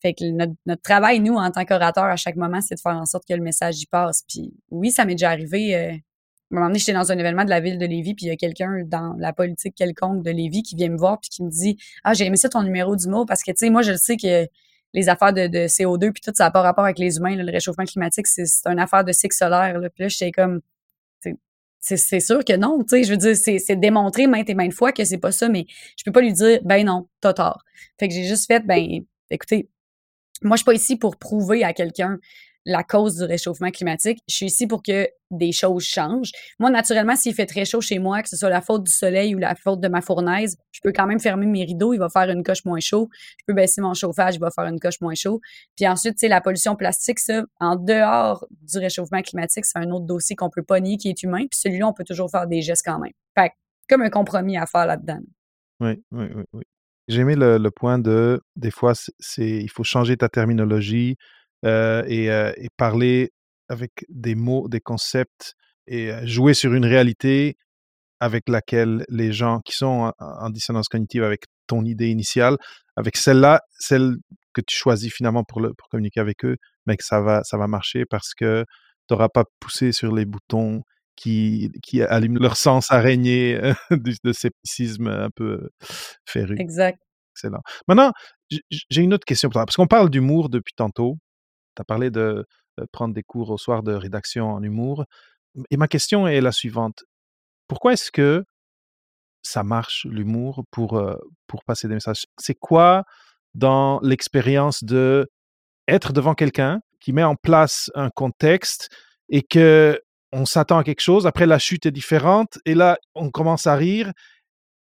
Fait 0.00 0.14
que 0.14 0.24
notre, 0.24 0.82
travail, 0.82 1.20
nous, 1.20 1.36
en 1.36 1.50
tant 1.50 1.64
qu'orateur, 1.64 2.04
à 2.04 2.16
chaque 2.16 2.36
moment, 2.36 2.60
c'est 2.60 2.74
de 2.74 2.80
faire 2.80 2.96
en 2.96 3.06
sorte 3.06 3.24
que 3.28 3.34
le 3.34 3.42
message 3.42 3.80
y 3.80 3.86
passe. 3.86 4.24
Puis 4.28 4.52
oui, 4.70 4.90
ça 4.90 5.04
m'est 5.04 5.14
déjà 5.14 5.30
arrivé. 5.30 5.76
Euh, 5.76 5.96
un 6.52 6.56
moment 6.56 6.66
donné, 6.66 6.78
j'étais 6.78 6.92
dans 6.92 7.10
un 7.10 7.18
événement 7.18 7.44
de 7.44 7.50
la 7.50 7.60
ville 7.60 7.78
de 7.78 7.86
Lévis, 7.86 8.14
puis 8.14 8.26
il 8.26 8.28
y 8.28 8.32
a 8.32 8.36
quelqu'un 8.36 8.84
dans 8.84 9.14
la 9.18 9.32
politique 9.32 9.74
quelconque 9.74 10.22
de 10.22 10.30
Lévis 10.30 10.62
qui 10.62 10.76
vient 10.76 10.90
me 10.90 10.98
voir 10.98 11.18
puis 11.20 11.30
qui 11.30 11.42
me 11.42 11.50
dit 11.50 11.78
Ah, 12.04 12.14
j'ai 12.14 12.26
aimé 12.26 12.36
ça 12.36 12.48
ton 12.48 12.62
numéro 12.62 12.94
d'humour 12.96 13.26
parce 13.26 13.42
que 13.42 13.50
tu 13.52 13.58
sais, 13.58 13.70
moi 13.70 13.82
je 13.82 13.92
le 13.92 13.96
sais 13.96 14.16
que 14.16 14.46
les 14.94 15.08
affaires 15.08 15.32
de, 15.32 15.48
CO2 15.66 16.12
puis 16.12 16.20
tout, 16.22 16.32
ça 16.34 16.44
n'a 16.44 16.50
pas 16.50 16.60
rapport 16.60 16.84
avec 16.84 16.98
les 16.98 17.16
humains. 17.16 17.34
le 17.34 17.50
réchauffement 17.50 17.84
climatique, 17.84 18.26
c'est 18.26 18.44
une 18.66 18.78
affaire 18.78 19.04
de 19.04 19.12
cycle 19.12 19.34
solaire. 19.34 19.78
Là. 19.78 19.88
Puis 19.88 20.04
là, 20.04 20.08
j'étais 20.08 20.32
comme 20.32 20.60
c'est 21.82 22.20
sûr 22.20 22.44
que 22.44 22.56
non, 22.56 22.78
tu 22.82 22.90
sais, 22.90 23.04
je 23.04 23.10
veux 23.10 23.16
dire, 23.16 23.36
c'est 23.36 23.76
démontré 23.76 24.28
maintes 24.28 24.48
et 24.48 24.54
maintes 24.54 24.72
fois 24.72 24.92
que 24.92 25.04
c'est 25.04 25.18
pas 25.18 25.32
ça, 25.32 25.48
mais 25.48 25.66
je 25.96 26.04
peux 26.04 26.12
pas 26.12 26.20
lui 26.20 26.32
dire, 26.32 26.60
ben 26.62 26.86
non, 26.86 27.08
t'as 27.20 27.32
tort. 27.32 27.64
Fait 27.98 28.06
que 28.06 28.14
j'ai 28.14 28.24
juste 28.24 28.46
fait, 28.46 28.64
ben, 28.64 29.02
écoutez, 29.30 29.68
moi, 30.42 30.56
je 30.56 30.60
suis 30.60 30.64
pas 30.64 30.74
ici 30.74 30.96
pour 30.96 31.16
prouver 31.16 31.64
à 31.64 31.72
quelqu'un 31.72 32.18
la 32.64 32.84
cause 32.84 33.16
du 33.16 33.24
réchauffement 33.24 33.70
climatique. 33.70 34.20
Je 34.28 34.34
suis 34.34 34.46
ici 34.46 34.66
pour 34.66 34.82
que 34.82 35.08
des 35.30 35.52
choses 35.52 35.84
changent. 35.84 36.30
Moi, 36.58 36.70
naturellement, 36.70 37.16
s'il 37.16 37.34
fait 37.34 37.46
très 37.46 37.64
chaud 37.64 37.80
chez 37.80 37.98
moi, 37.98 38.22
que 38.22 38.28
ce 38.28 38.36
soit 38.36 38.50
la 38.50 38.60
faute 38.60 38.84
du 38.84 38.92
soleil 38.92 39.34
ou 39.34 39.38
la 39.38 39.54
faute 39.54 39.80
de 39.80 39.88
ma 39.88 40.00
fournaise, 40.00 40.56
je 40.70 40.80
peux 40.82 40.92
quand 40.92 41.06
même 41.06 41.18
fermer 41.18 41.46
mes 41.46 41.64
rideaux, 41.64 41.94
il 41.94 41.98
va 41.98 42.08
faire 42.08 42.28
une 42.28 42.42
coche 42.42 42.64
moins 42.64 42.80
chaud. 42.80 43.08
Je 43.38 43.44
peux 43.46 43.54
baisser 43.54 43.80
mon 43.80 43.94
chauffage, 43.94 44.36
il 44.36 44.40
va 44.40 44.50
faire 44.50 44.66
une 44.66 44.78
coche 44.78 45.00
moins 45.00 45.14
chaud. 45.14 45.40
Puis 45.76 45.88
ensuite, 45.88 46.16
tu 46.18 46.28
la 46.28 46.40
pollution 46.40 46.76
plastique, 46.76 47.18
ça, 47.18 47.42
en 47.60 47.76
dehors 47.76 48.46
du 48.50 48.78
réchauffement 48.78 49.22
climatique, 49.22 49.64
c'est 49.64 49.78
un 49.78 49.90
autre 49.90 50.06
dossier 50.06 50.36
qu'on 50.36 50.50
peut 50.50 50.62
pas 50.62 50.80
nier 50.80 50.96
qui 50.98 51.08
est 51.08 51.22
humain. 51.22 51.46
Puis 51.50 51.58
celui-là, 51.58 51.88
on 51.88 51.92
peut 51.92 52.04
toujours 52.04 52.30
faire 52.30 52.46
des 52.46 52.62
gestes 52.62 52.84
quand 52.84 52.98
même. 52.98 53.12
Fait 53.36 53.52
comme 53.88 54.02
un 54.02 54.10
compromis 54.10 54.56
à 54.56 54.66
faire 54.66 54.86
là-dedans. 54.86 55.20
Oui, 55.80 56.02
oui, 56.12 56.26
oui, 56.34 56.44
oui. 56.52 56.62
J'ai 57.08 57.22
aimé 57.22 57.34
le, 57.34 57.58
le, 57.58 57.70
point 57.70 57.98
de, 57.98 58.40
des 58.54 58.70
fois, 58.70 58.92
c'est, 58.94 59.48
il 59.48 59.70
faut 59.70 59.82
changer 59.82 60.16
ta 60.16 60.28
terminologie, 60.28 61.16
euh, 61.64 62.02
euh, 62.08 62.52
et, 62.56 62.68
parler 62.76 63.30
avec 63.68 63.92
des 64.08 64.34
mots, 64.34 64.68
des 64.68 64.80
concepts 64.80 65.54
et 65.86 66.10
euh, 66.10 66.26
jouer 66.26 66.54
sur 66.54 66.74
une 66.74 66.84
réalité 66.84 67.56
avec 68.20 68.48
laquelle 68.48 69.04
les 69.08 69.32
gens 69.32 69.60
qui 69.60 69.76
sont 69.76 70.12
en, 70.18 70.50
dissonance 70.50 70.88
cognitive 70.88 71.24
avec 71.24 71.44
ton 71.66 71.84
idée 71.84 72.08
initiale, 72.08 72.56
avec 72.96 73.16
celle-là, 73.16 73.60
celle 73.78 74.16
que 74.52 74.60
tu 74.60 74.76
choisis 74.76 75.12
finalement 75.12 75.44
pour, 75.44 75.60
le, 75.60 75.72
pour 75.74 75.88
communiquer 75.88 76.20
avec 76.20 76.44
eux, 76.44 76.56
mais 76.86 76.96
que 76.96 77.04
ça 77.04 77.20
va, 77.20 77.42
ça 77.44 77.56
va 77.56 77.66
marcher 77.66 78.04
parce 78.04 78.34
que 78.34 78.64
tu 79.08 79.14
n'auras 79.14 79.28
pas 79.28 79.44
poussé 79.60 79.92
sur 79.92 80.14
les 80.14 80.24
boutons 80.24 80.82
qui, 81.16 81.70
qui 81.82 82.02
allument 82.02 82.38
leur 82.40 82.56
sens 82.56 82.90
araignée 82.90 83.58
de, 83.90 84.14
de 84.22 84.32
scepticisme 84.32 85.08
un 85.08 85.30
peu 85.30 85.68
féru. 86.24 86.56
Exact. 86.58 86.98
Excellent. 87.34 87.62
Maintenant, 87.88 88.12
j'ai 88.50 89.02
une 89.02 89.14
autre 89.14 89.24
question 89.24 89.48
pour 89.48 89.54
toi, 89.54 89.66
parce 89.66 89.76
qu'on 89.76 89.86
parle 89.86 90.10
d'humour 90.10 90.48
depuis 90.48 90.74
tantôt, 90.76 91.16
as 91.80 91.84
parlé 91.84 92.10
de 92.10 92.44
prendre 92.92 93.14
des 93.14 93.22
cours 93.22 93.50
au 93.50 93.58
soir 93.58 93.82
de 93.82 93.92
rédaction 93.92 94.50
en 94.50 94.62
humour. 94.62 95.04
Et 95.70 95.76
ma 95.76 95.88
question 95.88 96.26
est 96.26 96.40
la 96.40 96.52
suivante. 96.52 97.04
Pourquoi 97.68 97.92
est-ce 97.92 98.10
que 98.10 98.44
ça 99.42 99.62
marche, 99.62 100.06
l'humour, 100.08 100.64
pour, 100.70 101.02
pour 101.46 101.64
passer 101.64 101.88
des 101.88 101.94
messages? 101.94 102.26
C'est 102.38 102.54
quoi 102.54 103.04
dans 103.54 104.00
l'expérience 104.00 104.84
de 104.84 105.28
être 105.88 106.12
devant 106.12 106.34
quelqu'un 106.34 106.80
qui 107.00 107.12
met 107.12 107.24
en 107.24 107.34
place 107.34 107.90
un 107.94 108.10
contexte 108.10 108.88
et 109.28 109.42
que 109.42 110.00
on 110.32 110.46
s'attend 110.46 110.78
à 110.78 110.84
quelque 110.84 111.02
chose, 111.02 111.26
après 111.26 111.44
la 111.46 111.58
chute 111.58 111.84
est 111.84 111.90
différente, 111.90 112.58
et 112.64 112.74
là, 112.74 112.96
on 113.14 113.30
commence 113.30 113.66
à 113.66 113.74
rire, 113.74 114.12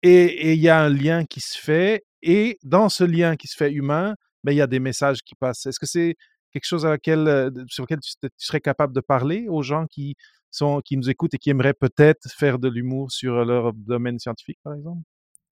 et 0.03 0.53
il 0.53 0.59
y 0.59 0.67
a 0.67 0.81
un 0.81 0.89
lien 0.89 1.23
qui 1.23 1.39
se 1.39 1.57
fait, 1.57 2.03
et 2.21 2.57
dans 2.63 2.89
ce 2.89 3.05
lien 3.05 3.37
qui 3.37 3.47
se 3.47 3.55
fait 3.55 3.71
humain, 3.71 4.15
ben, 4.43 4.51
il 4.51 4.57
y 4.57 4.61
a 4.61 4.67
des 4.67 4.79
messages 4.79 5.21
qui 5.21 5.35
passent. 5.35 5.65
Est-ce 5.65 5.79
que 5.79 5.85
c'est 5.85 6.15
quelque 6.51 6.65
chose 6.65 6.81
sur 6.81 7.83
lequel 7.83 7.99
tu, 8.01 8.29
serais 8.37 8.61
capable 8.61 8.93
de 8.93 9.01
parler 9.01 9.47
aux 9.49 9.61
gens 9.61 9.85
qui, 9.87 10.15
sont, 10.51 10.81
qui 10.83 10.97
nous 10.97 11.09
écoutent 11.09 11.33
et 11.33 11.37
qui 11.37 11.49
aimeraient 11.49 11.73
peut-être 11.73 12.29
faire 12.31 12.59
de 12.59 12.67
l'humour 12.67 13.11
sur 13.11 13.45
leur 13.45 13.73
domaine 13.73 14.19
scientifique, 14.19 14.59
par 14.63 14.73
exemple? 14.73 15.01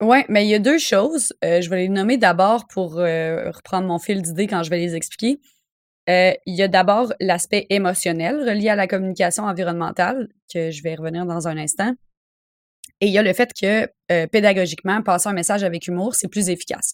Oui, 0.00 0.18
mais 0.28 0.46
il 0.46 0.48
y 0.48 0.54
a 0.54 0.60
deux 0.60 0.78
choses. 0.78 1.32
je 1.42 1.68
vais 1.68 1.78
les 1.78 1.88
nommer 1.88 2.18
d'abord 2.18 2.68
pour 2.68 2.94
reprendre 2.94 3.88
mon 3.88 3.98
fil 3.98 4.22
d'idée 4.22 4.46
quand 4.46 4.62
je 4.62 4.70
vais 4.70 4.78
les 4.78 4.94
expliquer. 4.94 5.40
il 6.06 6.54
y 6.54 6.62
a 6.62 6.68
d'abord 6.68 7.12
l'aspect 7.20 7.66
émotionnel 7.70 8.48
relié 8.48 8.68
à 8.68 8.76
la 8.76 8.86
communication 8.86 9.44
environnementale, 9.44 10.28
que 10.52 10.70
je 10.70 10.82
vais 10.82 10.94
revenir 10.94 11.26
dans 11.26 11.48
un 11.48 11.56
instant. 11.58 11.94
Et 13.00 13.06
il 13.06 13.12
y 13.12 13.18
a 13.18 13.22
le 13.22 13.32
fait 13.32 13.52
que 13.52 14.26
pédagogiquement, 14.26 15.02
passer 15.02 15.28
un 15.28 15.32
message 15.32 15.64
avec 15.64 15.88
humour, 15.88 16.14
c'est 16.14 16.28
plus 16.28 16.48
efficace. 16.48 16.92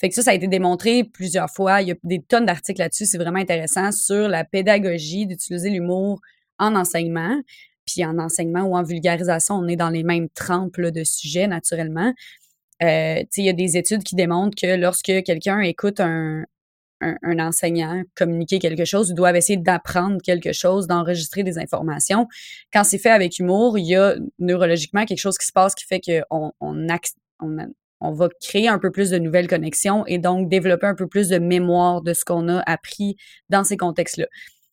Fait 0.00 0.08
que 0.08 0.14
ça, 0.14 0.22
ça 0.22 0.30
a 0.32 0.34
été 0.34 0.48
démontré 0.48 1.04
plusieurs 1.04 1.50
fois. 1.50 1.82
Il 1.82 1.88
y 1.88 1.92
a 1.92 1.94
des 2.02 2.20
tonnes 2.20 2.46
d'articles 2.46 2.80
là-dessus. 2.80 3.06
C'est 3.06 3.18
vraiment 3.18 3.38
intéressant 3.38 3.92
sur 3.92 4.28
la 4.28 4.44
pédagogie 4.44 5.26
d'utiliser 5.26 5.70
l'humour 5.70 6.20
en 6.58 6.74
enseignement. 6.74 7.40
Puis 7.86 8.04
en 8.04 8.18
enseignement 8.18 8.62
ou 8.62 8.76
en 8.76 8.82
vulgarisation, 8.82 9.56
on 9.56 9.68
est 9.68 9.76
dans 9.76 9.90
les 9.90 10.02
mêmes 10.02 10.28
trempes 10.30 10.80
de 10.80 11.04
sujets, 11.04 11.46
naturellement. 11.46 12.12
Euh, 12.82 13.22
il 13.36 13.44
y 13.44 13.48
a 13.48 13.52
des 13.52 13.76
études 13.76 14.02
qui 14.02 14.16
démontrent 14.16 14.56
que 14.60 14.76
lorsque 14.76 15.22
quelqu'un 15.24 15.60
écoute 15.60 16.00
un, 16.00 16.44
enseignant 17.38 18.02
communiquer 18.14 18.58
quelque 18.58 18.86
chose, 18.86 19.10
ils 19.10 19.14
doivent 19.14 19.36
essayer 19.36 19.58
d'apprendre 19.58 20.22
quelque 20.22 20.52
chose, 20.52 20.86
d'enregistrer 20.86 21.42
des 21.42 21.58
informations. 21.58 22.26
Quand 22.72 22.82
c'est 22.82 22.98
fait 22.98 23.10
avec 23.10 23.38
humour, 23.38 23.78
il 23.78 23.86
y 23.86 23.94
a 23.94 24.16
neurologiquement 24.38 25.04
quelque 25.04 25.18
chose 25.18 25.36
qui 25.36 25.46
se 25.46 25.52
passe 25.52 25.74
qui 25.74 25.84
fait 25.84 26.00
qu'on 26.00 26.52
on, 26.60 26.88
on, 27.40 27.58
on 28.04 28.12
va 28.12 28.28
créer 28.40 28.68
un 28.68 28.78
peu 28.78 28.90
plus 28.90 29.10
de 29.10 29.18
nouvelles 29.18 29.48
connexions 29.48 30.04
et 30.06 30.18
donc 30.18 30.48
développer 30.48 30.86
un 30.86 30.94
peu 30.94 31.06
plus 31.06 31.28
de 31.28 31.38
mémoire 31.38 32.02
de 32.02 32.12
ce 32.12 32.24
qu'on 32.24 32.48
a 32.48 32.60
appris 32.66 33.16
dans 33.48 33.64
ces 33.64 33.76
contextes-là. 33.76 34.26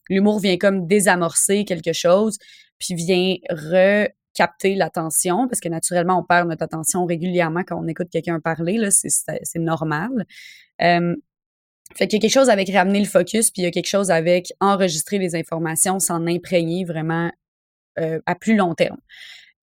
L'humour 0.10 0.40
vient 0.40 0.58
comme 0.58 0.88
désamorcer 0.88 1.64
quelque 1.64 1.94
chose, 1.94 2.38
puis 2.78 2.96
vient 2.96 3.36
recapter 3.50 4.76
l'attention, 4.76 5.48
parce 5.48 5.62
que 5.62 5.70
naturellement, 5.70 6.20
on 6.20 6.24
perd 6.24 6.50
notre 6.50 6.64
attention 6.64 7.06
régulièrement 7.06 7.64
quand 7.64 7.82
on 7.82 7.88
écoute 7.88 8.10
quelqu'un 8.12 8.40
parler, 8.40 8.90
c'est, 8.92 9.60
normal. 9.60 10.26
Euh, 10.82 11.16
fait 11.96 12.12
y 12.12 12.16
a 12.16 12.20
quelque 12.20 12.32
chose 12.32 12.50
avec 12.50 12.70
ramener 12.70 13.00
le 13.00 13.06
focus, 13.06 13.52
puis 13.52 13.62
il 13.62 13.66
y 13.66 13.68
a 13.68 13.72
quelque 13.72 13.88
chose 13.88 14.12
avec 14.12 14.52
enregistrer 14.60 15.18
les 15.18 15.36
informations, 15.36 16.00
s'en 16.00 16.28
imprégner 16.28 16.84
vraiment 16.84 17.32
euh, 18.00 18.20
à 18.26 18.36
plus 18.36 18.56
long 18.56 18.74
terme. 18.76 18.98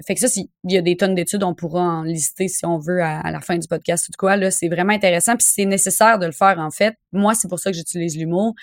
Fait 0.07 0.15
que 0.15 0.21
ça, 0.21 0.29
il 0.37 0.73
y 0.73 0.79
a 0.79 0.83
des 0.83 0.97
tonnes 0.97 1.15
d'études, 1.15 1.43
on 1.43 1.55
pourra 1.55 1.83
en 1.83 2.03
lister 2.03 2.47
si 2.47 2.65
on 2.65 2.79
veut 2.79 3.03
à, 3.03 3.31
la 3.31 3.41
fin 3.41 3.59
du 3.59 3.67
podcast 3.67 4.09
ou 4.09 4.13
de 4.13 4.17
quoi. 4.17 4.37
Là, 4.37 4.51
c'est 4.51 4.69
vraiment 4.69 4.93
intéressant, 4.93 5.37
puis 5.37 5.47
c'est 5.49 5.65
nécessaire 5.65 6.19
de 6.21 6.27
le 6.27 6.33
faire 6.33 6.59
en 6.59 6.71
fait. 6.71 6.95
Moi, 7.13 7.35
c'est 7.35 7.49
pour 7.49 7.59
ça 7.59 7.71
que 7.71 7.77
j'utilise 7.77 8.17
l'humour. 8.17 8.55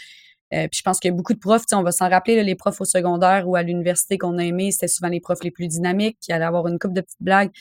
Euh, 0.54 0.68
puis 0.70 0.78
je 0.78 0.82
pense 0.84 1.00
qu'il 1.00 1.10
y 1.10 1.14
a 1.14 1.16
beaucoup 1.16 1.34
de 1.34 1.40
profs, 1.40 1.64
on 1.74 1.84
va 1.84 1.92
s'en 1.92 2.08
rappeler, 2.08 2.42
les 2.44 2.56
profs 2.56 2.80
au 2.80 2.86
secondaire 2.86 3.50
ou 3.50 3.56
à 3.56 3.64
l'université 3.64 4.18
qu'on 4.18 4.38
a 4.38 4.44
aimé, 4.44 4.72
c'était 4.72 4.88
souvent 4.88 5.10
les 5.10 5.20
profs 5.20 5.44
les 5.44 5.52
plus 5.52 5.68
dynamiques, 5.68 6.18
qui 6.22 6.32
allaient 6.32 6.46
avoir 6.46 6.68
une 6.68 6.80
coupe 6.80 6.94
de 6.94 7.02
petites 7.02 7.22
blagues. 7.22 7.52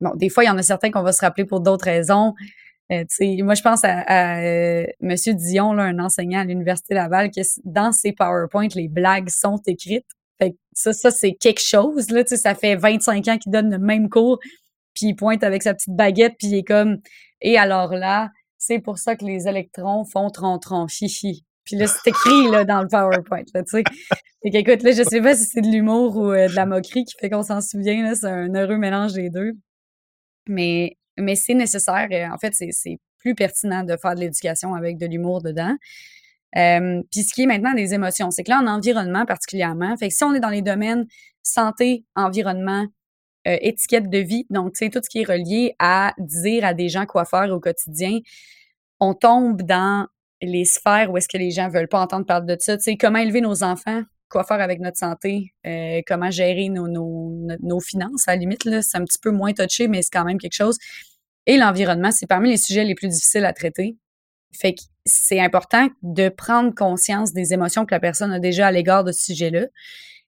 Bon, 0.00 0.10
des 0.16 0.28
fois, 0.28 0.42
il 0.42 0.48
y 0.48 0.50
en 0.50 0.58
a 0.58 0.62
certains 0.62 0.90
qu'on 0.90 1.02
va 1.02 1.12
se 1.12 1.20
rappeler 1.20 1.44
pour 1.44 1.60
d'autres 1.60 1.84
raisons. 1.84 2.34
Euh, 2.90 3.04
moi, 3.44 3.54
je 3.54 3.62
pense 3.62 3.84
à, 3.84 4.38
euh, 4.40 4.86
Monsieur 5.00 5.34
Dion, 5.34 5.72
là, 5.74 5.84
un 5.84 5.98
enseignant 5.98 6.40
à 6.40 6.44
l'Université 6.44 6.94
Laval, 6.94 7.30
que 7.30 7.40
dans 7.64 7.92
ses 7.92 8.12
PowerPoint, 8.12 8.68
les 8.74 8.88
blagues 8.88 9.28
sont 9.28 9.60
écrites 9.66 10.06
ça, 10.72 10.92
ça 10.92 11.10
c'est 11.10 11.32
quelque 11.32 11.60
chose. 11.60 12.10
Là, 12.10 12.24
ça 12.26 12.54
fait 12.54 12.76
25 12.76 13.28
ans 13.28 13.38
qu'il 13.38 13.52
donne 13.52 13.70
le 13.70 13.78
même 13.78 14.08
cours, 14.08 14.38
puis 14.94 15.06
il 15.06 15.14
pointe 15.14 15.42
avec 15.42 15.62
sa 15.62 15.74
petite 15.74 15.94
baguette, 15.94 16.34
puis 16.38 16.48
il 16.48 16.54
est 16.56 16.64
comme 16.64 16.98
Et 17.40 17.58
alors 17.58 17.94
là, 17.94 18.30
c'est 18.58 18.78
pour 18.78 18.98
ça 18.98 19.16
que 19.16 19.24
les 19.24 19.48
électrons 19.48 20.04
font 20.04 20.30
tron-tron, 20.30 20.86
chichi. 20.88 21.44
Puis 21.64 21.76
là, 21.76 21.86
c'est 21.86 22.10
écrit 22.10 22.50
là, 22.50 22.64
dans 22.64 22.82
le 22.82 22.88
PowerPoint. 22.88 23.44
Là, 23.54 23.62
tu 23.62 23.70
sais. 23.70 23.84
écoute, 24.44 24.82
là, 24.82 24.92
je 24.92 25.02
sais 25.02 25.20
pas 25.20 25.34
si 25.34 25.44
c'est 25.44 25.60
de 25.60 25.68
l'humour 25.68 26.16
ou 26.16 26.32
euh, 26.32 26.48
de 26.48 26.54
la 26.54 26.66
moquerie 26.66 27.04
qui 27.04 27.14
fait 27.18 27.30
qu'on 27.30 27.42
s'en 27.42 27.60
souvient. 27.60 28.14
C'est 28.14 28.26
un 28.26 28.54
heureux 28.54 28.78
mélange 28.78 29.12
des 29.12 29.30
deux. 29.30 29.52
Mais, 30.48 30.96
mais 31.18 31.36
c'est 31.36 31.54
nécessaire. 31.54 32.08
En 32.32 32.38
fait, 32.38 32.54
c'est 32.54 32.98
plus 33.18 33.34
pertinent 33.34 33.84
de 33.84 33.96
faire 33.96 34.14
de 34.14 34.20
l'éducation 34.20 34.74
avec 34.74 34.98
de 34.98 35.06
l'humour 35.06 35.42
dedans. 35.42 35.76
Euh, 36.56 37.02
puis 37.10 37.22
ce 37.22 37.32
qui 37.32 37.42
est 37.42 37.46
maintenant 37.46 37.74
des 37.74 37.94
émotions, 37.94 38.30
c'est 38.30 38.44
que 38.44 38.50
là, 38.50 38.60
en 38.60 38.66
environnement 38.66 39.24
particulièrement, 39.24 39.96
fait 39.96 40.08
que 40.08 40.14
si 40.14 40.24
on 40.24 40.34
est 40.34 40.40
dans 40.40 40.50
les 40.50 40.62
domaines 40.62 41.06
santé, 41.42 42.04
environnement, 42.14 42.86
euh, 43.48 43.56
étiquette 43.60 44.08
de 44.08 44.18
vie, 44.18 44.46
donc 44.50 44.74
tu 44.74 44.84
sais, 44.84 44.90
tout 44.90 45.00
ce 45.02 45.08
qui 45.08 45.22
est 45.22 45.28
relié 45.28 45.74
à 45.78 46.14
dire 46.18 46.64
à 46.64 46.74
des 46.74 46.88
gens 46.88 47.06
quoi 47.06 47.24
faire 47.24 47.50
au 47.50 47.58
quotidien, 47.58 48.20
on 49.00 49.14
tombe 49.14 49.62
dans 49.62 50.06
les 50.40 50.64
sphères 50.64 51.10
où 51.10 51.16
est-ce 51.16 51.28
que 51.28 51.38
les 51.38 51.50
gens 51.50 51.68
veulent 51.68 51.88
pas 51.88 52.00
entendre 52.00 52.26
parler 52.26 52.54
de 52.54 52.60
ça. 52.60 52.76
Tu 52.76 52.84
sais, 52.84 52.96
comment 52.96 53.18
élever 53.18 53.40
nos 53.40 53.64
enfants, 53.64 54.02
quoi 54.28 54.44
faire 54.44 54.60
avec 54.60 54.80
notre 54.80 54.98
santé, 54.98 55.52
euh, 55.66 56.00
comment 56.06 56.30
gérer 56.30 56.68
nos, 56.68 56.86
nos, 56.88 57.80
finances, 57.80 58.28
à 58.28 58.32
la 58.32 58.36
limite, 58.36 58.64
là, 58.64 58.82
c'est 58.82 58.96
un 58.96 59.04
petit 59.04 59.18
peu 59.18 59.30
moins 59.30 59.52
touché, 59.52 59.88
mais 59.88 60.02
c'est 60.02 60.12
quand 60.12 60.24
même 60.24 60.38
quelque 60.38 60.54
chose. 60.54 60.78
Et 61.46 61.56
l'environnement, 61.56 62.12
c'est 62.12 62.26
parmi 62.26 62.50
les 62.50 62.56
sujets 62.56 62.84
les 62.84 62.94
plus 62.94 63.08
difficiles 63.08 63.44
à 63.44 63.52
traiter. 63.52 63.96
Fait 64.52 64.74
que 64.74 64.82
c'est 65.04 65.40
important 65.40 65.88
de 66.02 66.28
prendre 66.28 66.74
conscience 66.74 67.32
des 67.32 67.52
émotions 67.52 67.84
que 67.86 67.94
la 67.94 68.00
personne 68.00 68.32
a 68.32 68.38
déjà 68.38 68.68
à 68.68 68.72
l'égard 68.72 69.04
de 69.04 69.12
ce 69.12 69.24
sujet-là. 69.24 69.66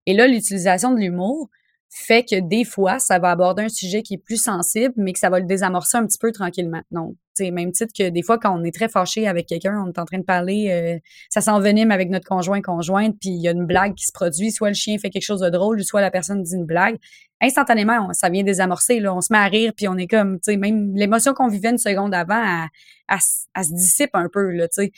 Et 0.07 0.15
là, 0.15 0.27
l'utilisation 0.27 0.93
de 0.93 0.99
l'humour 1.01 1.49
fait 1.97 2.25
que 2.25 2.41
des 2.41 2.65
fois, 2.65 2.99
ça 2.99 3.21
va 3.21 3.31
aborder 3.31 3.63
un 3.63 3.69
sujet 3.69 4.03
qui 4.03 4.15
est 4.15 4.19
plus 4.19 4.43
sensible, 4.43 4.93
mais 4.97 5.13
que 5.13 5.21
ça 5.21 5.31
va 5.31 5.39
le 5.39 5.47
désamorcer 5.47 5.97
un 5.97 6.05
petit 6.05 6.19
peu 6.19 6.33
tranquillement. 6.33 6.83
Donc, 6.91 7.15
c'est 7.35 7.53
même 7.53 7.71
titre 7.71 7.93
que 7.97 8.09
des 8.09 8.23
fois, 8.23 8.37
quand 8.37 8.53
on 8.53 8.65
est 8.65 8.75
très 8.75 8.89
fâché 8.89 9.29
avec 9.29 9.47
quelqu'un, 9.47 9.81
on 9.81 9.93
est 9.93 9.99
en 10.01 10.05
train 10.05 10.19
de 10.19 10.25
parler, 10.25 10.73
euh, 10.73 10.99
ça 11.31 11.41
s'envenime 11.41 11.93
avec 11.93 12.11
notre 12.11 12.27
conjoint 12.27 12.61
conjointe, 12.63 13.15
puis 13.21 13.31
il 13.31 13.41
y 13.41 13.47
a 13.47 13.53
une 13.53 13.65
blague 13.65 13.95
qui 13.95 14.07
se 14.07 14.13
produit, 14.13 14.51
soit 14.51 14.71
le 14.71 14.75
chien 14.75 14.99
fait 14.99 15.09
quelque 15.09 15.23
chose 15.23 15.39
de 15.39 15.49
drôle, 15.51 15.85
soit 15.85 16.01
la 16.01 16.11
personne 16.11 16.43
dit 16.43 16.57
une 16.57 16.67
blague. 16.67 16.97
Instantanément, 17.41 18.13
ça 18.13 18.29
vient 18.29 18.43
désamorcer, 18.43 18.99
là, 18.99 19.15
on 19.15 19.21
se 19.21 19.33
met 19.33 19.39
à 19.39 19.47
rire, 19.47 19.73
puis 19.77 19.87
on 19.87 19.97
est 19.97 20.09
comme, 20.09 20.41
tu 20.41 20.51
sais, 20.51 20.57
même 20.57 20.97
l'émotion 20.97 21.33
qu'on 21.33 21.47
vivait 21.47 21.71
une 21.71 21.79
seconde 21.79 22.13
avant, 22.13 22.67
elle, 23.09 23.19
se 23.21 23.73
dissipe 23.73 24.11
un 24.15 24.29
peu, 24.29 24.51
là, 24.51 24.67
tu 24.67 24.91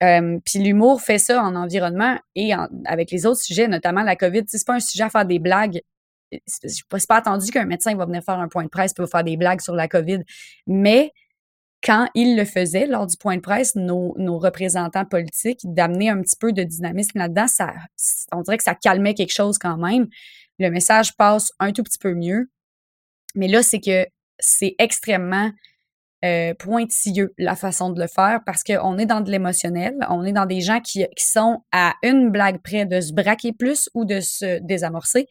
sais. 0.00 0.40
Puis 0.46 0.58
l'humour 0.60 1.02
fait 1.02 1.18
ça 1.18 1.42
en 1.42 1.54
environnement 1.54 2.16
et 2.34 2.52
avec 2.86 3.10
les 3.10 3.26
autres 3.26 3.42
sujets, 3.42 3.68
notamment 3.68 4.02
la 4.02 4.16
COVID. 4.16 4.44
C'est 4.46 4.66
pas 4.66 4.76
un 4.76 4.80
sujet 4.80 5.04
à 5.04 5.10
faire 5.10 5.26
des 5.26 5.38
blagues 5.38 5.82
c'est 6.46 6.86
pas, 7.08 7.16
attendu 7.16 7.50
qu'un 7.50 7.64
médecin 7.64 7.94
va 7.96 8.06
venir 8.06 8.22
faire 8.22 8.38
un 8.38 8.48
point 8.48 8.64
de 8.64 8.68
presse 8.68 8.92
pour 8.92 9.08
faire 9.08 9.24
des 9.24 9.36
blagues 9.36 9.60
sur 9.60 9.74
la 9.74 9.88
COVID. 9.88 10.20
Mais 10.66 11.12
quand 11.82 12.08
il 12.14 12.36
le 12.36 12.44
faisait 12.44 12.86
lors 12.86 13.06
du 13.06 13.16
point 13.16 13.36
de 13.36 13.40
presse, 13.40 13.76
nos, 13.76 14.38
représentants 14.38 15.04
politiques, 15.04 15.60
d'amener 15.64 16.10
un 16.10 16.20
petit 16.20 16.36
peu 16.36 16.52
de 16.52 16.62
dynamisme 16.62 17.18
là-dedans, 17.18 17.46
on 18.32 18.42
dirait 18.42 18.58
que 18.58 18.64
ça 18.64 18.74
calmait 18.74 19.14
quelque 19.14 19.32
chose 19.32 19.58
quand 19.58 19.76
même. 19.76 20.08
Le 20.58 20.70
message 20.70 21.16
passe 21.16 21.52
un 21.60 21.72
tout 21.72 21.82
petit 21.82 21.98
peu 21.98 22.14
mieux. 22.14 22.50
Mais 23.34 23.48
là, 23.48 23.62
c'est 23.62 23.80
que 23.80 24.06
c'est 24.40 24.74
extrêmement 24.78 25.50
euh, 26.24 26.52
pointilleux 26.54 27.32
la 27.38 27.54
façon 27.54 27.90
de 27.90 28.00
le 28.00 28.08
faire 28.08 28.40
parce 28.44 28.64
qu'on 28.64 28.98
est 28.98 29.06
dans 29.06 29.20
de 29.20 29.30
l'émotionnel, 29.30 29.94
on 30.10 30.24
est 30.24 30.32
dans 30.32 30.46
des 30.46 30.60
gens 30.60 30.80
qui, 30.80 31.06
sont 31.16 31.62
à 31.70 31.94
une 32.02 32.30
blague 32.30 32.60
près 32.62 32.86
de 32.86 33.00
se 33.00 33.12
braquer 33.12 33.52
plus 33.52 33.88
ou 33.94 34.04
de 34.04 34.20
se 34.20 34.58
désamorcer. 34.60 35.26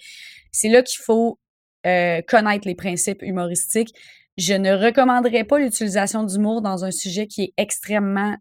C'est 0.52 0.70
là 0.70 0.82
qu'il 0.82 1.02
faut 1.04 1.40
euh, 1.86 2.22
connaître 2.28 2.68
les 2.68 2.76
principes 2.76 3.22
humoristiques. 3.22 3.94
Je 4.38 4.54
ne 4.54 4.72
recommanderais 4.72 5.44
pas 5.44 5.60
l'utilisation 5.60 6.24
d'humour 6.24 6.62
dans 6.62 6.86
un 6.86 6.92
sujet 6.92 7.28
qui 7.28 7.44
est 7.44 7.54
extrêmement 7.58 8.38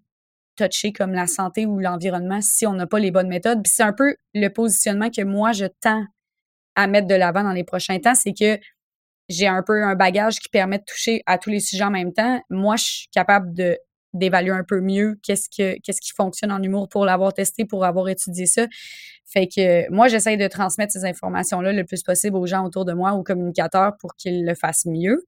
touché 0.56 0.92
comme 0.92 1.12
la 1.12 1.26
santé 1.26 1.66
ou 1.66 1.80
l'environnement 1.80 2.40
si 2.40 2.66
on 2.66 2.74
n'a 2.74 2.86
pas 2.86 2.98
les 2.98 3.10
bonnes 3.10 3.28
méthodes. 3.28 3.66
c'est 3.66 3.82
un 3.82 3.92
peu 3.92 4.14
le 4.34 4.48
positionnement 4.48 5.10
que 5.10 5.22
moi 5.22 5.52
je 5.52 5.66
tends 5.80 6.04
à 6.76 6.86
mettre 6.86 7.08
de 7.08 7.14
l'avant 7.14 7.42
dans 7.42 7.52
les 7.52 7.64
prochains 7.64 7.98
temps, 7.98 8.14
c'est 8.14 8.34
que 8.34 8.58
j'ai 9.28 9.46
un 9.46 9.62
peu 9.62 9.82
un 9.82 9.94
bagage 9.94 10.38
qui 10.38 10.48
permet 10.48 10.78
de 10.78 10.84
toucher 10.84 11.22
à 11.26 11.38
tous 11.38 11.50
les 11.50 11.60
sujets 11.60 11.84
en 11.84 11.90
même 11.90 12.12
temps. 12.12 12.40
Moi, 12.50 12.76
je 12.76 12.84
suis 12.84 13.08
capable 13.08 13.52
de 13.54 13.78
d'évaluer 14.14 14.52
un 14.52 14.64
peu 14.64 14.80
mieux 14.80 15.18
qu'est-ce 15.22 15.48
que 15.50 15.78
qui 15.78 16.12
fonctionne 16.16 16.50
en 16.50 16.62
humour 16.62 16.88
pour 16.88 17.04
l'avoir 17.04 17.34
testé, 17.34 17.64
pour 17.64 17.84
avoir 17.84 18.08
étudié 18.08 18.46
ça. 18.46 18.66
Fait 19.26 19.46
que 19.46 19.90
moi, 19.90 20.08
j'essaye 20.08 20.36
de 20.36 20.46
transmettre 20.48 20.92
ces 20.92 21.04
informations-là 21.04 21.72
le 21.72 21.84
plus 21.84 22.02
possible 22.02 22.36
aux 22.36 22.46
gens 22.46 22.64
autour 22.64 22.84
de 22.84 22.92
moi, 22.92 23.12
aux 23.12 23.22
communicateurs, 23.22 23.96
pour 24.00 24.14
qu'ils 24.16 24.44
le 24.46 24.54
fassent 24.54 24.86
mieux 24.86 25.26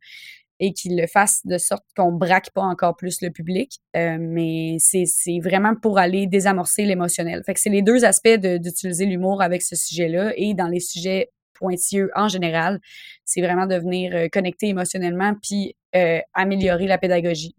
et 0.60 0.72
qu'ils 0.72 0.96
le 0.96 1.06
fassent 1.06 1.44
de 1.46 1.58
sorte 1.58 1.84
qu'on 1.96 2.12
braque 2.12 2.50
pas 2.50 2.62
encore 2.62 2.96
plus 2.96 3.20
le 3.22 3.30
public. 3.30 3.78
Euh, 3.96 4.16
mais 4.18 4.76
c'est 4.78 5.04
vraiment 5.42 5.74
pour 5.74 5.98
aller 5.98 6.26
désamorcer 6.26 6.84
l'émotionnel. 6.84 7.42
Fait 7.44 7.54
que 7.54 7.60
c'est 7.60 7.70
les 7.70 7.82
deux 7.82 8.04
aspects 8.04 8.28
d'utiliser 8.28 9.06
l'humour 9.06 9.42
avec 9.42 9.62
ce 9.62 9.76
sujet-là 9.76 10.32
et 10.36 10.54
dans 10.54 10.68
les 10.68 10.80
sujets 10.80 11.30
pointilleux 11.58 12.10
en 12.14 12.28
général, 12.28 12.80
c'est 13.24 13.40
vraiment 13.40 13.66
de 13.66 13.76
venir 13.76 14.14
euh, 14.14 14.28
connecter 14.30 14.68
émotionnellement 14.68 15.34
puis 15.42 15.76
euh, 15.94 16.20
améliorer 16.34 16.86
la 16.86 16.98
pédagogie. 16.98 17.54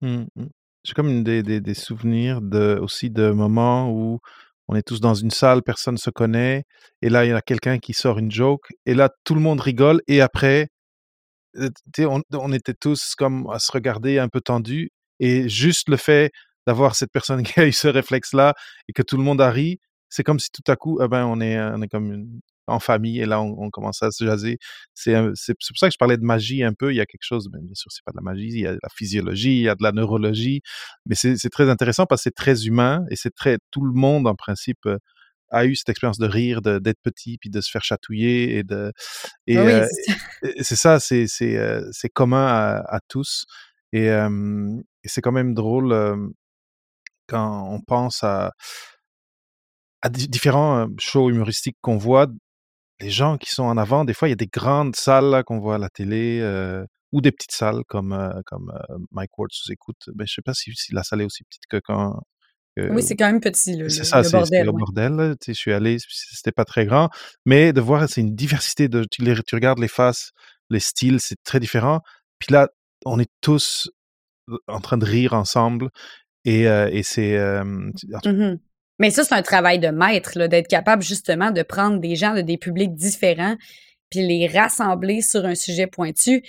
Mmh, 0.00 0.24
mmh. 0.36 0.46
J'ai 0.84 0.94
comme 0.94 1.22
des, 1.22 1.42
des, 1.42 1.74
souvenirs 1.74 2.40
de, 2.40 2.78
aussi 2.80 3.10
de 3.10 3.30
moments 3.30 3.90
où 3.90 4.18
on 4.68 4.76
est 4.76 4.82
tous 4.82 5.00
dans 5.00 5.14
une 5.14 5.30
salle, 5.30 5.62
personne 5.62 5.94
ne 5.94 5.98
se 5.98 6.10
connaît, 6.10 6.64
et 7.02 7.10
là, 7.10 7.26
il 7.26 7.30
y 7.30 7.32
a 7.32 7.42
quelqu'un 7.42 7.78
qui 7.78 7.92
sort 7.92 8.18
une 8.18 8.30
joke, 8.30 8.68
et 8.86 8.94
là, 8.94 9.10
tout 9.24 9.34
le 9.34 9.40
monde 9.40 9.60
rigole, 9.60 10.00
et 10.08 10.22
après, 10.22 10.68
on, 11.98 12.22
on, 12.32 12.52
était 12.52 12.72
tous 12.72 13.14
comme 13.14 13.50
à 13.50 13.58
se 13.58 13.70
regarder 13.72 14.18
un 14.18 14.28
peu 14.28 14.40
tendus, 14.40 14.90
et 15.18 15.48
juste 15.48 15.88
le 15.90 15.96
fait 15.96 16.30
d'avoir 16.66 16.94
cette 16.94 17.12
personne 17.12 17.42
qui 17.44 17.60
a 17.60 17.66
eu 17.66 17.72
ce 17.72 17.88
réflexe-là 17.88 18.54
et 18.88 18.92
que 18.92 19.02
tout 19.02 19.16
le 19.16 19.22
monde 19.22 19.40
a 19.40 19.50
ri, 19.50 19.78
c'est 20.08 20.24
comme 20.24 20.40
si 20.40 20.50
tout 20.50 20.68
à 20.70 20.76
coup, 20.76 21.00
eh 21.02 21.08
ben, 21.08 21.24
on 21.26 21.40
est, 21.40 21.60
on 21.60 21.82
est 21.82 21.88
comme 21.88 22.12
une, 22.12 22.40
en 22.70 22.80
famille 22.80 23.20
et 23.20 23.26
là, 23.26 23.40
on, 23.42 23.54
on 23.58 23.70
commence 23.70 24.02
à 24.02 24.10
se 24.10 24.24
jaser. 24.24 24.58
C'est 24.94 25.14
c'est 25.34 25.54
pour 25.54 25.78
ça 25.78 25.88
que 25.88 25.92
je 25.92 25.98
parlais 25.98 26.16
de 26.16 26.24
magie 26.24 26.62
un 26.64 26.72
peu. 26.72 26.92
Il 26.92 26.96
y 26.96 27.00
a 27.00 27.06
quelque 27.06 27.22
chose, 27.24 27.48
ben, 27.50 27.60
bien 27.62 27.74
sûr, 27.74 27.90
c'est 27.92 28.04
pas 28.04 28.12
de 28.12 28.16
la 28.16 28.22
magie, 28.22 28.48
il 28.48 28.60
y 28.60 28.66
a 28.66 28.72
de 28.72 28.80
la 28.82 28.88
physiologie, 28.94 29.56
il 29.58 29.62
y 29.62 29.68
a 29.68 29.74
de 29.74 29.82
la 29.82 29.92
neurologie, 29.92 30.62
mais 31.06 31.14
c'est 31.14 31.36
très 31.50 31.68
intéressant 31.70 32.06
parce 32.06 32.22
que 32.22 32.24
c'est 32.24 32.34
très 32.34 32.66
humain 32.66 33.04
et 33.10 33.16
c'est 33.16 33.34
très, 33.34 33.58
tout 33.70 33.84
le 33.84 33.92
monde, 33.92 34.26
en 34.26 34.34
principe, 34.34 34.78
euh, 34.86 34.98
a 35.50 35.64
eu 35.66 35.74
cette 35.76 35.88
expérience 35.88 36.18
de 36.18 36.26
rire, 36.26 36.62
d'être 36.62 37.00
petit, 37.02 37.36
puis 37.38 37.50
de 37.50 37.60
se 37.60 37.70
faire 37.70 37.82
chatouiller 37.82 38.56
et 38.58 38.62
de 38.64 38.92
et 39.46 39.58
oui, 39.58 39.64
euh, 39.72 39.86
c'est 39.90 40.12
ça. 40.12 40.18
et 40.42 40.62
c'est 40.64 40.76
ça, 40.76 41.00
c'est 41.00 41.26
c'est 41.26 41.56
euh, 41.58 41.82
c'est 41.92 42.08
commun 42.08 42.46
à, 42.46 42.78
à 42.96 43.00
tous 43.08 43.46
et, 43.92 44.10
euh, 44.10 44.76
et 45.04 45.08
c'est 45.08 45.20
quand 45.20 45.32
même 45.32 45.54
drôle 45.54 45.92
euh, 45.92 46.16
quand 47.26 47.68
on 47.72 47.80
pense 47.80 48.22
à 48.24 48.52
à 50.02 50.08
di- 50.08 50.28
différents 50.28 50.88
shows 50.98 51.30
humoristiques 51.30 51.76
qu'on 51.82 51.96
voit, 51.98 52.26
les 53.00 53.10
gens 53.10 53.38
qui 53.38 53.50
sont 53.50 53.62
en 53.64 53.76
avant, 53.76 54.04
des 54.04 54.14
fois 54.14 54.28
il 54.28 54.32
y 54.32 54.32
a 54.32 54.36
des 54.36 54.46
grandes 54.46 54.96
salles 54.96 55.42
qu'on 55.46 55.58
voit 55.58 55.76
à 55.76 55.78
la 55.78 55.88
télé 55.88 56.40
euh, 56.42 56.84
ou 57.12 57.20
des 57.20 57.32
petites 57.32 57.52
salles 57.52 57.82
comme 57.88 58.12
euh, 58.12 58.30
comme 58.46 58.70
euh, 58.90 58.96
Mike 59.10 59.36
Ward 59.38 59.50
sous 59.52 59.70
écoute. 59.72 59.98
Ben 60.14 60.26
je 60.26 60.34
sais 60.34 60.42
pas 60.42 60.54
si, 60.54 60.72
si 60.74 60.92
la 60.94 61.02
salle 61.02 61.22
est 61.22 61.24
aussi 61.24 61.44
petite 61.44 61.62
que 61.68 61.80
quand 61.84 62.20
que- 62.76 62.88
Oui, 62.92 63.02
c'est 63.02 63.16
quand 63.16 63.26
même 63.26 63.40
petit, 63.40 63.76
le, 63.76 63.88
c'est 63.88 64.04
ça, 64.04 64.22
le 64.22 64.30
bordel. 64.30 64.64
le 64.64 64.70
ouais. 64.70 64.78
bordel. 64.78 65.12
là. 65.14 65.30
Tu 65.34 65.46
sais, 65.46 65.54
je 65.54 65.58
suis 65.58 65.72
allé, 65.72 65.96
c'était 66.08 66.52
pas 66.52 66.64
très 66.64 66.86
grand, 66.86 67.08
mais 67.44 67.72
de 67.72 67.80
voir, 67.80 68.08
c'est 68.08 68.20
une 68.20 68.34
diversité 68.36 68.88
de. 68.88 69.04
Tu, 69.10 69.22
les, 69.22 69.34
tu 69.42 69.56
regardes 69.56 69.80
les 69.80 69.88
faces, 69.88 70.30
les 70.70 70.78
styles, 70.80 71.18
c'est 71.20 71.42
très 71.42 71.58
différent. 71.58 72.00
Puis 72.38 72.52
là, 72.52 72.68
on 73.04 73.18
est 73.18 73.30
tous 73.40 73.90
en 74.68 74.80
train 74.80 74.98
de 74.98 75.04
rire 75.04 75.32
ensemble, 75.32 75.88
et, 76.44 76.68
euh, 76.68 76.88
et 76.92 77.02
c'est. 77.02 77.36
euh. 77.36 77.90
Mais 79.00 79.10
ça, 79.10 79.24
c'est 79.24 79.34
un 79.34 79.42
travail 79.42 79.78
de 79.78 79.88
maître, 79.88 80.46
d'être 80.46 80.68
capable 80.68 81.02
justement 81.02 81.50
de 81.50 81.62
prendre 81.62 81.98
des 81.98 82.16
gens 82.16 82.34
de 82.34 82.42
des 82.42 82.58
publics 82.58 82.94
différents, 82.94 83.56
puis 84.10 84.20
les 84.20 84.46
rassembler 84.46 85.22
sur 85.22 85.46
un 85.46 85.54
sujet 85.54 85.86
pointu, 85.86 86.42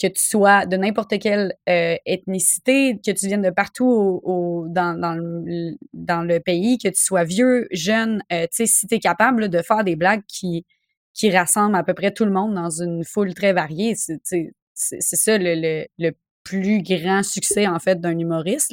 que 0.00 0.06
tu 0.06 0.22
sois 0.22 0.64
de 0.64 0.76
n'importe 0.76 1.18
quelle 1.18 1.54
euh, 1.68 1.96
ethnicité, 2.06 3.00
que 3.04 3.10
tu 3.10 3.26
viennes 3.26 3.42
de 3.42 3.50
partout 3.50 4.22
dans, 4.70 4.94
le, 5.18 6.38
pays, 6.38 6.78
que 6.78 6.88
tu 6.88 7.02
sois 7.02 7.24
vieux, 7.24 7.66
jeune, 7.72 8.22
euh, 8.32 8.42
tu 8.42 8.64
sais, 8.64 8.66
si 8.66 8.86
tu 8.86 8.94
es 8.94 9.00
capable 9.00 9.48
de 9.48 9.60
faire 9.60 9.82
des 9.82 9.96
blagues 9.96 10.22
qui, 10.28 10.64
rassemblent 11.32 11.74
à 11.74 11.82
peu 11.82 11.94
près 11.94 12.12
tout 12.12 12.24
le 12.24 12.30
monde 12.30 12.54
dans 12.54 12.70
une 12.70 13.04
foule 13.04 13.34
très 13.34 13.52
variée, 13.52 13.96
c'est 13.96 15.00
ça 15.00 15.36
le, 15.36 16.10
plus 16.44 16.80
grand 16.80 17.24
succès, 17.24 17.66
en 17.66 17.80
fait, 17.80 18.00
d'un 18.00 18.16
humoriste. 18.16 18.72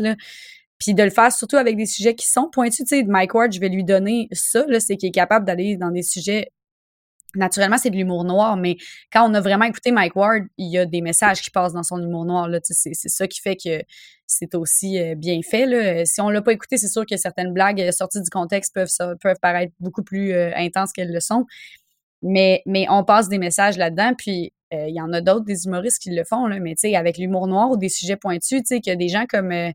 Puis 0.85 0.93
de 0.93 1.01
le 1.01 1.09
faire 1.09 1.31
surtout 1.31 1.55
avec 1.55 1.77
des 1.77 1.87
sujets 1.87 2.13
qui 2.13 2.27
sont 2.27 2.47
pointus. 2.47 2.85
Tu 2.85 2.97
sais, 2.97 3.03
Mike 3.03 3.33
Ward, 3.33 3.51
je 3.51 3.59
vais 3.59 3.69
lui 3.69 3.83
donner 3.83 4.27
ça, 4.31 4.63
c'est 4.79 4.97
qu'il 4.97 5.09
est 5.09 5.11
capable 5.11 5.43
d'aller 5.43 5.77
dans 5.77 5.89
des 5.89 6.03
sujets. 6.03 6.51
Naturellement, 7.33 7.79
c'est 7.79 7.89
de 7.89 7.95
l'humour 7.97 8.23
noir, 8.23 8.55
mais 8.55 8.77
quand 9.11 9.27
on 9.27 9.33
a 9.33 9.41
vraiment 9.41 9.65
écouté 9.65 9.91
Mike 9.91 10.15
Ward, 10.15 10.43
il 10.59 10.71
y 10.71 10.77
a 10.77 10.85
des 10.85 11.01
messages 11.01 11.41
qui 11.41 11.49
passent 11.49 11.73
dans 11.73 11.81
son 11.81 11.99
humour 11.99 12.23
noir. 12.25 12.47
C'est, 12.61 12.93
ça 12.93 13.27
qui 13.27 13.41
fait 13.41 13.55
que 13.55 13.81
c'est 14.27 14.53
aussi 14.53 14.99
euh, 14.99 15.15
bien 15.15 15.39
fait. 15.41 15.65
Là. 15.65 16.05
Si 16.05 16.21
on 16.21 16.29
l'a 16.29 16.43
pas 16.43 16.53
écouté, 16.53 16.77
c'est 16.77 16.87
sûr 16.87 17.03
que 17.05 17.17
certaines 17.17 17.51
blagues 17.51 17.81
euh, 17.81 17.91
sorties 17.91 18.21
du 18.21 18.29
contexte 18.29 18.75
peuvent, 18.75 19.17
peuvent 19.19 19.39
paraître 19.41 19.73
beaucoup 19.79 20.03
plus 20.03 20.33
euh, 20.33 20.51
intenses 20.55 20.91
qu'elles 20.91 21.11
le 21.11 21.19
sont. 21.19 21.45
Mais, 22.21 22.61
mais 22.67 22.85
on 22.89 23.03
passe 23.03 23.27
des 23.27 23.39
messages 23.39 23.77
là-dedans, 23.77 24.13
puis 24.15 24.53
euh, 24.73 24.87
il 24.87 24.95
y 24.95 25.01
en 25.01 25.13
a 25.13 25.21
d'autres, 25.21 25.45
des 25.45 25.65
humoristes 25.65 26.01
qui 26.01 26.09
le 26.09 26.23
font, 26.23 26.47
là, 26.47 26.59
mais 26.59 26.75
avec 26.95 27.17
l'humour 27.17 27.47
noir 27.47 27.69
ou 27.69 27.77
des 27.77 27.89
sujets 27.89 28.17
pointus, 28.17 28.61
tu 28.61 28.65
sais, 28.65 28.81
que 28.81 28.95
des 28.95 29.09
gens 29.09 29.25
comme 29.29 29.51
euh, 29.51 29.71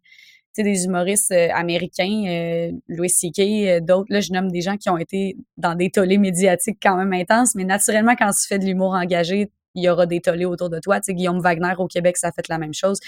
sais, 0.55 0.63
des 0.63 0.85
humoristes 0.85 1.33
euh, 1.33 1.49
américains, 1.55 2.25
euh, 2.27 2.73
Louis 2.89 3.11
C.K., 3.11 3.41
euh, 3.41 3.81
d'autres, 3.81 4.13
là, 4.13 4.21
je 4.21 4.33
nomme 4.33 4.51
des 4.51 4.61
gens 4.61 4.77
qui 4.77 4.91
ont 4.91 4.99
été 4.99 5.37
dans 5.57 5.75
des 5.75 5.91
tollés 5.91 6.19
médiatiques 6.19 6.79
quand 6.83 6.97
même 6.97 7.13
intenses, 7.13 7.55
mais 7.55 7.65
naturellement, 7.65 8.15
quand 8.17 8.31
tu 8.31 8.47
fais 8.47 8.59
de 8.59 8.65
l'humour 8.65 8.95
engagé, 8.95 9.51
il 9.75 9.85
y 9.85 9.89
aura 9.89 10.07
des 10.07 10.21
tollés 10.21 10.45
autour 10.45 10.71
de 10.71 10.81
toi. 10.81 11.01
Tu 11.01 11.07
sais, 11.07 11.15
Guillaume 11.15 11.41
Wagner 11.41 11.75
au 11.79 11.87
Québec, 11.87 12.17
ça 12.17 12.29
a 12.29 12.33
fait 12.33 12.49
la 12.49 12.59
même 12.59 12.75
chose. 12.75 12.99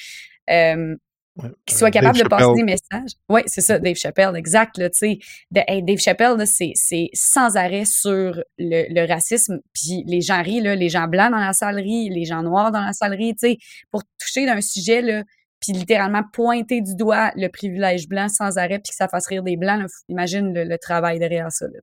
Euh, 0.51 0.97
euh, 1.43 1.49
soit 1.68 1.90
capable 1.90 2.18
Dave 2.18 2.24
de 2.24 2.28
passer 2.28 2.45
Chappelle. 2.45 2.57
des 2.57 2.72
messages. 2.72 3.12
Oui, 3.30 3.40
c'est 3.47 3.62
ça, 3.62 3.78
Dave 3.78 3.97
Chappelle, 3.97 4.36
exact. 4.36 4.76
Là, 4.76 4.88
de, 4.90 5.61
hey, 5.66 5.82
Dave 5.82 5.99
Chappelle, 5.99 6.36
c'est, 6.47 7.09
sans 7.14 7.57
arrêt 7.57 7.86
sur 7.86 8.43
le, 8.59 8.84
le 8.93 9.07
racisme. 9.07 9.61
Puis 9.72 10.05
les 10.07 10.20
gens 10.20 10.43
rient, 10.43 10.61
là, 10.61 10.74
les 10.74 10.90
gens 10.90 11.09
blancs 11.09 11.30
dans 11.30 11.38
la 11.38 11.55
salle 11.55 11.76
rient, 11.76 12.11
les 12.11 12.26
gens 12.26 12.43
noirs 12.43 12.70
dans 12.70 12.82
la 12.82 12.93
sais, 12.93 13.57
pour 13.90 14.03
toucher 14.18 14.45
d'un 14.45 14.61
sujet, 14.61 15.01
là, 15.01 15.22
puis 15.62 15.72
littéralement 15.72 16.22
pointer 16.32 16.80
du 16.80 16.96
doigt 16.96 17.30
le 17.36 17.48
privilège 17.48 18.08
blanc 18.08 18.28
sans 18.28 18.58
arrêt, 18.58 18.80
puis 18.80 18.90
que 18.90 18.96
ça 18.96 19.08
fasse 19.08 19.28
rire 19.28 19.44
des 19.44 19.56
blancs. 19.56 19.88
imagine 20.08 20.52
le, 20.52 20.78
travail 20.78 21.18
derrière 21.18 21.50
ça. 21.50 21.66
Là. 21.66 21.78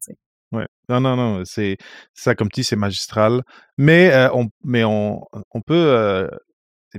Ouais. 0.51 0.67
Non, 0.89 0.99
non, 0.99 1.15
non, 1.15 1.43
c'est 1.45 1.77
ça 2.13 2.35
comme 2.35 2.49
tu 2.49 2.61
dis, 2.61 2.63
c'est 2.65 2.75
magistral. 2.75 3.41
Mais 3.77 4.11
euh, 4.11 4.29
on, 4.33 4.47
mais 4.63 4.83
on, 4.83 5.21
peut. 5.65 5.73
euh, 5.75 6.27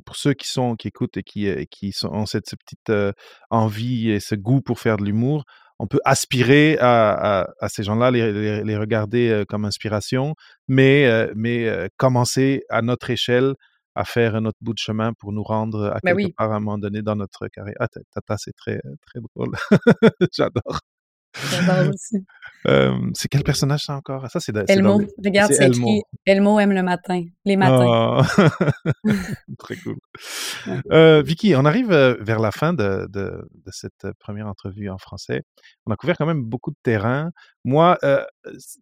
pour 0.07 0.17
ceux 0.17 0.35
qui 0.35 0.49
sont, 0.49 0.77
qui 0.77 0.89
écoutent 0.89 1.17
et 1.17 1.23
qui, 1.23 1.49
euh, 1.49 1.65
ont 2.05 2.27
cette, 2.27 2.49
cette 2.49 2.61
petite 2.61 3.17
envie 3.51 4.11
et 4.11 4.21
ce 4.21 4.35
goût 4.35 4.63
pour 4.63 4.81
faire 4.81 4.97
de 4.97 5.05
l'humour, 5.05 5.45
on 5.79 5.87
peut 5.87 6.01
aspirer 6.05 6.79
à, 6.81 7.47
ces 7.69 7.83
gens-là, 7.83 8.11
les, 8.11 8.63
les, 8.63 8.77
regarder 8.77 9.45
comme 9.49 9.65
inspiration, 9.65 10.35
mais, 10.69 11.29
mais 11.35 11.89
commencer 11.97 12.63
à 12.69 12.83
notre 12.83 13.11
échelle 13.11 13.55
à 14.01 14.05
faire 14.05 14.35
un 14.35 14.45
autre 14.47 14.59
bout 14.61 14.73
de 14.75 14.79
chemin 14.79 15.13
pour 15.15 15.33
nous 15.33 15.43
rendre 15.43 15.87
à 15.87 15.99
Ben 16.03 16.15
quelque 16.15 16.17
oui. 16.17 16.33
part 16.37 16.51
à 16.53 16.57
un 16.57 16.61
moment 16.61 16.79
donné 16.79 17.03
dans 17.03 17.17
notre 17.17 17.47
carrière. 17.49 17.77
Ah, 17.81 17.89
ta- 17.89 18.01
Tata, 18.13 18.37
c'est 18.39 18.53
très, 18.57 18.81
très 19.07 19.21
drôle. 19.35 19.55
J'adore. 20.33 20.81
J'adore 21.51 21.91
aussi. 21.95 22.17
Euh, 22.67 22.93
c'est 23.15 23.29
quel 23.29 23.45
personnage 23.45 23.85
ça 23.85 23.95
encore? 23.95 24.29
Ça, 24.31 24.41
c'est 24.41 24.51
dans 24.53 24.65
Elmo, 24.67 24.99
les- 25.01 25.07
regarde, 25.25 25.53
c'est 25.53 25.69
écrit 25.69 26.03
Elmo 26.27 26.59
aime 26.59 26.73
le 26.73 26.83
matin, 26.83 27.23
les 27.45 27.57
matins. 27.57 28.21
Oh. 28.21 28.45
Très 29.59 29.77
cool. 29.77 29.97
Ouais. 30.67 30.81
Euh, 30.93 31.23
Vicky, 31.23 31.55
on 31.55 31.65
arrive 31.65 31.93
euh, 31.93 32.17
vers 32.21 32.41
la 32.41 32.51
fin 32.51 32.73
de, 32.73 33.07
de, 33.11 33.49
de 33.55 33.71
cette 33.71 34.05
euh, 34.05 34.13
première 34.19 34.47
entrevue 34.49 34.89
en 34.91 34.99
français. 34.99 35.43
On 35.87 35.93
a 35.93 35.97
couvert 35.97 36.17
quand 36.17 36.27
même 36.27 36.43
beaucoup 36.43 36.71
de 36.71 36.77
terrain. 36.83 37.31
Moi, 37.65 37.97
euh, 38.03 38.25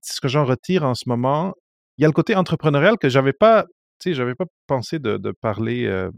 ce 0.02 0.20
que 0.20 0.28
j'en 0.28 0.44
retire 0.44 0.84
en 0.84 0.94
ce 0.94 1.04
moment, 1.08 1.52
il 1.98 2.02
y 2.02 2.04
a 2.04 2.08
le 2.08 2.12
côté 2.12 2.34
entrepreneurial 2.34 2.96
que 2.98 3.08
j'avais 3.08 3.32
pas, 3.32 3.66
tu 4.00 4.10
sais, 4.10 4.14
j'avais 4.14 4.34
pas 4.34 4.46
pensé 4.66 4.98
de, 4.98 5.32
parler 5.40 5.86
euh, 5.86 6.10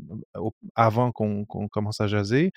avant 0.74 1.12
qu'on 1.12 1.45
commence 1.70 2.01
à 2.01 2.07
jaser, 2.07 2.53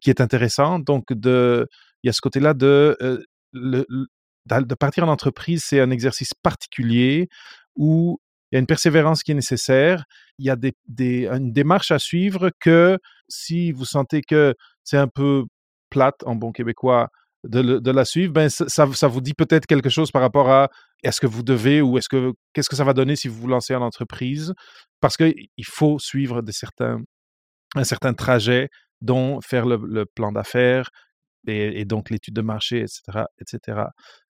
qui 0.00 0.10
est 0.10 0.20
intéressant. 0.20 0.78
Donc, 0.78 1.04
il 1.10 1.66
y 2.04 2.08
a 2.08 2.12
ce 2.12 2.20
côté-là 2.20 2.54
de, 2.54 2.96
euh, 3.02 3.18
de 3.54 4.74
partir 4.74 5.04
en 5.04 5.08
entreprise, 5.08 5.62
c'est 5.64 5.80
un 5.80 5.90
exercice 5.90 6.34
particulier 6.34 7.28
où 7.76 8.18
il 8.50 8.56
y 8.56 8.58
a 8.58 8.60
une 8.60 8.66
persévérance 8.66 9.22
qui 9.22 9.32
est 9.32 9.34
nécessaire. 9.34 10.04
Il 10.38 10.46
y 10.46 10.50
a 10.50 10.56
des- 10.56 10.74
une 11.26 11.52
démarche 11.52 11.90
à 11.92 11.98
suivre 11.98 12.50
que 12.60 12.98
si 13.28 13.72
vous 13.72 13.84
sentez 13.84 14.22
que 14.22 14.54
c'est 14.82 14.96
un 14.96 15.08
peu 15.08 15.44
plate 15.90 16.22
en 16.24 16.34
bon 16.36 16.52
québécois 16.52 17.08
de, 17.44 17.90
la 17.90 18.04
suivre, 18.04 18.32
ben 18.32 18.48
ça, 18.48 18.84
vous 18.84 19.20
dit 19.20 19.34
peut-être 19.34 19.66
quelque 19.66 19.88
chose 19.88 20.10
par 20.10 20.22
rapport 20.22 20.50
à 20.50 20.68
est-ce 21.02 21.20
que 21.20 21.26
vous 21.26 21.42
devez 21.42 21.80
ou 21.80 21.96
est-ce 21.96 22.08
que 22.08 22.32
qu'est-ce 22.52 22.68
que 22.68 22.76
ça 22.76 22.84
va 22.84 22.92
donner 22.92 23.16
si 23.16 23.28
vous 23.28 23.40
vous 23.40 23.48
lancez 23.48 23.74
en 23.74 23.82
entreprise 23.82 24.52
parce 25.00 25.16
qu'il 25.16 25.48
faut 25.64 25.98
suivre 25.98 26.42
des 26.42 26.52
certains, 26.52 26.98
un 27.74 27.84
certain 27.84 28.12
trajet 28.12 28.68
dont 29.00 29.40
faire 29.40 29.64
le, 29.66 30.04
plan 30.14 30.32
d'affaires 30.32 30.90
et, 31.46 31.86
donc 31.86 32.10
l'étude 32.10 32.34
de 32.34 32.42
marché, 32.42 32.80
etc. 32.80 33.24
etc. 33.40 33.82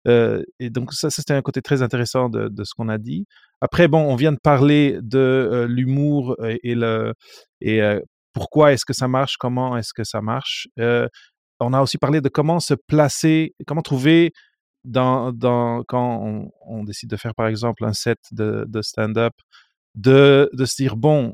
Euh, 0.08 0.44
et 0.60 0.70
donc 0.70 0.94
ça, 0.94 1.10
c'était 1.10 1.34
un 1.34 1.42
côté 1.42 1.62
très 1.62 1.82
intéressant 1.82 2.30
de, 2.30 2.64
ce 2.64 2.74
qu'on 2.76 2.90
a 2.90 3.00
dit. 3.00 3.26
Après, 3.62 3.88
bon, 3.88 4.02
on 4.02 4.16
vient 4.16 4.32
de 4.32 4.40
parler 4.42 5.00
de 5.02 5.18
euh, 5.18 5.68
l'humour 5.68 6.36
et, 6.64 6.76
le 6.76 7.14
et 7.62 7.82
euh, 7.82 8.00
pourquoi 8.34 8.74
est-ce 8.74 8.86
que 8.86 8.94
ça 8.94 9.08
marche, 9.08 9.38
comment 9.38 9.76
est-ce 9.76 9.94
que 9.94 10.04
ça 10.04 10.22
marche? 10.22 10.68
On 11.60 11.74
a 11.74 11.82
aussi 11.82 11.98
parlé 11.98 12.22
de 12.22 12.30
comment 12.30 12.60
se 12.60 12.74
placer, 12.74 13.54
comment 13.68 13.82
trouver 13.82 14.32
dans, 14.86 15.34
quand 15.88 16.50
on, 16.66 16.84
décide 16.84 17.10
de 17.10 17.18
faire 17.18 17.36
par 17.36 17.48
exemple 17.48 17.84
un 17.86 17.94
set 17.94 18.20
de, 18.32 18.66
stand-up, 18.82 19.34
de, 19.96 20.50
se 20.66 20.76
dire 20.82 20.96
bon, 20.96 21.34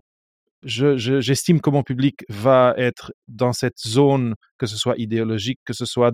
je- 0.64 0.98
je- 0.98 1.22
j'estime 1.22 1.62
que 1.62 1.70
mon 1.70 1.84
public 1.84 2.26
va 2.30 2.74
être 2.78 3.14
dans 3.28 3.54
cette 3.54 3.80
zone, 3.88 4.36
que 4.58 4.66
ce 4.68 4.78
soit 4.78 4.96
idéologique, 4.98 5.60
que 5.66 5.74
ce 5.74 5.86
soit 5.86 6.12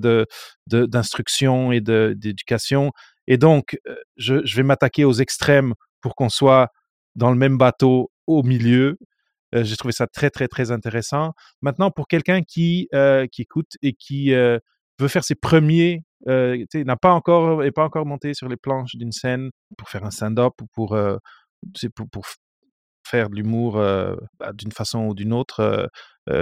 d'instruction 0.67 1.71
et 1.71 1.81
d'éducation. 1.81 2.91
Et 3.27 3.37
donc, 3.37 3.77
euh, 3.87 3.95
je 4.17 4.55
vais 4.55 4.63
m'attaquer 4.63 5.05
aux 5.05 5.13
extrêmes 5.13 5.73
pour 6.01 6.15
qu'on 6.15 6.29
soit 6.29 6.69
dans 7.15 7.31
le 7.31 7.37
même 7.37 7.57
bateau 7.57 8.11
au 8.27 8.43
milieu. 8.43 8.97
Euh, 9.55 9.63
J'ai 9.63 9.75
trouvé 9.75 9.91
ça 9.91 10.07
très, 10.07 10.29
très, 10.29 10.47
très 10.47 10.71
intéressant. 10.71 11.33
Maintenant, 11.61 11.91
pour 11.91 12.07
quelqu'un 12.07 12.41
qui, 12.41 12.87
euh, 12.93 13.27
qui 13.27 13.43
écoute 13.43 13.77
et 13.81 13.93
qui 13.93 14.33
euh, 14.33 14.59
veut 14.99 15.07
faire 15.07 15.23
ses 15.23 15.35
premiers, 15.35 16.03
n'a 16.27 16.95
pas 16.97 17.11
encore, 17.11 17.63
pas 17.75 17.83
encore 17.83 18.05
monté 18.05 18.33
sur 18.33 18.47
les 18.47 18.57
planches 18.57 18.95
d'une 18.95 19.11
scène 19.11 19.49
pour 19.77 19.89
faire 19.89 20.05
un 20.05 20.11
stand-up 20.11 20.53
ou 20.61 20.67
pour, 20.73 20.97
pour, 22.11 22.25
faire 23.07 23.29
de 23.31 23.35
l'humour 23.35 23.73
bah, 24.39 24.53
d'une 24.53 24.71
façon 24.71 24.99
ou 25.07 25.15
d'une 25.15 25.33
autre. 25.33 25.89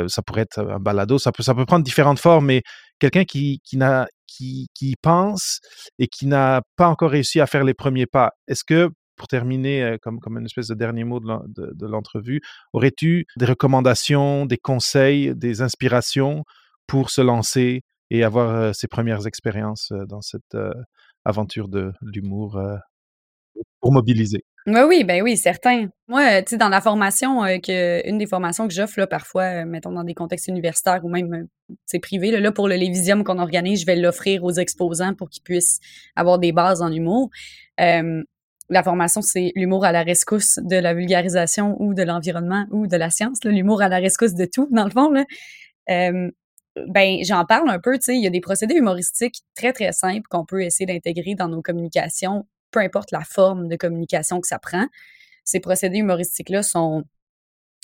ça 0.07 0.21
pourrait 0.21 0.41
être 0.41 0.59
un 0.59 0.79
balado, 0.79 1.17
ça 1.17 1.31
peut, 1.31 1.43
ça 1.43 1.55
peut 1.55 1.65
prendre 1.65 1.85
différentes 1.85 2.19
formes, 2.19 2.47
mais 2.47 2.61
quelqu'un 2.99 3.23
qui, 3.23 3.61
qui, 3.63 3.79
qui, 4.27 4.67
qui 4.73 4.95
pense 5.01 5.61
et 5.97 6.07
qui 6.07 6.27
n'a 6.27 6.61
pas 6.75 6.89
encore 6.89 7.11
réussi 7.11 7.39
à 7.39 7.47
faire 7.47 7.63
les 7.63 7.73
premiers 7.73 8.05
pas, 8.05 8.31
est-ce 8.49 8.65
que 8.65 8.89
pour 9.19 9.27
terminer, 9.27 9.97
comme, 10.01 10.19
comme 10.19 10.39
une 10.39 10.45
espèce 10.45 10.67
de 10.67 10.73
dernier 10.73 11.03
mot 11.03 11.19
de 11.19 11.85
l'entrevue, 11.85 12.41
aurais-tu 12.73 13.27
des 13.37 13.45
recommandations, 13.45 14.47
des 14.47 14.57
conseils, 14.57 15.35
des 15.35 15.61
inspirations 15.61 16.43
pour 16.87 17.11
se 17.11 17.21
lancer 17.21 17.81
et 18.09 18.23
avoir 18.23 18.73
ses 18.73 18.87
premières 18.87 19.27
expériences 19.27 19.93
dans 20.07 20.21
cette 20.21 20.57
aventure 21.25 21.67
de 21.67 21.91
l'humour 22.01 22.59
pour 23.81 23.91
mobiliser? 23.91 24.43
Oui, 24.67 24.81
oui, 24.87 25.03
ben 25.03 25.23
oui, 25.23 25.35
certain. 25.37 25.87
Moi, 26.07 26.43
tu 26.43 26.51
sais, 26.51 26.57
dans 26.57 26.69
la 26.69 26.81
formation, 26.81 27.41
que, 27.59 28.07
une 28.07 28.17
des 28.17 28.27
formations 28.27 28.67
que 28.67 28.73
j'offre, 28.73 28.99
là, 28.99 29.07
parfois, 29.07 29.65
mettons, 29.65 29.91
dans 29.91 30.03
des 30.03 30.13
contextes 30.13 30.47
universitaires 30.47 31.03
ou 31.03 31.09
même, 31.09 31.47
c'est 31.85 31.99
privé, 31.99 32.29
là, 32.31 32.51
pour 32.51 32.67
le 32.67 32.75
Lévisium 32.75 33.23
qu'on 33.23 33.39
organise, 33.39 33.81
je 33.81 33.85
vais 33.85 33.95
l'offrir 33.95 34.43
aux 34.43 34.51
exposants 34.51 35.15
pour 35.15 35.29
qu'ils 35.29 35.43
puissent 35.43 35.79
avoir 36.15 36.39
des 36.39 36.51
bases 36.51 36.81
en 36.81 36.91
humour. 36.91 37.29
La 38.69 38.83
formation, 38.83 39.21
c'est 39.21 39.51
l'humour 39.55 39.85
à 39.85 39.91
la 39.91 40.03
rescousse 40.03 40.59
de 40.61 40.75
la 40.75 40.93
vulgarisation 40.93 41.75
ou 41.79 41.93
de 41.93 42.03
l'environnement 42.03 42.65
ou 42.71 42.87
de 42.87 42.97
la 42.97 43.09
science, 43.09 43.39
l'humour 43.43 43.81
à 43.81 43.89
la 43.89 43.97
rescousse 43.97 44.35
de 44.35 44.45
tout, 44.45 44.67
dans 44.71 44.85
le 44.85 44.91
fond. 44.91 45.09
Là. 45.09 45.25
ben, 45.87 47.17
j'en 47.23 47.45
parle 47.45 47.69
un 47.69 47.79
peu, 47.79 47.97
tu 47.97 48.05
sais, 48.05 48.15
il 48.15 48.23
y 48.23 48.27
a 48.27 48.29
des 48.29 48.41
procédés 48.41 48.75
humoristiques 48.75 49.41
très, 49.55 49.73
très 49.73 49.91
simples 49.91 50.27
qu'on 50.29 50.45
peut 50.45 50.61
essayer 50.61 50.85
d'intégrer 50.85 51.35
dans 51.35 51.47
nos 51.47 51.61
communications 51.61 52.45
peu 52.71 52.79
importe 52.79 53.11
la 53.11 53.21
forme 53.21 53.67
de 53.67 53.75
communication 53.75 54.41
que 54.41 54.47
ça 54.47 54.59
prend. 54.59 54.87
Ces 55.43 55.59
procédés 55.59 55.99
humoristiques-là 55.99 56.63
sont 56.63 57.03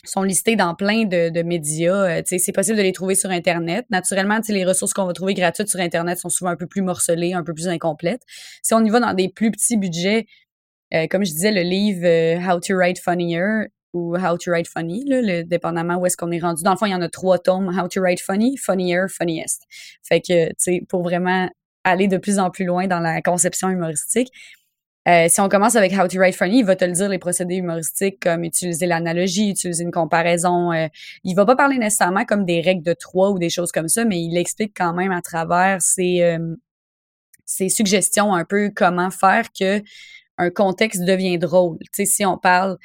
sont 0.03 0.21
listés 0.21 0.55
dans 0.55 0.75
plein 0.75 1.05
de, 1.05 1.41
médias. 1.41 2.19
Euh, 2.19 2.21
c'est 2.23 2.51
possible 2.51 2.77
de 2.77 2.83
les 2.83 2.91
trouver 2.91 3.15
sur 3.15 3.31
Internet. 3.31 3.87
Naturellement, 3.89 4.39
les 4.47 4.63
ressources 4.63 4.93
qu'on 4.93 5.05
va 5.05 5.13
trouver 5.13 5.33
gratuites 5.33 5.67
sur 5.67 5.79
Internet 5.79 6.19
sont 6.19 6.29
souvent 6.29 6.51
un 6.51 6.55
peu 6.55 6.67
plus 6.67 6.83
morcelées, 6.83 7.33
un 7.33 7.43
peu 7.43 7.55
plus 7.55 7.67
incomplètes. 7.67 8.21
Si 8.61 8.75
on 8.75 8.85
y 8.85 8.89
va 8.91 8.99
dans 8.99 9.15
des 9.15 9.29
plus 9.29 9.49
petits 9.49 9.77
budgets, 9.77 10.27
euh, 10.95 11.07
comme 11.07 11.25
je 11.25 11.31
disais, 11.31 11.51
le 11.51 11.61
livre 11.61 12.05
euh, 12.05 12.39
How 12.39 12.59
to 12.59 12.75
Write 12.75 12.99
Funnier 12.99 13.67
ou 13.95 14.15
How 14.17 14.37
to 14.37 14.51
Write 14.51 14.67
Funny, 14.67 15.05
le, 15.07 15.43
dépendamment 15.43 15.95
où 15.95 16.05
est-ce 16.05 16.17
qu'on 16.17 16.31
est 16.31 16.39
rendu. 16.39 16.63
Dans 16.63 16.71
le 16.71 16.77
fond, 16.77 16.85
il 16.85 16.91
y 16.91 16.95
en 16.95 17.01
a 17.01 17.09
trois 17.09 17.39
tomes. 17.39 17.69
How 17.69 17.87
to 17.87 18.01
Write 18.01 18.19
Funny, 18.19 18.57
Funnier, 18.57 19.05
Funniest. 19.09 19.63
Fait 20.03 20.19
que, 20.19 20.47
tu 20.49 20.55
sais, 20.57 20.81
pour 20.87 21.01
vraiment 21.01 21.49
aller 21.83 22.07
de 22.07 22.17
plus 22.17 22.39
en 22.39 22.49
plus 22.49 22.65
loin 22.65 22.87
dans 22.87 22.99
la 22.99 23.21
conception 23.21 23.69
humoristique, 23.69 24.29
euh, 25.07 25.27
si 25.29 25.39
on 25.39 25.49
commence 25.49 25.75
avec 25.75 25.93
How 25.93 26.07
to 26.07 26.17
Write 26.17 26.35
Funny, 26.35 26.59
il 26.59 26.65
va 26.65 26.75
te 26.75 26.83
le 26.83 26.91
dire 26.91 27.07
les 27.09 27.19
procédés 27.19 27.55
humoristiques 27.55 28.19
comme 28.21 28.43
utiliser 28.43 28.87
l'analogie, 28.87 29.51
utiliser 29.51 29.83
une 29.83 29.91
comparaison. 29.91 30.73
Euh, 30.73 30.87
il 31.23 31.35
va 31.35 31.45
pas 31.45 31.55
parler 31.55 31.77
nécessairement 31.77 32.25
comme 32.25 32.43
des 32.43 32.59
règles 32.59 32.83
de 32.83 32.93
trois 32.93 33.31
ou 33.31 33.39
des 33.39 33.49
choses 33.49 33.71
comme 33.71 33.87
ça, 33.87 34.03
mais 34.03 34.19
il 34.19 34.35
explique 34.35 34.73
quand 34.75 34.93
même 34.93 35.11
à 35.11 35.21
travers 35.21 35.81
ses, 35.81 36.37
ses 37.45 37.69
suggestions 37.69 38.33
un 38.33 38.45
peu 38.45 38.71
comment 38.75 39.11
faire 39.11 39.45
que 39.57 39.81
un 40.37 40.49
contexte 40.49 41.03
devient 41.03 41.37
drôle. 41.37 41.77
Tu 41.93 42.05
si 42.05 42.25
on 42.25 42.37
parle 42.37 42.77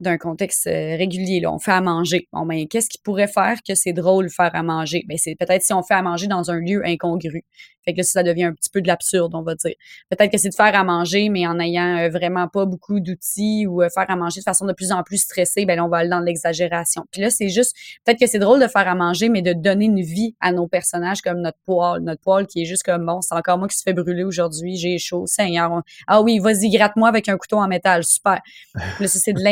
d'un 0.00 0.18
contexte 0.18 0.66
euh, 0.66 0.96
régulier. 0.96 1.42
On 1.46 1.58
fait 1.58 1.72
à 1.72 1.80
manger. 1.80 2.28
Ben, 2.32 2.66
qu'est-ce 2.68 2.88
qui 2.88 2.98
pourrait 2.98 3.28
faire 3.28 3.58
que 3.66 3.74
c'est 3.74 3.92
drôle 3.92 4.30
faire 4.30 4.54
à 4.54 4.62
manger? 4.62 5.04
Ben, 5.08 5.18
c'est 5.18 5.34
peut-être 5.34 5.62
si 5.62 5.72
on 5.72 5.82
fait 5.82 5.94
à 5.94 6.02
manger 6.02 6.26
dans 6.26 6.50
un 6.50 6.58
lieu 6.58 6.84
incongru. 6.84 7.44
Fait 7.84 7.94
que 7.94 7.98
là, 7.98 8.02
ça 8.02 8.22
devient 8.22 8.44
un 8.44 8.52
petit 8.52 8.68
peu 8.68 8.82
de 8.82 8.86
l'absurde, 8.86 9.34
on 9.34 9.40
va 9.40 9.54
dire. 9.54 9.72
Peut-être 10.10 10.30
que 10.30 10.36
c'est 10.36 10.50
de 10.50 10.54
faire 10.54 10.74
à 10.74 10.84
manger, 10.84 11.30
mais 11.30 11.46
en 11.46 11.58
ayant 11.58 11.96
euh, 11.96 12.08
vraiment 12.10 12.46
pas 12.46 12.66
beaucoup 12.66 13.00
d'outils 13.00 13.66
ou 13.66 13.82
euh, 13.82 13.88
faire 13.88 14.04
à 14.08 14.16
manger 14.16 14.40
de 14.40 14.44
façon 14.44 14.66
de 14.66 14.74
plus 14.74 14.92
en 14.92 15.02
plus 15.02 15.18
stressée, 15.18 15.64
ben 15.64 15.80
on 15.80 15.88
va 15.88 15.98
aller 15.98 16.10
dans 16.10 16.20
l'exagération. 16.20 17.06
Puis 17.10 17.22
là, 17.22 17.30
c'est 17.30 17.48
juste, 17.48 17.74
peut-être 18.04 18.20
que 18.20 18.26
c'est 18.26 18.38
drôle 18.38 18.60
de 18.60 18.66
faire 18.66 18.86
à 18.86 18.94
manger, 18.94 19.30
mais 19.30 19.40
de 19.40 19.54
donner 19.54 19.86
une 19.86 20.02
vie 20.02 20.36
à 20.40 20.52
nos 20.52 20.66
personnages 20.66 21.22
comme 21.22 21.40
notre 21.40 21.56
poêle. 21.64 22.02
Notre 22.02 22.20
poêle 22.20 22.46
qui 22.46 22.60
est 22.60 22.66
juste 22.66 22.82
comme, 22.82 23.06
bon, 23.06 23.22
c'est 23.22 23.34
encore 23.34 23.56
moi 23.56 23.68
qui 23.68 23.76
se 23.78 23.82
fait 23.82 23.94
brûler 23.94 24.24
aujourd'hui, 24.24 24.76
j'ai 24.76 24.98
chaud. 24.98 25.24
Seigneur, 25.26 25.82
ah 26.06 26.20
oui, 26.20 26.40
vas-y, 26.40 26.68
gratte-moi 26.68 27.08
avec 27.08 27.30
un 27.30 27.38
couteau 27.38 27.56
en 27.56 27.68
métal, 27.68 28.04
super. 28.04 28.40
Là, 29.00 29.08
c'est 29.08 29.32
de 29.32 29.40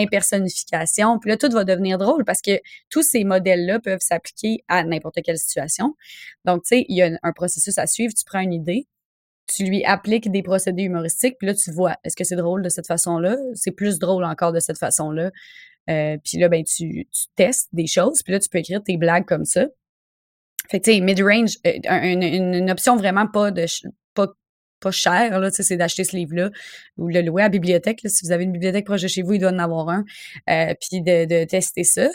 Puis 1.18 1.30
là, 1.30 1.36
tout 1.36 1.50
va 1.50 1.64
devenir 1.64 1.98
drôle 1.98 2.24
parce 2.24 2.42
que 2.42 2.60
tous 2.90 3.02
ces 3.02 3.24
modèles-là 3.24 3.80
peuvent 3.80 4.00
s'appliquer 4.00 4.64
à 4.68 4.84
n'importe 4.84 5.18
quelle 5.24 5.38
situation. 5.38 5.94
Donc, 6.44 6.62
tu 6.64 6.68
sais, 6.68 6.86
il 6.88 6.96
y 6.96 7.02
a 7.02 7.18
un 7.22 7.32
processus 7.32 7.78
à 7.78 7.86
suivre 7.86 8.12
prends 8.26 8.40
une 8.40 8.52
idée, 8.52 8.86
tu 9.46 9.64
lui 9.64 9.84
appliques 9.84 10.30
des 10.30 10.42
procédés 10.42 10.82
humoristiques, 10.82 11.36
puis 11.38 11.46
là, 11.46 11.54
tu 11.54 11.70
vois, 11.70 11.96
est-ce 12.04 12.16
que 12.16 12.24
c'est 12.24 12.36
drôle 12.36 12.62
de 12.62 12.68
cette 12.68 12.86
façon-là? 12.86 13.36
C'est 13.54 13.70
plus 13.70 13.98
drôle 13.98 14.24
encore 14.24 14.52
de 14.52 14.60
cette 14.60 14.78
façon-là. 14.78 15.30
Euh, 15.88 16.16
puis 16.24 16.38
là, 16.38 16.48
ben, 16.48 16.64
tu, 16.64 17.08
testes 17.36 17.68
des 17.72 17.86
choses, 17.86 18.22
puis 18.22 18.32
là, 18.32 18.40
tu 18.40 18.48
peux 18.48 18.58
écrire 18.58 18.82
tes 18.82 18.96
blagues 18.96 19.24
comme 19.24 19.44
ça. 19.44 19.66
Fait 20.68 20.80
que, 20.80 20.86
tu 20.86 20.94
sais, 20.94 21.00
mid-range, 21.00 21.58
euh, 21.64 21.78
une, 22.02 22.70
option 22.70 22.96
vraiment 22.96 23.28
pas 23.28 23.52
de 23.52 23.66
pas, 24.14 24.26
pas 24.80 24.90
chère, 24.90 25.40
là, 25.40 25.50
c'est 25.50 25.76
d'acheter 25.76 26.04
ce 26.04 26.16
livre-là 26.16 26.50
ou 26.96 27.08
le 27.08 27.22
louer 27.22 27.42
à 27.42 27.46
la 27.46 27.48
bibliothèque. 27.50 28.00
si 28.04 28.24
vous 28.24 28.32
avez 28.32 28.44
une 28.44 28.52
bibliothèque 28.52 28.86
proche 28.86 29.02
de 29.02 29.08
chez 29.08 29.22
vous, 29.22 29.34
il 29.34 29.40
doit 29.40 29.50
en 29.50 29.58
avoir 29.58 29.88
un. 29.88 30.04
Euh, 30.50 30.74
puis 30.80 31.02
de, 31.02 31.24
de, 31.24 31.44
tester 31.44 31.84
ça. 31.84 32.08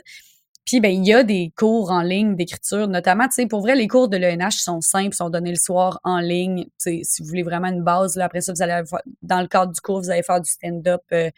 Puis, 0.65 0.79
ben, 0.79 0.91
il 0.91 1.05
y 1.05 1.13
a 1.13 1.23
des 1.23 1.51
cours 1.57 1.91
en 1.91 2.01
ligne 2.01 2.35
d'écriture, 2.35 2.87
notamment, 2.87 3.27
tu 3.27 3.33
sais, 3.33 3.47
pour 3.47 3.61
vrai, 3.61 3.75
les 3.75 3.87
cours 3.87 4.07
de 4.09 4.17
l'ENH 4.17 4.51
sont 4.51 4.79
simples, 4.79 5.15
sont 5.15 5.29
donnés 5.29 5.49
le 5.49 5.55
soir 5.55 5.99
en 6.03 6.19
ligne. 6.19 6.67
Si 6.77 7.03
vous 7.19 7.27
voulez 7.27 7.43
vraiment 7.43 7.67
une 7.69 7.83
base, 7.83 8.15
là, 8.15 8.25
après 8.25 8.41
ça, 8.41 8.53
vous 8.53 8.61
allez, 8.61 8.81
dans 9.23 9.41
le 9.41 9.47
cadre 9.47 9.71
du 9.73 9.81
cours, 9.81 10.01
vous 10.01 10.11
allez 10.11 10.23
faire 10.23 10.39
du 10.39 10.49
stand-up 10.49 11.01
euh, 11.13 11.31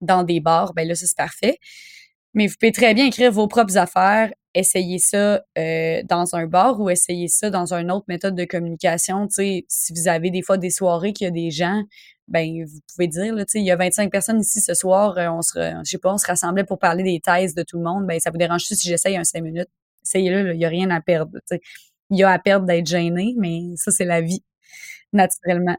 dans 0.00 0.22
des 0.22 0.40
bars. 0.40 0.72
Ben 0.74 0.86
là, 0.86 0.94
c'est 0.94 1.14
parfait. 1.16 1.58
Mais 2.34 2.46
vous 2.46 2.54
pouvez 2.60 2.72
très 2.72 2.94
bien 2.94 3.06
écrire 3.06 3.32
vos 3.32 3.48
propres 3.48 3.76
affaires, 3.76 4.32
essayer 4.54 4.98
ça 4.98 5.42
euh, 5.58 6.02
dans 6.08 6.34
un 6.36 6.46
bar 6.46 6.80
ou 6.80 6.90
essayer 6.90 7.28
ça 7.28 7.50
dans 7.50 7.74
une 7.74 7.90
autre 7.90 8.04
méthode 8.08 8.34
de 8.36 8.44
communication. 8.44 9.26
Tu 9.26 9.34
sais, 9.34 9.64
si 9.68 9.92
vous 9.92 10.08
avez 10.08 10.30
des 10.30 10.42
fois 10.42 10.56
des 10.58 10.70
soirées 10.70 11.12
qu'il 11.12 11.26
y 11.26 11.28
a 11.28 11.30
des 11.32 11.50
gens 11.50 11.82
ben 12.28 12.64
vous 12.64 12.80
pouvez 12.94 13.08
dire 13.08 13.34
là, 13.34 13.44
il 13.54 13.64
y 13.64 13.70
a 13.72 13.76
25 13.76 14.10
personnes 14.10 14.40
ici 14.40 14.60
ce 14.60 14.74
soir, 14.74 15.18
euh, 15.18 15.28
on 15.30 15.42
se 15.42 15.58
je 15.84 15.90
sais 15.90 15.98
pas, 15.98 16.12
on 16.14 16.18
se 16.18 16.26
rassemblait 16.26 16.64
pour 16.64 16.78
parler 16.78 17.02
des 17.02 17.20
thèses 17.20 17.54
de 17.54 17.62
tout 17.64 17.76
le 17.78 17.84
monde, 17.84 18.06
ben 18.06 18.18
ça 18.20 18.30
vous 18.30 18.38
dérange 18.38 18.62
si 18.62 18.76
j'essaye 18.88 19.16
un 19.16 19.24
5 19.24 19.42
minutes? 19.42 19.68
Essayez-le, 20.04 20.54
il 20.54 20.60
y 20.60 20.64
a 20.64 20.68
rien 20.68 20.90
à 20.90 21.00
perdre, 21.00 21.38
Il 22.10 22.18
y 22.18 22.22
a 22.24 22.30
à 22.30 22.38
perdre 22.38 22.66
d'être 22.66 22.86
gêné, 22.86 23.34
mais 23.38 23.60
ça 23.76 23.90
c'est 23.90 24.04
la 24.04 24.20
vie 24.20 24.42
naturellement. 25.12 25.76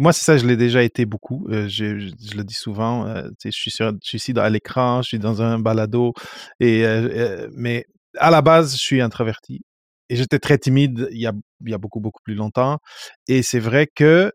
Moi, 0.00 0.12
c'est 0.12 0.24
ça, 0.24 0.36
je 0.38 0.46
l'ai 0.46 0.56
déjà 0.56 0.82
été 0.82 1.04
beaucoup. 1.04 1.46
Euh, 1.50 1.68
je, 1.68 1.84
le 1.84 2.42
dis 2.42 2.54
souvent. 2.54 3.06
Euh, 3.06 3.28
je, 3.44 3.50
suis 3.50 3.70
sur, 3.70 3.92
je 4.02 4.08
suis 4.08 4.16
ici 4.16 4.32
à 4.36 4.48
l'écran, 4.48 5.02
je 5.02 5.08
suis 5.08 5.18
dans 5.18 5.42
un 5.42 5.58
balado. 5.58 6.14
Et, 6.60 6.84
mais 7.52 7.86
à 8.18 8.30
la 8.30 8.42
base, 8.42 8.72
je 8.72 8.78
suis 8.78 9.00
introverti. 9.00 9.62
Et 10.08 10.16
j'étais 10.16 10.38
très 10.38 10.58
timide 10.58 11.08
il 11.12 11.20
y, 11.20 11.26
a, 11.26 11.32
il 11.64 11.70
y 11.70 11.74
a 11.74 11.78
beaucoup, 11.78 12.00
beaucoup 12.00 12.22
plus 12.22 12.34
longtemps. 12.34 12.78
Et 13.28 13.42
c'est 13.42 13.60
vrai 13.60 13.86
que 13.86 14.32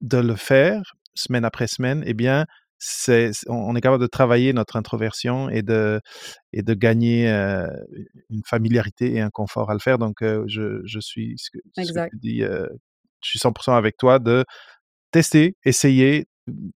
de 0.00 0.18
le 0.18 0.36
faire 0.36 0.82
semaine 1.14 1.44
après 1.44 1.66
semaine, 1.66 2.02
eh 2.06 2.14
bien, 2.14 2.46
c'est, 2.78 3.30
on 3.48 3.76
est 3.76 3.80
capable 3.80 4.02
de 4.02 4.08
travailler 4.08 4.52
notre 4.52 4.76
introversion 4.76 5.48
et 5.48 5.62
de, 5.62 6.00
et 6.52 6.62
de 6.62 6.74
gagner 6.74 7.28
une 8.30 8.42
familiarité 8.46 9.14
et 9.14 9.20
un 9.20 9.30
confort 9.30 9.70
à 9.70 9.74
le 9.74 9.80
faire. 9.80 9.98
Donc, 9.98 10.16
je, 10.20 10.80
je, 10.84 11.00
suis, 11.00 11.36
ce 11.36 11.50
que, 11.50 12.08
tu 12.10 12.18
dis, 12.18 12.42
je 13.22 13.30
suis 13.30 13.38
100% 13.38 13.76
avec 13.76 13.96
toi 13.96 14.18
de 14.18 14.44
tester, 15.10 15.56
essayer. 15.64 16.26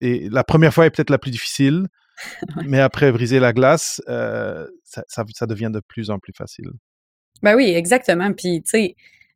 Et 0.01 0.29
la 0.29 0.43
première 0.43 0.73
fois 0.73 0.85
est 0.85 0.91
peut-être 0.91 1.09
la 1.09 1.17
plus 1.17 1.31
difficile, 1.31 1.87
mais 2.65 2.79
après 2.79 3.11
briser 3.11 3.39
la 3.39 3.53
glace, 3.53 4.01
ça, 4.05 4.67
ça, 5.07 5.23
ça, 5.33 5.45
devient 5.45 5.71
de 5.73 5.81
plus 5.87 6.09
en 6.09 6.19
plus 6.19 6.33
facile. 6.37 6.71
Ben 7.41 7.55
oui, 7.55 7.69
exactement. 7.69 8.31
Puis, 8.33 8.61
tu 8.61 8.69
sais, 8.69 8.95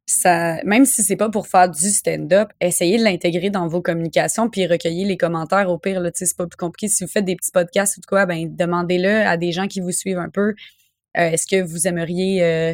ça, 0.10 0.64
même 0.64 0.86
si 0.86 1.04
c'est 1.04 1.16
pas 1.16 1.30
pour 1.30 1.48
faire 1.48 1.70
du 1.70 1.90
stand-up, 1.90 2.50
essayez 2.60 2.98
de 2.98 3.04
l'intégrer 3.04 3.52
dans 3.52 3.68
vos 3.68 3.82
communications 3.82 4.50
puis 4.50 4.66
recueillir 4.66 5.08
les 5.08 5.18
commentaires. 5.18 5.70
Au 5.70 5.78
pire, 5.78 6.00
là, 6.02 6.10
c'est 6.14 6.36
pas 6.36 6.48
plus 6.48 6.58
compliqué. 6.58 6.88
Si 6.88 7.04
vous 7.04 7.10
faites 7.10 7.26
des 7.26 7.36
petits 7.36 7.52
podcasts 7.52 7.98
ou 7.98 8.02
de 8.02 8.06
quoi, 8.08 8.26
ben, 8.26 8.48
demandez-le 8.56 9.28
à 9.28 9.38
des 9.38 9.52
gens 9.52 9.68
qui 9.68 9.82
vous 9.82 9.92
suivent 9.92 10.18
un 10.18 10.30
peu. 10.30 10.56
Euh, 11.18 11.30
est-ce 11.30 11.46
que 11.46 11.62
vous 11.62 11.88
aimeriez, 11.88 12.44
euh, 12.44 12.74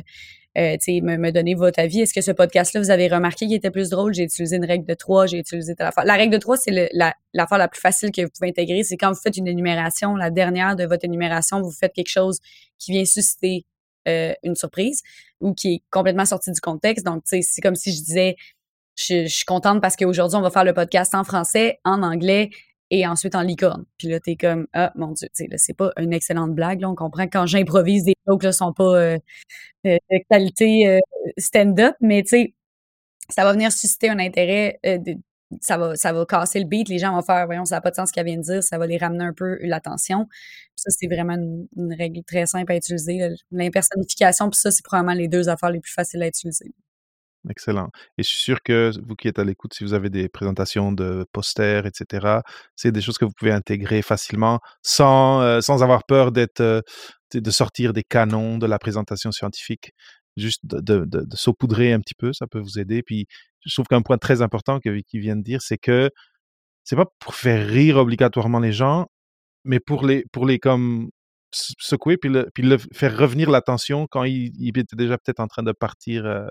euh, 0.57 0.77
me, 0.87 1.17
me, 1.17 1.31
donner 1.31 1.55
votre 1.55 1.79
avis? 1.79 2.01
Est-ce 2.01 2.13
que 2.13 2.21
ce 2.21 2.31
podcast-là, 2.31 2.81
vous 2.81 2.91
avez 2.91 3.07
remarqué 3.07 3.45
qu'il 3.45 3.55
était 3.55 3.71
plus 3.71 3.89
drôle? 3.89 4.13
J'ai 4.13 4.23
utilisé 4.23 4.55
une 4.55 4.65
règle 4.65 4.85
de 4.85 4.93
trois, 4.93 5.25
j'ai 5.25 5.39
utilisé 5.39 5.75
telle 5.75 5.87
affaire. 5.87 6.05
La 6.05 6.15
règle 6.15 6.33
de 6.33 6.39
trois, 6.39 6.57
c'est 6.57 6.71
l'affaire 6.71 7.15
la, 7.33 7.57
la 7.57 7.67
plus 7.67 7.81
facile 7.81 8.11
que 8.11 8.21
vous 8.21 8.29
pouvez 8.29 8.49
intégrer. 8.49 8.83
C'est 8.83 8.97
quand 8.97 9.11
vous 9.11 9.19
faites 9.19 9.37
une 9.37 9.47
énumération, 9.47 10.15
la 10.15 10.29
dernière 10.29 10.75
de 10.75 10.85
votre 10.85 11.05
énumération, 11.05 11.61
vous 11.61 11.71
faites 11.71 11.93
quelque 11.93 12.09
chose 12.09 12.39
qui 12.79 12.91
vient 12.91 13.05
susciter 13.05 13.65
euh, 14.07 14.33
une 14.43 14.55
surprise 14.55 15.01
ou 15.41 15.53
qui 15.53 15.73
est 15.73 15.83
complètement 15.89 16.25
sorti 16.25 16.51
du 16.51 16.61
contexte. 16.61 17.05
Donc, 17.05 17.23
c'est 17.25 17.61
comme 17.61 17.75
si 17.75 17.91
je 17.91 18.03
disais, 18.03 18.35
je, 18.95 19.25
suis 19.27 19.45
contente 19.45 19.81
parce 19.81 19.95
qu'aujourd'hui, 19.95 20.37
on 20.37 20.41
va 20.41 20.51
faire 20.51 20.63
le 20.63 20.73
podcast 20.73 21.15
en 21.15 21.23
français, 21.23 21.79
en 21.83 22.03
anglais 22.03 22.49
et 22.99 23.07
ensuite 23.07 23.35
en 23.35 23.41
licorne. 23.41 23.85
Puis 23.97 24.07
là, 24.07 24.19
t'es 24.19 24.35
comme, 24.35 24.67
ah, 24.73 24.91
mon 24.95 25.11
Dieu, 25.11 25.27
c'est 25.33 25.73
pas 25.73 25.91
une 25.97 26.13
excellente 26.13 26.53
blague. 26.53 26.83
On 26.85 26.95
comprend 26.95 27.25
que 27.25 27.31
quand 27.31 27.45
j'improvise, 27.45 28.03
des 28.03 28.15
jokes 28.27 28.43
là 28.43 28.51
sont 28.51 28.73
pas 28.73 28.95
euh, 28.95 29.17
de 29.85 29.99
qualité 30.29 30.87
euh, 30.87 30.99
stand-up, 31.37 31.95
mais 32.01 32.23
tu 32.23 32.29
sais, 32.29 32.53
ça 33.29 33.43
va 33.43 33.53
venir 33.53 33.71
susciter 33.71 34.09
un 34.09 34.19
intérêt 34.19 34.79
ça 35.61 35.77
va, 35.77 35.95
ça 35.95 36.13
va 36.13 36.25
casser 36.25 36.59
le 36.59 36.65
beat. 36.65 36.89
Les 36.89 36.99
gens 36.99 37.13
vont 37.13 37.21
faire, 37.21 37.45
voyons, 37.45 37.65
ça 37.65 37.75
n'a 37.75 37.81
pas 37.81 37.91
de 37.91 37.95
sens 37.95 38.09
ce 38.09 38.13
qu'elle 38.13 38.25
vient 38.25 38.37
de 38.37 38.41
dire. 38.41 38.63
Ça 38.63 38.77
va 38.77 38.87
les 38.87 38.97
ramener 38.97 39.23
un 39.25 39.33
peu 39.33 39.57
l'attention. 39.61 40.27
Ça, 40.75 40.89
c'est 40.91 41.07
vraiment 41.07 41.35
une, 41.35 41.93
règle 41.93 42.23
très 42.23 42.45
simple 42.45 42.71
à 42.71 42.75
utiliser. 42.75 43.29
L'impersonnification, 43.51 44.49
puis 44.49 44.59
ça, 44.59 44.71
c'est 44.71 44.83
probablement 44.83 45.15
les 45.15 45.27
deux 45.27 45.49
affaires 45.49 45.71
les 45.71 45.79
plus 45.79 45.93
faciles 45.93 46.23
à 46.23 46.27
utiliser. 46.27 46.73
Excellent. 47.49 47.89
Et 48.17 48.23
je 48.23 48.29
suis 48.29 48.41
sûr 48.41 48.61
que 48.63 48.91
vous 49.07 49.15
qui 49.15 49.27
êtes 49.27 49.39
à 49.39 49.43
l'écoute, 49.43 49.73
si 49.73 49.83
vous 49.83 49.93
avez 49.93 50.09
des 50.09 50.29
présentations 50.29 50.91
de 50.91 51.25
posters, 51.31 51.85
etc., 51.85 52.39
c'est 52.75 52.91
des 52.91 53.01
choses 53.01 53.17
que 53.17 53.25
vous 53.25 53.33
pouvez 53.37 53.51
intégrer 53.51 54.01
facilement 54.01 54.59
sans, 54.81 55.41
euh, 55.41 55.61
sans 55.61 55.83
avoir 55.83 56.05
peur 56.05 56.31
d'être, 56.31 56.61
euh, 56.61 56.81
de 57.33 57.51
sortir 57.51 57.93
des 57.93 58.03
canons 58.03 58.57
de 58.57 58.65
la 58.65 58.79
présentation 58.79 59.31
scientifique. 59.31 59.91
Juste 60.37 60.65
de, 60.65 61.05
de, 61.05 61.35
saupoudrer 61.35 61.93
un 61.93 61.99
petit 61.99 62.15
peu, 62.15 62.33
ça 62.33 62.47
peut 62.47 62.59
vous 62.59 62.79
aider. 62.79 63.03
Puis 63.03 63.25
je 63.65 63.73
trouve 63.73 63.87
qu'un 63.87 64.01
point 64.01 64.17
très 64.17 64.41
important 64.41 64.79
que 64.79 64.89
Vicky 64.89 65.19
vient 65.19 65.35
de 65.35 65.43
dire, 65.43 65.61
c'est 65.61 65.77
que 65.77 66.09
c'est 66.83 66.95
pas 66.95 67.05
pour 67.19 67.35
faire 67.35 67.67
rire 67.67 67.97
obligatoirement 67.97 68.59
les 68.59 68.73
gens, 68.73 69.07
mais 69.65 69.79
pour 69.79 70.05
les, 70.05 70.25
pour 70.31 70.45
les 70.45 70.59
comme 70.59 71.09
secouer 71.55 72.17
puis 72.17 72.29
le, 72.29 72.49
puis 72.53 72.63
le 72.63 72.77
faire 72.93 73.17
revenir 73.17 73.49
l'attention 73.49 74.07
quand 74.09 74.23
il, 74.23 74.51
il, 74.59 74.77
était 74.77 74.95
déjà 74.95 75.17
peut-être 75.17 75.39
en 75.39 75.47
train 75.47 75.63
de 75.63 75.71
partir, 75.71 76.25
euh, 76.25 76.47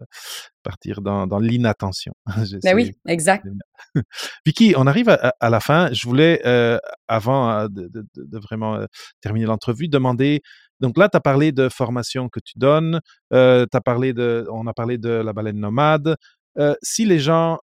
partir 0.63 1.01
dans, 1.01 1.27
dans 1.27 1.39
l'inattention. 1.39 2.13
ben 2.63 2.75
oui, 2.75 2.93
exact. 3.07 3.47
Vicky, 4.47 4.75
on 4.77 4.87
arrive 4.87 5.09
à, 5.09 5.35
à, 5.39 5.51
la 5.51 5.61
fin. 5.61 5.93
Je 5.93 6.07
voulais, 6.07 6.41
euh, 6.47 6.79
avant 7.09 7.51
euh, 7.51 7.69
de, 7.69 7.89
de, 7.89 8.05
de, 8.17 8.39
vraiment 8.39 8.85
terminer 9.21 9.47
l'entrevue, 9.47 9.89
demander. 9.89 10.41
Donc 10.81 10.99
là, 10.99 11.09
tu 11.09 11.17
as 11.17 11.21
parlé 11.21 11.53
de 11.53 11.69
formation 11.69 12.29
que 12.29 12.41
tu 12.41 12.59
donnes. 12.59 13.01
Euh, 13.33 13.67
as 13.73 13.81
parlé 13.81 14.13
de, 14.13 14.47
on 14.51 14.67
a 14.67 14.73
parlé 14.73 14.99
de 14.99 15.11
la 15.11 15.33
baleine 15.33 15.59
nomade. 15.59 16.17
si 16.83 17.05
les 17.05 17.19
gens 17.19 17.59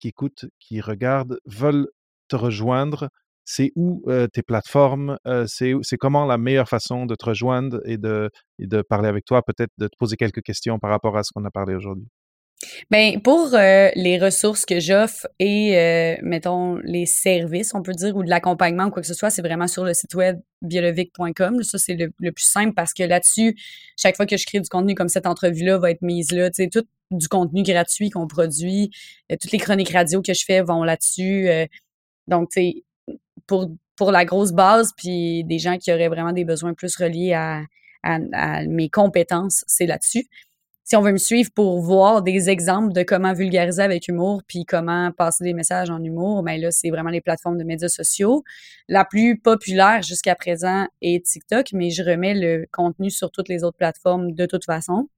qui 0.00 0.08
écoutent, 0.08 0.46
qui 0.58 0.80
regardent, 0.80 1.38
veulent 1.46 1.88
te 2.28 2.36
rejoindre, 2.36 3.10
c'est 3.44 3.72
où 3.76 4.04
tes 4.32 4.42
plateformes, 4.42 5.18
c'est 5.46 5.96
comment 5.98 6.26
la 6.26 6.38
meilleure 6.38 6.68
façon 6.68 7.06
de 7.06 7.14
te 7.14 7.26
rejoindre 7.26 7.80
et 7.84 7.98
de, 7.98 8.30
parler 8.88 9.08
avec 9.08 9.24
toi, 9.24 9.42
peut-être 9.42 9.72
de 9.78 9.86
te 9.86 9.96
poser 9.98 10.16
quelques 10.16 10.42
questions 10.42 10.78
par 10.78 10.90
rapport 10.90 11.16
à 11.16 11.22
ce 11.22 11.30
qu'on 11.32 11.44
a 11.44 11.50
parlé 11.50 11.74
aujourd'hui? 11.74 12.06
Ben 12.90 13.20
pour 13.20 13.50
les 13.52 14.18
ressources 14.18 14.64
que 14.64 14.80
j'offre 14.80 15.26
et 15.38 16.18
mettons 16.22 16.76
les 16.78 17.06
services, 17.06 17.74
on 17.74 17.82
peut 17.82 17.92
dire, 17.92 18.16
ou 18.16 18.22
de 18.22 18.30
l'accompagnement 18.30 18.86
ou 18.86 18.90
quoi 18.90 19.02
que 19.02 19.08
ce 19.08 19.14
soit, 19.14 19.30
c'est 19.30 19.42
vraiment 19.42 19.68
sur 19.68 19.84
le 19.84 19.94
site 19.94 20.14
web 20.14 20.40
biolovic.com. 20.62 21.62
Ça, 21.62 21.78
c'est 21.78 21.94
le, 21.94 22.10
plus 22.32 22.44
simple 22.44 22.74
parce 22.74 22.94
que 22.94 23.02
là-dessus, 23.02 23.56
chaque 23.96 24.16
fois 24.16 24.26
que 24.26 24.36
je 24.36 24.46
crée 24.46 24.60
du 24.60 24.68
contenu 24.68 24.94
comme 24.94 25.08
cette 25.08 25.26
entrevue-là 25.26 25.78
va 25.78 25.90
être 25.90 26.02
mise 26.02 26.32
là, 26.32 26.50
tu 26.50 26.62
sais, 26.62 26.68
tout 26.68 26.84
du 27.10 27.28
contenu 27.28 27.62
gratuit 27.62 28.10
qu'on 28.10 28.26
produit, 28.26 28.90
toutes 29.28 29.52
les 29.52 29.58
chroniques 29.58 29.90
radio 29.90 30.22
que 30.22 30.32
je 30.32 30.44
fais 30.44 30.62
vont 30.62 30.82
là-dessus. 30.84 31.48
donc, 32.28 32.50
tu 32.50 32.60
sais, 32.60 32.84
pour, 33.46 34.10
la 34.10 34.24
grosse 34.24 34.52
base, 34.52 34.92
puis 34.96 35.44
des 35.44 35.58
gens 35.58 35.78
qui 35.78 35.92
auraient 35.92 36.08
vraiment 36.08 36.32
des 36.32 36.44
besoins 36.44 36.74
plus 36.74 36.96
reliés 36.96 37.32
à, 37.32 37.62
à, 38.02 38.64
mes 38.66 38.88
compétences, 38.88 39.64
c'est 39.66 39.86
là-dessus. 39.86 40.26
Si 40.86 40.96
on 40.96 41.00
veut 41.00 41.12
me 41.12 41.18
suivre 41.18 41.50
pour 41.54 41.80
voir 41.80 42.20
des 42.20 42.50
exemples 42.50 42.92
de 42.92 43.02
comment 43.02 43.32
vulgariser 43.32 43.80
avec 43.80 44.06
humour, 44.06 44.42
puis 44.46 44.66
comment 44.66 45.12
passer 45.12 45.42
des 45.42 45.54
messages 45.54 45.88
en 45.88 46.02
humour, 46.02 46.42
ben 46.42 46.60
là, 46.60 46.70
c'est 46.70 46.90
vraiment 46.90 47.08
les 47.08 47.22
plateformes 47.22 47.56
de 47.56 47.64
médias 47.64 47.88
sociaux. 47.88 48.44
La 48.86 49.06
plus 49.06 49.38
populaire 49.38 50.02
jusqu'à 50.02 50.34
présent 50.34 50.86
est 51.00 51.24
TikTok, 51.24 51.68
mais 51.72 51.88
je 51.88 52.02
remets 52.02 52.34
le 52.34 52.66
contenu 52.70 53.10
sur 53.10 53.30
toutes 53.30 53.48
les 53.48 53.64
autres 53.64 53.78
plateformes 53.78 54.32
de 54.32 54.44
toute 54.44 54.66
façon. 54.66 55.08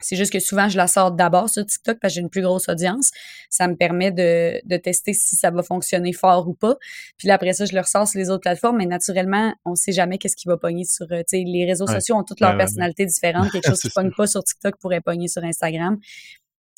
C'est 0.00 0.16
juste 0.16 0.32
que 0.32 0.38
souvent, 0.38 0.68
je 0.68 0.76
la 0.76 0.86
sors 0.86 1.10
d'abord 1.10 1.48
sur 1.48 1.66
TikTok 1.66 1.98
parce 2.00 2.12
que 2.12 2.14
j'ai 2.16 2.20
une 2.20 2.30
plus 2.30 2.42
grosse 2.42 2.68
audience. 2.68 3.10
Ça 3.50 3.66
me 3.66 3.74
permet 3.74 4.12
de, 4.12 4.60
de 4.64 4.76
tester 4.76 5.12
si 5.12 5.34
ça 5.36 5.50
va 5.50 5.62
fonctionner 5.62 6.12
fort 6.12 6.48
ou 6.48 6.54
pas. 6.54 6.76
Puis 7.16 7.26
là, 7.28 7.34
après 7.34 7.52
ça, 7.52 7.64
je 7.64 7.74
le 7.74 7.80
ressors 7.80 8.06
sur 8.06 8.18
les 8.18 8.30
autres 8.30 8.42
plateformes. 8.42 8.76
Mais 8.76 8.86
naturellement, 8.86 9.54
on 9.64 9.74
sait 9.74 9.92
jamais 9.92 10.18
qu'est-ce 10.18 10.36
qui 10.36 10.46
va 10.46 10.56
pogner 10.56 10.84
sur... 10.84 11.06
Euh, 11.10 11.18
tu 11.18 11.38
sais, 11.38 11.44
les 11.44 11.64
réseaux 11.66 11.86
sociaux 11.86 12.16
ont 12.16 12.22
toutes 12.22 12.40
leurs 12.40 12.56
personnalités 12.56 13.06
différentes. 13.06 13.50
Quelque 13.50 13.66
chose 13.68 13.80
qui 13.80 13.88
ne 13.88 13.92
pogne 13.92 14.12
pas 14.16 14.26
sur 14.26 14.44
TikTok 14.44 14.76
pourrait 14.80 15.00
pogner 15.00 15.28
sur 15.28 15.42
Instagram. 15.42 15.98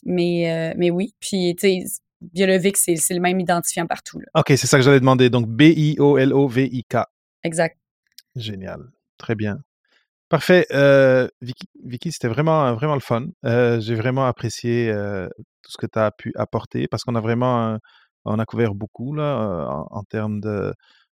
Mais, 0.04 0.50
euh, 0.50 0.74
mais 0.78 0.90
oui. 0.90 1.14
Puis, 1.20 1.54
tu 1.56 1.82
sais, 1.82 1.84
Biolovic, 2.20 2.76
c'est 2.76 2.96
le 3.10 3.20
même 3.20 3.40
identifiant 3.40 3.86
partout. 3.86 4.20
Là. 4.20 4.26
OK, 4.34 4.46
c'est 4.48 4.66
ça 4.66 4.78
que 4.78 4.82
j'allais 4.82 5.00
demander. 5.00 5.30
Donc, 5.30 5.46
B-I-O-L-O-V-I-K. 5.46 6.96
Exact. 7.42 7.78
Génial. 8.36 8.80
Très 9.18 9.34
bien. 9.34 9.60
Parfait. 10.30 10.64
Euh, 10.70 11.26
Vicky, 11.42 12.12
c'était 12.12 12.28
vraiment, 12.28 12.72
vraiment 12.74 12.94
le 12.94 13.00
fun. 13.00 13.26
Euh, 13.44 13.80
j'ai 13.80 13.96
vraiment 13.96 14.26
apprécié 14.26 14.88
euh, 14.88 15.28
tout 15.60 15.72
ce 15.72 15.76
que 15.76 15.86
tu 15.86 15.98
as 15.98 16.12
pu 16.12 16.32
apporter 16.36 16.86
parce 16.86 17.02
qu'on 17.02 17.16
a 17.16 17.20
vraiment, 17.20 17.76
on 18.24 18.38
a 18.38 18.44
couvert 18.46 18.74
beaucoup 18.76 19.12
là, 19.12 19.66
en, 19.68 19.88
en, 19.90 20.04
termes 20.04 20.40
de, 20.40 20.72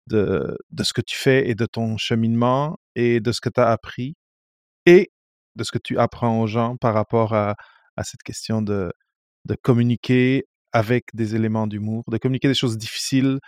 de, 0.07 0.57
de, 0.71 0.85
ce 0.85 0.93
que 0.93 1.01
tu 1.01 1.17
fais 1.17 1.51
et 1.51 1.57
de 1.57 1.67
ton 1.67 1.97
cheminement 1.97 2.79
et 2.95 3.19
de 3.19 3.33
ce 3.33 3.41
que 3.41 3.49
tu 3.49 3.61
as 3.61 3.69
appris 3.69 4.15
et 4.87 5.11
de 5.57 5.65
ce 5.65 5.73
que 5.73 5.79
tu 5.79 5.99
apprends 5.99 6.41
aux 6.41 6.47
gens 6.47 6.77
par 6.77 6.95
rapport 6.95 7.35
à, 7.35 7.57
à 7.97 8.05
cette 8.05 8.23
question 8.23 8.63
de, 8.63 8.93
de 9.47 9.57
communiquer 9.57 10.47
avec 10.73 11.07
des 11.15 11.35
éléments 11.35 11.67
d'humour, 11.67 12.05
de 12.09 12.19
communiquer 12.19 12.49
des 12.49 12.55
choses 12.55 12.79
difficiles, 12.79 13.41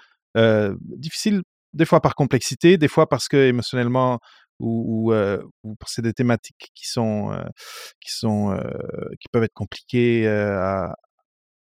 difficiles 0.80 1.42
des 1.72 1.86
fois 1.86 2.00
par 2.00 2.14
complexité, 2.16 2.78
des 2.78 2.88
fois 2.88 3.08
parce 3.08 3.28
que 3.28 3.36
émotionnellement 3.36 4.18
ou, 4.62 5.12
ou, 5.64 5.74
c'est 5.86 6.02
des 6.02 6.12
thématiques 6.12 6.70
qui 6.74 6.86
sont 6.88 7.30
qui 8.00 8.12
sont 8.12 8.56
qui 9.20 9.28
peuvent 9.32 9.44
être 9.44 9.54
compliquées 9.54 10.28
à, 10.28 10.94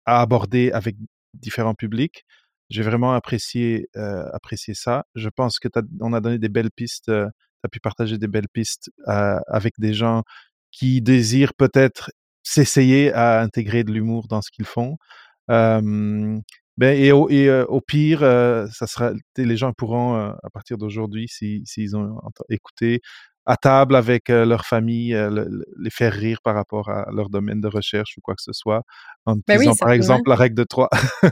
à, 0.05 0.21
aborder 0.21 0.71
avec 0.71 0.95
différents 1.33 1.75
publics. 1.75 2.25
J'ai 2.69 2.83
vraiment 2.83 3.13
apprécié 3.13 3.87
apprécié 4.33 4.73
ça. 4.75 5.05
Je 5.15 5.29
pense 5.29 5.59
que 5.59 5.67
on 6.01 6.13
a 6.13 6.21
donné 6.21 6.39
des 6.39 6.49
belles 6.49 6.71
pistes. 6.71 7.05
tu 7.05 7.11
as 7.11 7.69
pu 7.71 7.79
partager 7.79 8.17
des 8.17 8.27
belles 8.27 8.49
pistes 8.53 8.91
avec 9.07 9.73
des 9.79 9.93
gens 9.93 10.23
qui 10.71 11.01
désirent 11.01 11.53
peut-être 11.55 12.11
s'essayer 12.43 13.13
à 13.13 13.41
intégrer 13.41 13.83
de 13.83 13.91
l'humour 13.91 14.27
dans 14.27 14.41
ce 14.41 14.51
qu'ils 14.51 14.65
font. 14.65 14.97
Ben, 16.77 16.97
et 16.97 17.11
au, 17.11 17.29
et, 17.29 17.49
au 17.67 17.81
pire, 17.81 18.19
ça 18.19 18.87
sera, 18.87 19.11
les 19.37 19.57
gens 19.57 19.73
pourront, 19.73 20.15
à 20.15 20.49
partir 20.51 20.77
d'aujourd'hui, 20.77 21.27
s'ils 21.27 21.95
ont 21.95 22.17
écouté, 22.49 23.01
à 23.45 23.57
table 23.57 23.95
avec 23.95 24.29
leur 24.29 24.65
famille, 24.65 25.15
les 25.79 25.89
faire 25.89 26.13
rire 26.13 26.39
par 26.43 26.55
rapport 26.55 26.89
à 26.89 27.07
leur 27.11 27.29
domaine 27.29 27.61
de 27.61 27.67
recherche 27.67 28.17
ou 28.17 28.21
quoi 28.21 28.35
que 28.35 28.41
ce 28.41 28.53
soit, 28.53 28.83
en 29.25 29.35
ben 29.47 29.59
disant 29.59 29.75
par 29.75 29.91
exemple 29.91 30.29
la 30.29 30.35
règle 30.35 30.55
de 30.55 30.63
3. 30.63 30.89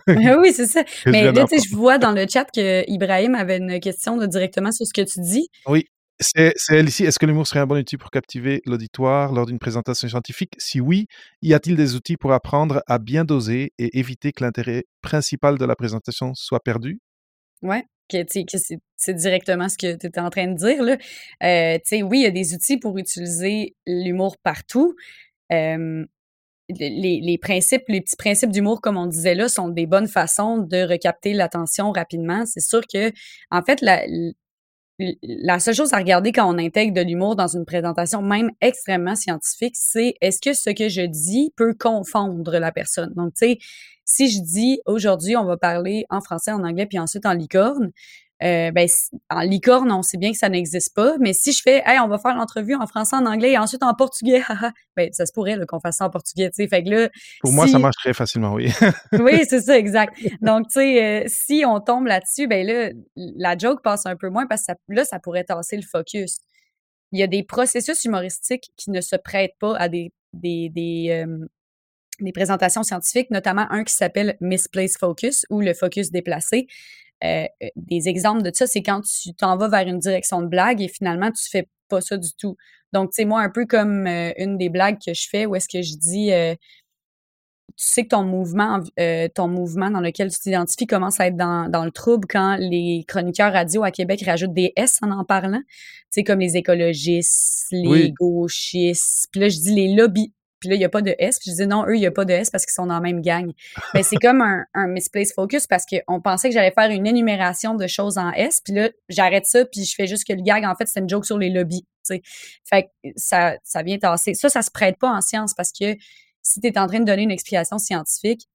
Ben 0.07 0.37
oui, 0.41 0.51
c'est 0.53 0.67
ça. 0.67 0.83
Mais 1.05 1.31
là, 1.31 1.45
tu 1.45 1.57
sais, 1.57 1.69
je 1.69 1.75
vois 1.75 1.97
dans 1.97 2.11
le 2.11 2.25
chat 2.27 2.45
que 2.45 2.89
Ibrahim 2.89 3.35
avait 3.35 3.57
une 3.57 3.79
question 3.79 4.17
directement 4.27 4.71
sur 4.71 4.85
ce 4.85 4.93
que 4.93 5.01
tu 5.01 5.21
dis. 5.21 5.49
Oui. 5.67 5.87
C'est 6.21 6.53
elle 6.69 6.87
ici. 6.87 7.03
Est-ce 7.03 7.17
que 7.17 7.25
l'humour 7.25 7.47
serait 7.47 7.61
un 7.61 7.65
bon 7.65 7.79
outil 7.79 7.97
pour 7.97 8.11
captiver 8.11 8.61
l'auditoire 8.67 9.33
lors 9.33 9.47
d'une 9.47 9.57
présentation 9.57 10.07
scientifique? 10.07 10.53
Si 10.59 10.79
oui, 10.79 11.07
y 11.41 11.55
a-t-il 11.55 11.75
des 11.75 11.95
outils 11.95 12.15
pour 12.15 12.31
apprendre 12.31 12.83
à 12.87 12.99
bien 12.99 13.25
doser 13.25 13.73
et 13.79 13.97
éviter 13.97 14.31
que 14.31 14.43
l'intérêt 14.43 14.85
principal 15.01 15.57
de 15.57 15.65
la 15.65 15.75
présentation 15.75 16.33
soit 16.35 16.59
perdu? 16.59 16.99
Ouais, 17.63 17.85
que, 18.07 18.23
que 18.23 18.57
c'est 18.97 19.13
directement 19.15 19.67
ce 19.67 19.77
que 19.77 19.95
tu 19.97 20.05
étais 20.05 20.19
en 20.19 20.29
train 20.29 20.47
de 20.47 20.55
dire. 20.55 20.83
Là. 20.83 20.97
Euh, 21.43 21.79
oui, 22.03 22.19
il 22.19 22.23
y 22.23 22.27
a 22.27 22.31
des 22.31 22.53
outils 22.53 22.77
pour 22.77 22.99
utiliser 22.99 23.75
l'humour 23.87 24.37
partout. 24.43 24.95
les, 25.49 26.07
les, 26.69 27.37
principes, 27.39 27.83
les 27.87 28.01
petits 28.01 28.15
principes 28.15 28.51
d'humour, 28.51 28.79
comme 28.79 28.97
on 28.97 29.07
disait 29.07 29.33
là, 29.33 29.49
sont 29.49 29.69
des 29.69 29.87
bonnes 29.87 30.07
façons 30.07 30.59
de 30.59 30.87
recapter 30.87 31.33
l'attention 31.33 31.91
rapidement. 31.91 32.45
C'est 32.45 32.61
sûr 32.61 32.81
que, 32.81 33.11
en 33.49 33.63
fait, 33.63 33.81
la, 33.81 34.03
la 35.21 35.59
seule 35.59 35.75
chose 35.75 35.93
à 35.93 35.97
regarder 35.97 36.31
quand 36.31 36.53
on 36.53 36.57
intègre 36.57 36.93
de 36.93 37.01
l'humour 37.01 37.35
dans 37.35 37.47
une 37.47 37.65
présentation, 37.65 38.21
même 38.21 38.51
extrêmement 38.61 39.15
scientifique, 39.15 39.75
c'est 39.75 40.15
est-ce 40.21 40.39
que 40.41 40.53
ce 40.53 40.69
que 40.69 40.89
je 40.89 41.01
dis 41.01 41.53
peut 41.55 41.73
confondre 41.73 42.57
la 42.57 42.71
personne? 42.71 43.13
Donc, 43.15 43.33
tu 43.33 43.45
sais, 43.45 43.57
si 44.05 44.29
je 44.29 44.41
dis 44.41 44.81
aujourd'hui, 44.85 45.37
on 45.37 45.45
va 45.45 45.57
parler 45.57 46.05
en 46.09 46.21
français, 46.21 46.51
en 46.51 46.63
anglais, 46.63 46.85
puis 46.85 46.99
ensuite 46.99 47.25
en 47.25 47.33
licorne, 47.33 47.91
euh, 48.43 48.71
ben, 48.71 48.87
en 49.29 49.41
licorne, 49.41 49.91
on 49.91 50.01
sait 50.01 50.17
bien 50.17 50.31
que 50.31 50.37
ça 50.37 50.49
n'existe 50.49 50.95
pas, 50.95 51.15
mais 51.19 51.33
si 51.33 51.51
je 51.51 51.61
fais, 51.61 51.83
hey, 51.85 51.99
on 51.99 52.07
va 52.07 52.17
faire 52.17 52.35
l'entrevue 52.35 52.75
en 52.75 52.87
français, 52.87 53.15
en 53.15 53.25
anglais 53.25 53.51
et 53.51 53.57
ensuite 53.57 53.83
en 53.83 53.93
portugais, 53.93 54.41
ben, 54.97 55.09
ça 55.11 55.25
se 55.25 55.31
pourrait 55.31 55.57
qu'on 55.67 55.79
fasse 55.79 55.97
ça 55.97 56.05
en 56.05 56.09
portugais, 56.09 56.49
tu 56.49 56.55
sais. 56.55 56.67
Fait 56.67 56.83
que 56.83 56.89
là, 56.89 57.09
Pour 57.41 57.53
moi, 57.53 57.67
ça 57.67 57.77
marche 57.77 57.97
très 57.97 58.13
facilement, 58.13 58.53
oui. 58.53 58.71
oui, 59.19 59.43
c'est 59.47 59.61
ça, 59.61 59.77
exact. 59.77 60.15
Donc, 60.41 60.67
tu 60.67 60.79
sais, 60.79 61.03
euh, 61.03 61.23
si 61.27 61.63
on 61.65 61.79
tombe 61.79 62.07
là-dessus, 62.07 62.47
ben 62.47 62.65
là, 62.65 62.89
la 63.15 63.57
joke 63.57 63.83
passe 63.83 64.05
un 64.05 64.15
peu 64.15 64.29
moins 64.29 64.47
parce 64.47 64.65
que 64.65 64.73
là, 64.89 65.05
ça 65.05 65.19
pourrait 65.19 65.43
tasser 65.43 65.75
le 65.75 65.83
focus. 65.83 66.39
Il 67.11 67.19
y 67.19 67.23
a 67.23 67.27
des 67.27 67.43
processus 67.43 68.05
humoristiques 68.05 68.71
qui 68.77 68.89
ne 68.89 69.01
se 69.01 69.15
prêtent 69.15 69.57
pas 69.59 69.75
à 69.77 69.89
des, 69.89 70.11
des, 70.33 70.69
des, 70.69 71.09
euh, 71.09 71.45
des 72.21 72.31
présentations 72.31 72.83
scientifiques, 72.83 73.29
notamment 73.29 73.67
un 73.69 73.83
qui 73.83 73.93
s'appelle 73.93 74.37
Misplaced 74.41 74.97
Focus 74.97 75.45
ou 75.49 75.61
le 75.61 75.73
focus 75.73 76.11
déplacé. 76.11 76.67
Euh, 77.23 77.45
euh, 77.63 77.67
des 77.75 78.09
exemples 78.09 78.41
de 78.43 78.51
ça, 78.53 78.67
c'est 78.67 78.81
quand 78.81 79.01
tu 79.01 79.33
t'en 79.33 79.57
vas 79.57 79.67
vers 79.67 79.87
une 79.87 79.99
direction 79.99 80.41
de 80.41 80.47
blague 80.47 80.81
et 80.81 80.87
finalement, 80.87 81.31
tu 81.31 81.49
fais 81.49 81.67
pas 81.87 82.01
ça 82.01 82.17
du 82.17 82.33
tout. 82.37 82.55
Donc, 82.93 83.11
tu 83.11 83.17
sais, 83.17 83.25
moi, 83.25 83.41
un 83.41 83.49
peu 83.49 83.65
comme 83.65 84.07
euh, 84.07 84.31
une 84.37 84.57
des 84.57 84.69
blagues 84.69 84.97
que 85.05 85.13
je 85.13 85.27
fais 85.29 85.45
où 85.45 85.55
est-ce 85.55 85.69
que 85.69 85.81
je 85.81 85.95
dis, 85.97 86.31
tu 87.81 87.87
sais 87.87 88.03
que 88.03 88.09
ton 88.09 88.23
mouvement, 88.23 88.79
euh, 88.99 89.27
ton 89.33 89.47
mouvement 89.47 89.89
dans 89.89 90.01
lequel 90.01 90.31
tu 90.31 90.39
t'identifies 90.39 90.87
commence 90.87 91.19
à 91.19 91.27
être 91.27 91.35
dans, 91.35 91.69
dans, 91.69 91.83
le 91.83 91.91
trouble 91.91 92.27
quand 92.29 92.57
les 92.59 93.03
chroniqueurs 93.07 93.53
radio 93.53 93.83
à 93.83 93.91
Québec 93.91 94.23
rajoutent 94.25 94.53
des 94.53 94.73
S 94.75 94.99
en 95.01 95.11
en 95.11 95.23
parlant. 95.23 95.61
Tu 95.67 96.07
sais, 96.11 96.23
comme 96.23 96.39
les 96.39 96.57
écologistes, 96.57 97.67
les 97.71 98.11
gauchistes. 98.11 99.29
Puis 99.31 99.41
là, 99.41 99.49
je 99.49 99.57
dis 99.57 99.73
les 99.73 99.95
lobbies. 99.95 100.33
Puis 100.61 100.69
là, 100.69 100.75
il 100.75 100.79
n'y 100.79 100.85
a 100.85 100.89
pas 100.89 101.01
de 101.01 101.13
S. 101.19 101.39
Puis 101.39 101.51
je 101.51 101.63
dis 101.63 101.67
non, 101.67 101.85
eux, 101.87 101.95
il 101.95 101.99
n'y 101.99 102.05
a 102.05 102.11
pas 102.11 102.23
de 102.23 102.31
S 102.31 102.49
parce 102.49 102.65
qu'ils 102.65 102.73
sont 102.73 102.85
dans 102.85 102.93
la 102.93 103.01
même 103.01 103.21
gang. 103.21 103.51
Mais 103.93 104.03
c'est 104.03 104.15
comme 104.15 104.41
un, 104.41 104.63
un 104.73 104.87
misplaced 104.87 105.33
focus 105.33 105.67
parce 105.67 105.83
qu'on 105.85 106.21
pensait 106.21 106.47
que 106.49 106.53
j'allais 106.53 106.71
faire 106.71 106.89
une 106.89 107.05
énumération 107.05 107.75
de 107.75 107.87
choses 107.87 108.17
en 108.17 108.31
S. 108.31 108.61
Puis 108.63 108.73
là, 108.73 108.89
j'arrête 109.09 109.45
ça, 109.45 109.65
puis 109.65 109.83
je 109.83 109.93
fais 109.95 110.07
juste 110.07 110.25
que 110.25 110.33
le 110.33 110.41
gag, 110.41 110.63
en 110.63 110.75
fait, 110.75 110.87
c'est 110.87 111.01
une 111.01 111.09
joke 111.09 111.25
sur 111.25 111.37
les 111.37 111.49
lobbies. 111.49 111.85
sais. 112.03 112.21
Fait 112.63 112.83
que 112.83 113.09
ça, 113.17 113.57
ça 113.63 113.83
vient 113.83 113.97
tasser. 113.97 114.33
Ça, 114.35 114.47
ça 114.47 114.61
se 114.61 114.71
prête 114.71 114.97
pas 114.97 115.09
en 115.09 115.21
science 115.21 115.53
parce 115.53 115.71
que 115.71 115.95
si 116.43 116.61
tu 116.61 116.67
es 116.67 116.77
en 116.77 116.87
train 116.87 116.99
de 116.99 117.05
donner 117.05 117.23
une 117.23 117.31
explication 117.31 117.77
scientifique, 117.77 118.47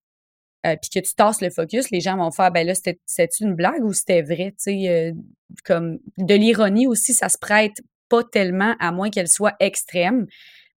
euh, 0.67 0.75
puis 0.81 0.91
que 0.91 1.07
tu 1.07 1.15
tasses 1.15 1.41
le 1.41 1.51
focus, 1.51 1.91
les 1.91 2.01
gens 2.01 2.17
vont 2.17 2.31
faire 2.31 2.51
ben 2.51 2.67
là, 2.67 2.75
c'était 2.75 3.29
une 3.41 3.55
blague 3.55 3.85
ou 3.85 3.93
c'était 3.93 4.23
vrai? 4.23 4.55
sais 4.57 4.89
euh, 4.89 5.13
comme 5.65 5.99
de 6.19 6.35
l'ironie 6.35 6.87
aussi, 6.87 7.15
ça 7.15 7.29
se 7.29 7.39
prête 7.39 7.77
pas 8.09 8.25
tellement, 8.25 8.75
à 8.81 8.93
moins 8.93 9.11
qu'elle 9.11 9.29
soit 9.29 9.55
extrême. 9.61 10.27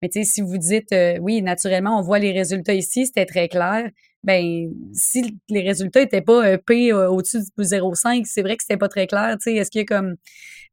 Mais 0.02 0.08
tu 0.08 0.22
sais, 0.22 0.30
si 0.30 0.40
vous 0.40 0.58
dites 0.58 0.92
euh, 0.92 1.18
oui, 1.20 1.42
naturellement, 1.42 1.98
on 1.98 2.02
voit 2.02 2.18
les 2.18 2.32
résultats 2.32 2.74
ici, 2.74 3.06
c'était 3.06 3.26
très 3.26 3.48
clair. 3.48 3.90
Ben, 4.24 4.70
si 4.92 5.38
les 5.48 5.62
résultats 5.62 6.02
étaient 6.02 6.22
pas 6.22 6.58
P 6.58 6.92
au-dessus 6.92 7.38
du 7.56 7.64
0,5, 7.64 8.24
c'est 8.24 8.42
vrai 8.42 8.56
que 8.56 8.62
c'était 8.62 8.76
pas 8.76 8.88
très 8.88 9.06
clair. 9.06 9.36
Tu 9.40 9.50
sais, 9.50 9.54
est-ce 9.54 9.70
qu'il 9.70 9.80
y 9.80 9.82
a 9.82 9.86
comme. 9.86 10.16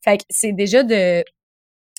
Fait 0.03 0.17
que 0.17 0.23
c'est 0.29 0.51
déjà 0.51 0.83
de 0.83 1.23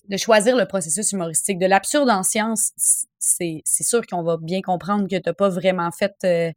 de 0.09 0.17
choisir 0.17 0.57
le 0.57 0.67
processus 0.67 1.13
humoristique. 1.13 1.59
De 1.59 1.67
l'absurde 1.67 2.11
en 2.11 2.23
science, 2.23 2.73
c'est 3.19 3.63
sûr 3.65 4.07
qu'on 4.07 4.23
va 4.23 4.37
bien 4.41 4.63
comprendre 4.63 5.09
que 5.09 5.17
tu 5.17 5.23
n'as 5.27 5.35
pas 5.35 5.49
vraiment 5.49 5.91
fait 5.91 6.15
euh, 6.25 6.53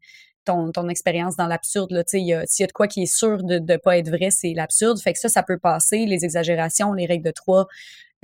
ton, 0.45 0.71
ton 0.71 0.87
expérience 0.89 1.35
dans 1.35 1.47
l'absurde. 1.47 2.03
S'il 2.07 2.21
y, 2.21 2.27
y 2.27 2.33
a 2.33 2.67
de 2.67 2.71
quoi 2.71 2.87
qui 2.87 3.03
est 3.03 3.13
sûr 3.13 3.43
de 3.43 3.59
ne 3.59 3.77
pas 3.77 3.97
être 3.97 4.09
vrai, 4.09 4.29
c'est 4.31 4.53
l'absurde. 4.53 4.99
Fait 4.99 5.13
que 5.13 5.19
ça, 5.19 5.29
ça 5.29 5.43
peut 5.43 5.57
passer, 5.57 6.05
les 6.05 6.25
exagérations, 6.25 6.93
les 6.93 7.05
règles 7.05 7.25
de 7.25 7.31
trois, 7.31 7.67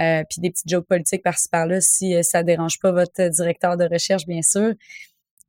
euh, 0.02 0.24
puis 0.30 0.41
des 0.41 0.50
petites 0.52 0.70
jokes 0.70 0.88
politiques 0.88 1.24
par-ci 1.24 1.48
par-là, 1.50 1.82
si 1.82 2.16
euh, 2.16 2.22
ça 2.24 2.43
dérange 2.43 2.80
pas 2.80 2.91
votre 2.91 3.30
directeur 3.30 3.78
de 3.78 3.86
recherche, 3.86 4.26
bien 4.26 4.41
sûr. 4.41 4.74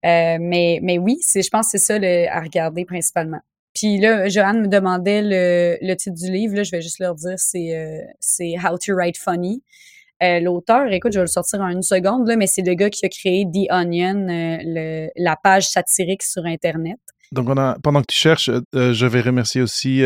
mais, 0.03 0.79
mais 0.83 0.99
oui, 0.99 1.19
je 1.23 1.49
pense 1.49 1.73
que 1.73 1.79
c'est 1.79 1.85
ça 1.85 1.95
à 2.33 2.41
regarder 2.41 2.85
principalement. 2.85 3.41
Puis 3.77 3.99
là, 3.99 4.27
Joanne 4.29 4.63
me 4.63 4.69
demandait 4.69 5.21
le, 5.21 5.77
le 5.83 5.95
titre 5.97 6.17
du 6.17 6.33
livre. 6.33 6.57
Là, 6.57 6.63
je 6.63 6.71
vais 6.71 6.81
juste 6.81 6.99
leur 6.99 7.15
dire, 7.15 7.35
c'est 7.39 7.77
euh, 7.77 8.01
c'est 8.21 8.55
How 8.59 8.79
to 8.79 8.95
Write 8.95 9.19
Funny. 9.19 9.63
Euh, 10.23 10.41
L'auteur, 10.41 10.91
écoute, 10.91 11.13
je 11.13 11.19
vais 11.19 11.25
le 11.25 11.31
sortir 11.31 11.61
en 11.61 11.69
une 11.69 11.83
seconde, 11.83 12.27
là, 12.27 12.37
mais 12.37 12.47
c'est 12.47 12.63
le 12.63 12.73
gars 12.73 12.89
qui 12.89 13.05
a 13.05 13.11
créé 13.11 13.45
The 13.45 13.71
Onion, 13.71 14.29
euh, 14.31 14.57
le, 14.63 15.11
la 15.17 15.37
page 15.37 15.69
satirique 15.69 16.23
sur 16.23 16.47
Internet. 16.47 16.99
Donc, 17.33 17.49
on 17.49 17.57
a, 17.57 17.77
pendant 17.83 18.01
que 18.01 18.07
tu 18.09 18.19
cherches, 18.19 18.49
euh, 18.49 18.93
je 18.93 19.07
vais 19.07 19.21
remercier 19.21 19.63
aussi 19.63 20.03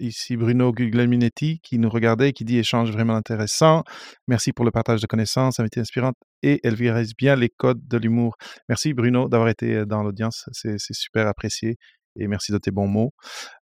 ici 0.00 0.36
Bruno 0.36 0.72
Guglielminetti 0.72 1.60
qui 1.62 1.78
nous 1.78 1.90
regardait 1.90 2.30
et 2.30 2.32
qui 2.32 2.44
dit 2.44 2.58
échange 2.58 2.90
vraiment 2.90 3.14
intéressant. 3.14 3.84
Merci 4.28 4.52
pour 4.52 4.64
le 4.64 4.70
partage 4.70 5.00
de 5.00 5.06
connaissances, 5.06 5.60
invité 5.60 5.80
inspirante 5.80 6.16
et 6.42 6.60
elle 6.64 6.74
viraise 6.74 7.12
bien 7.16 7.36
les 7.36 7.48
codes 7.48 7.86
de 7.86 7.96
l'humour. 7.96 8.36
Merci 8.68 8.92
Bruno 8.92 9.28
d'avoir 9.28 9.48
été 9.48 9.86
dans 9.86 10.02
l'audience, 10.02 10.48
c'est 10.52 10.78
super 10.78 11.26
apprécié 11.26 11.76
et 12.16 12.28
merci 12.28 12.52
de 12.52 12.58
tes 12.58 12.70
bons 12.70 12.86
mots. 12.86 13.12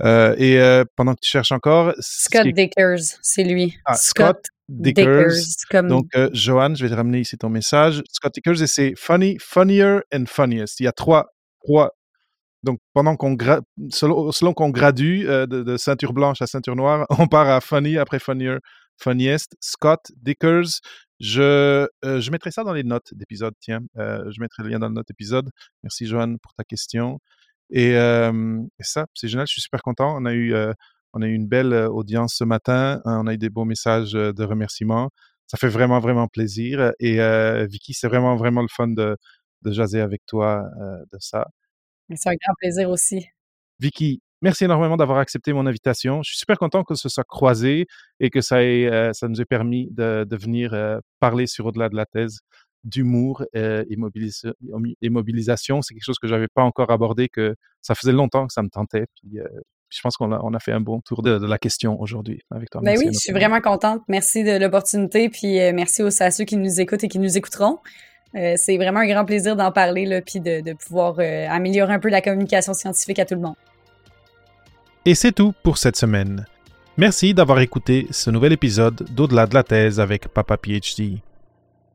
Euh, 0.03 0.36
et 0.38 0.60
euh, 0.60 0.84
pendant 0.95 1.14
que 1.14 1.20
tu 1.22 1.30
cherches 1.30 1.51
encore... 1.51 1.93
Scott 1.99 2.47
Dickers, 2.47 3.18
c'est 3.22 3.43
lui. 3.43 3.78
Ah, 3.86 3.95
Scott, 3.95 4.45
Dickers. 4.70 5.34
Donc, 5.84 6.08
euh, 6.16 6.30
Johan, 6.34 6.76
je 6.76 6.84
vais 6.84 6.89
te 6.89 6.95
ramener 6.95 7.20
ici 7.20 7.38
ton 7.38 7.49
message. 7.49 8.03
Scott 8.10 8.34
Dickers, 8.34 8.62
et 8.62 8.68
c'est 8.68 8.93
Funny, 8.97 9.38
Funnier 9.39 9.99
and 10.14 10.26
Funniest. 10.28 10.80
Il 10.80 10.84
y 10.84 10.88
a 10.88 10.91
trois, 10.91 11.28
trois 11.64 11.91
donc, 12.64 12.80
pendant 12.93 13.16
qu'on 13.16 13.38
selon, 13.89 14.53
qu'on 14.53 14.70
gradue 14.70 15.26
de, 15.26 15.45
de, 15.45 15.78
ceinture 15.78 16.14
blanche 16.14 16.41
à 16.41 16.47
ceinture 16.47 16.76
noire, 16.76 17.05
on 17.20 17.28
part 17.28 17.49
à 17.49 17.62
funny 17.62 17.97
après 17.97 18.20
funnier, 18.20 18.58
funniest. 18.97 19.55
Scott 19.60 20.12
Dickers. 20.18 20.82
Je, 21.20 21.88
je 22.03 22.32
mettrai 22.32 22.51
ça 22.51 22.64
dans 22.64 22.74
les 22.74 22.84
notes 22.84 23.14
d'épisode. 23.14 23.53
Tiens, 23.60 23.82
je 23.95 24.39
mettrai 24.41 24.64
le 24.64 24.70
lien 24.70 24.80
dans 24.80 24.89
le 24.89 24.95
note 24.95 25.10
épisode. 25.10 25.49
Merci, 25.84 26.08
Johan, 26.08 26.36
pour 26.41 26.53
ta 26.53 26.64
question. 26.64 27.20
Et, 27.70 27.93
ça, 28.82 29.05
c'est 29.14 29.28
génial, 29.28 29.47
je 29.47 29.53
suis 29.53 29.62
super 29.62 29.82
content. 29.82 30.16
On 30.18 30.26
a 30.26 30.34
eu, 30.34 30.53
on 31.14 31.22
a 31.22 31.28
eu 31.28 31.34
une 31.34 31.47
belle 31.47 31.74
audience 31.74 32.36
ce 32.36 32.43
matin, 32.43 33.01
on 33.05 33.28
a 33.28 33.34
eu 33.34 33.38
des 33.38 33.49
beaux 33.49 33.66
messages 33.66 34.14
de 34.14 34.43
remerciements. 34.43 35.10
Ça 35.47 35.58
fait 35.58 35.70
vraiment, 35.70 35.99
vraiment 35.99 36.28
plaisir. 36.28 36.91
Et 36.99 37.18
Vicky, 37.68 37.93
c'est 37.93 38.08
vraiment, 38.08 38.36
vraiment 38.36 38.62
le 38.62 38.68
fun 38.70 38.89
de, 38.89 39.18
de 39.64 39.72
jaser 39.72 40.01
avec 40.01 40.22
toi 40.26 40.64
de 41.12 41.18
ça. 41.20 41.47
C'est 42.16 42.30
un 42.30 42.34
grand 42.34 42.53
plaisir 42.60 42.89
aussi. 42.89 43.28
Vicky, 43.80 44.22
merci 44.41 44.66
énormément 44.66 44.97
d'avoir 44.97 45.20
accepté 45.20 45.53
mon 45.53 45.66
invitation. 45.68 46.24
Je 46.24 46.32
suis 46.32 46.39
super 46.39 46.58
content 46.58 46.84
que 46.84 46.95
ce 46.95 47.10
soit 47.10 47.24
croisé 47.24 47.86
et 48.20 48.30
que 48.30 48.41
ça, 48.41 48.64
ait, 48.64 49.12
ça 49.14 49.28
nous 49.28 49.41
ait 49.41 49.45
permis 49.45 49.89
de, 49.91 50.26
de 50.28 50.38
venir 50.38 50.76
parler 51.20 51.47
sur 51.47 51.66
Au-delà 51.66 51.89
de 51.89 51.95
la 51.95 52.05
thèse 52.05 52.39
d'humour 52.88 53.43
euh, 53.55 53.84
et, 53.89 55.10
mobilisation. 55.10 55.82
C'est 55.82 55.93
quelque 55.93 56.03
chose 56.03 56.20
que 56.20 56.28
je 56.28 56.34
n'avais 56.34 56.47
pas 56.47 56.64
encore 56.64 56.91
abordé, 56.91 57.28
que 57.30 57.55
ça 57.82 57.95
faisait 57.95 58.14
longtemps 58.14 58.47
que 58.47 58.53
ça 58.53 58.64
me 58.64 58.70
tentait. 58.70 59.05
Puis, 59.16 59.39
euh, 59.39 59.47
je 59.89 60.01
pense 60.01 60.18
qu'on 60.18 60.32
a, 60.32 60.39
on 60.43 60.53
a 60.53 60.60
fait 60.60 60.72
un 60.72 60.82
bon 60.82 61.01
tour 61.01 61.22
de, 61.22 61.45
la 61.45 61.58
question 61.58 61.99
aujourd'hui 61.99 62.41
avec 62.51 62.70
toi. 62.70 62.82
Ben 62.84 62.97
oui, 62.97 63.08
je 63.14 63.20
suis 63.20 63.34
vraiment 63.34 63.62
contente. 63.62 64.01
Merci 64.08 64.43
de 64.43 64.58
l'opportunité. 64.58 65.30
Puis 65.30 65.60
euh, 65.60 65.72
merci 65.74 66.03
aussi 66.03 66.24
à 66.24 66.32
ceux 66.32 66.43
qui 66.43 66.58
nous 66.58 66.82
écoutent 66.82 67.03
et 67.03 67.08
qui 67.08 67.20
nous 67.20 67.38
écouteront. 67.38 67.80
C'est 68.34 68.78
vraiment 68.78 69.00
un 69.00 69.08
grand 69.08 69.26
plaisir 69.26 69.56
d'en 69.56 69.72
parler, 69.72 70.06
là, 70.06 70.22
puis 70.22 70.40
de, 70.40 70.74
pouvoir 70.74 71.20
améliorer 71.50 71.94
un 71.94 72.00
peu 72.00 72.10
la 72.10 72.22
communication 72.22 72.74
scientifique 72.74 73.20
à 73.20 73.26
tout 73.26 73.36
le 73.36 73.42
monde. 73.42 73.56
Et 75.06 75.16
c'est 75.16 75.32
tout 75.32 75.54
pour 75.64 75.78
cette 75.78 75.96
semaine. 75.96 76.46
Merci 76.98 77.34
d'avoir 77.34 77.60
écouté 77.60 78.08
ce 78.12 78.30
nouvel 78.30 78.54
épisode 78.54 79.06
d'Au-delà 79.14 79.46
de 79.46 79.54
la 79.54 79.64
thèse 79.64 80.00
avec 80.00 80.28
Papa 80.28 80.58
PhD. 80.58 81.22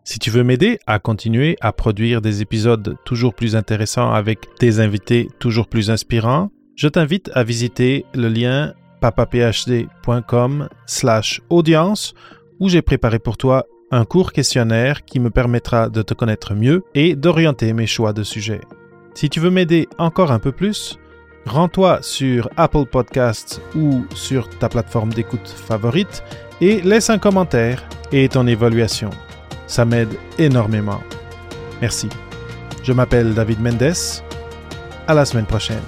Si 0.04 0.18
tu 0.18 0.30
veux 0.30 0.42
m'aider 0.44 0.78
à 0.86 0.98
continuer 0.98 1.56
à 1.60 1.72
produire 1.72 2.20
des 2.20 2.40
épisodes 2.40 2.96
toujours 3.04 3.34
plus 3.34 3.54
intéressants 3.54 4.12
avec 4.12 4.38
des 4.60 4.80
invités 4.80 5.28
toujours 5.38 5.68
plus 5.68 5.90
inspirants, 5.90 6.50
je 6.74 6.88
t'invite 6.88 7.30
à 7.34 7.44
visiter 7.44 8.04
le 8.14 8.28
lien 8.28 8.74
papaphd.com 9.00 10.68
slash 10.86 11.40
audience 11.50 12.14
où 12.60 12.68
j'ai 12.68 12.82
préparé 12.82 13.18
pour 13.18 13.36
toi 13.36 13.66
un 13.92 14.06
court 14.06 14.32
questionnaire 14.32 15.04
qui 15.04 15.20
me 15.20 15.30
permettra 15.30 15.90
de 15.90 16.02
te 16.02 16.14
connaître 16.14 16.54
mieux 16.54 16.82
et 16.94 17.14
d'orienter 17.14 17.72
mes 17.74 17.86
choix 17.86 18.12
de 18.12 18.22
sujets. 18.22 18.62
Si 19.14 19.28
tu 19.28 19.38
veux 19.38 19.50
m'aider 19.50 19.88
encore 19.98 20.32
un 20.32 20.38
peu 20.38 20.50
plus, 20.50 20.98
rends-toi 21.44 21.98
sur 22.00 22.48
Apple 22.56 22.86
Podcasts 22.86 23.60
ou 23.76 24.04
sur 24.14 24.48
ta 24.58 24.70
plateforme 24.70 25.12
d'écoute 25.12 25.46
favorite 25.46 26.24
et 26.62 26.80
laisse 26.80 27.10
un 27.10 27.18
commentaire 27.18 27.86
et 28.10 28.28
ton 28.28 28.46
évaluation. 28.46 29.10
Ça 29.66 29.84
m'aide 29.84 30.14
énormément. 30.38 31.02
Merci. 31.82 32.08
Je 32.82 32.92
m'appelle 32.92 33.34
David 33.34 33.60
Mendes. 33.60 33.92
À 35.06 35.14
la 35.14 35.24
semaine 35.24 35.46
prochaine. 35.46 35.82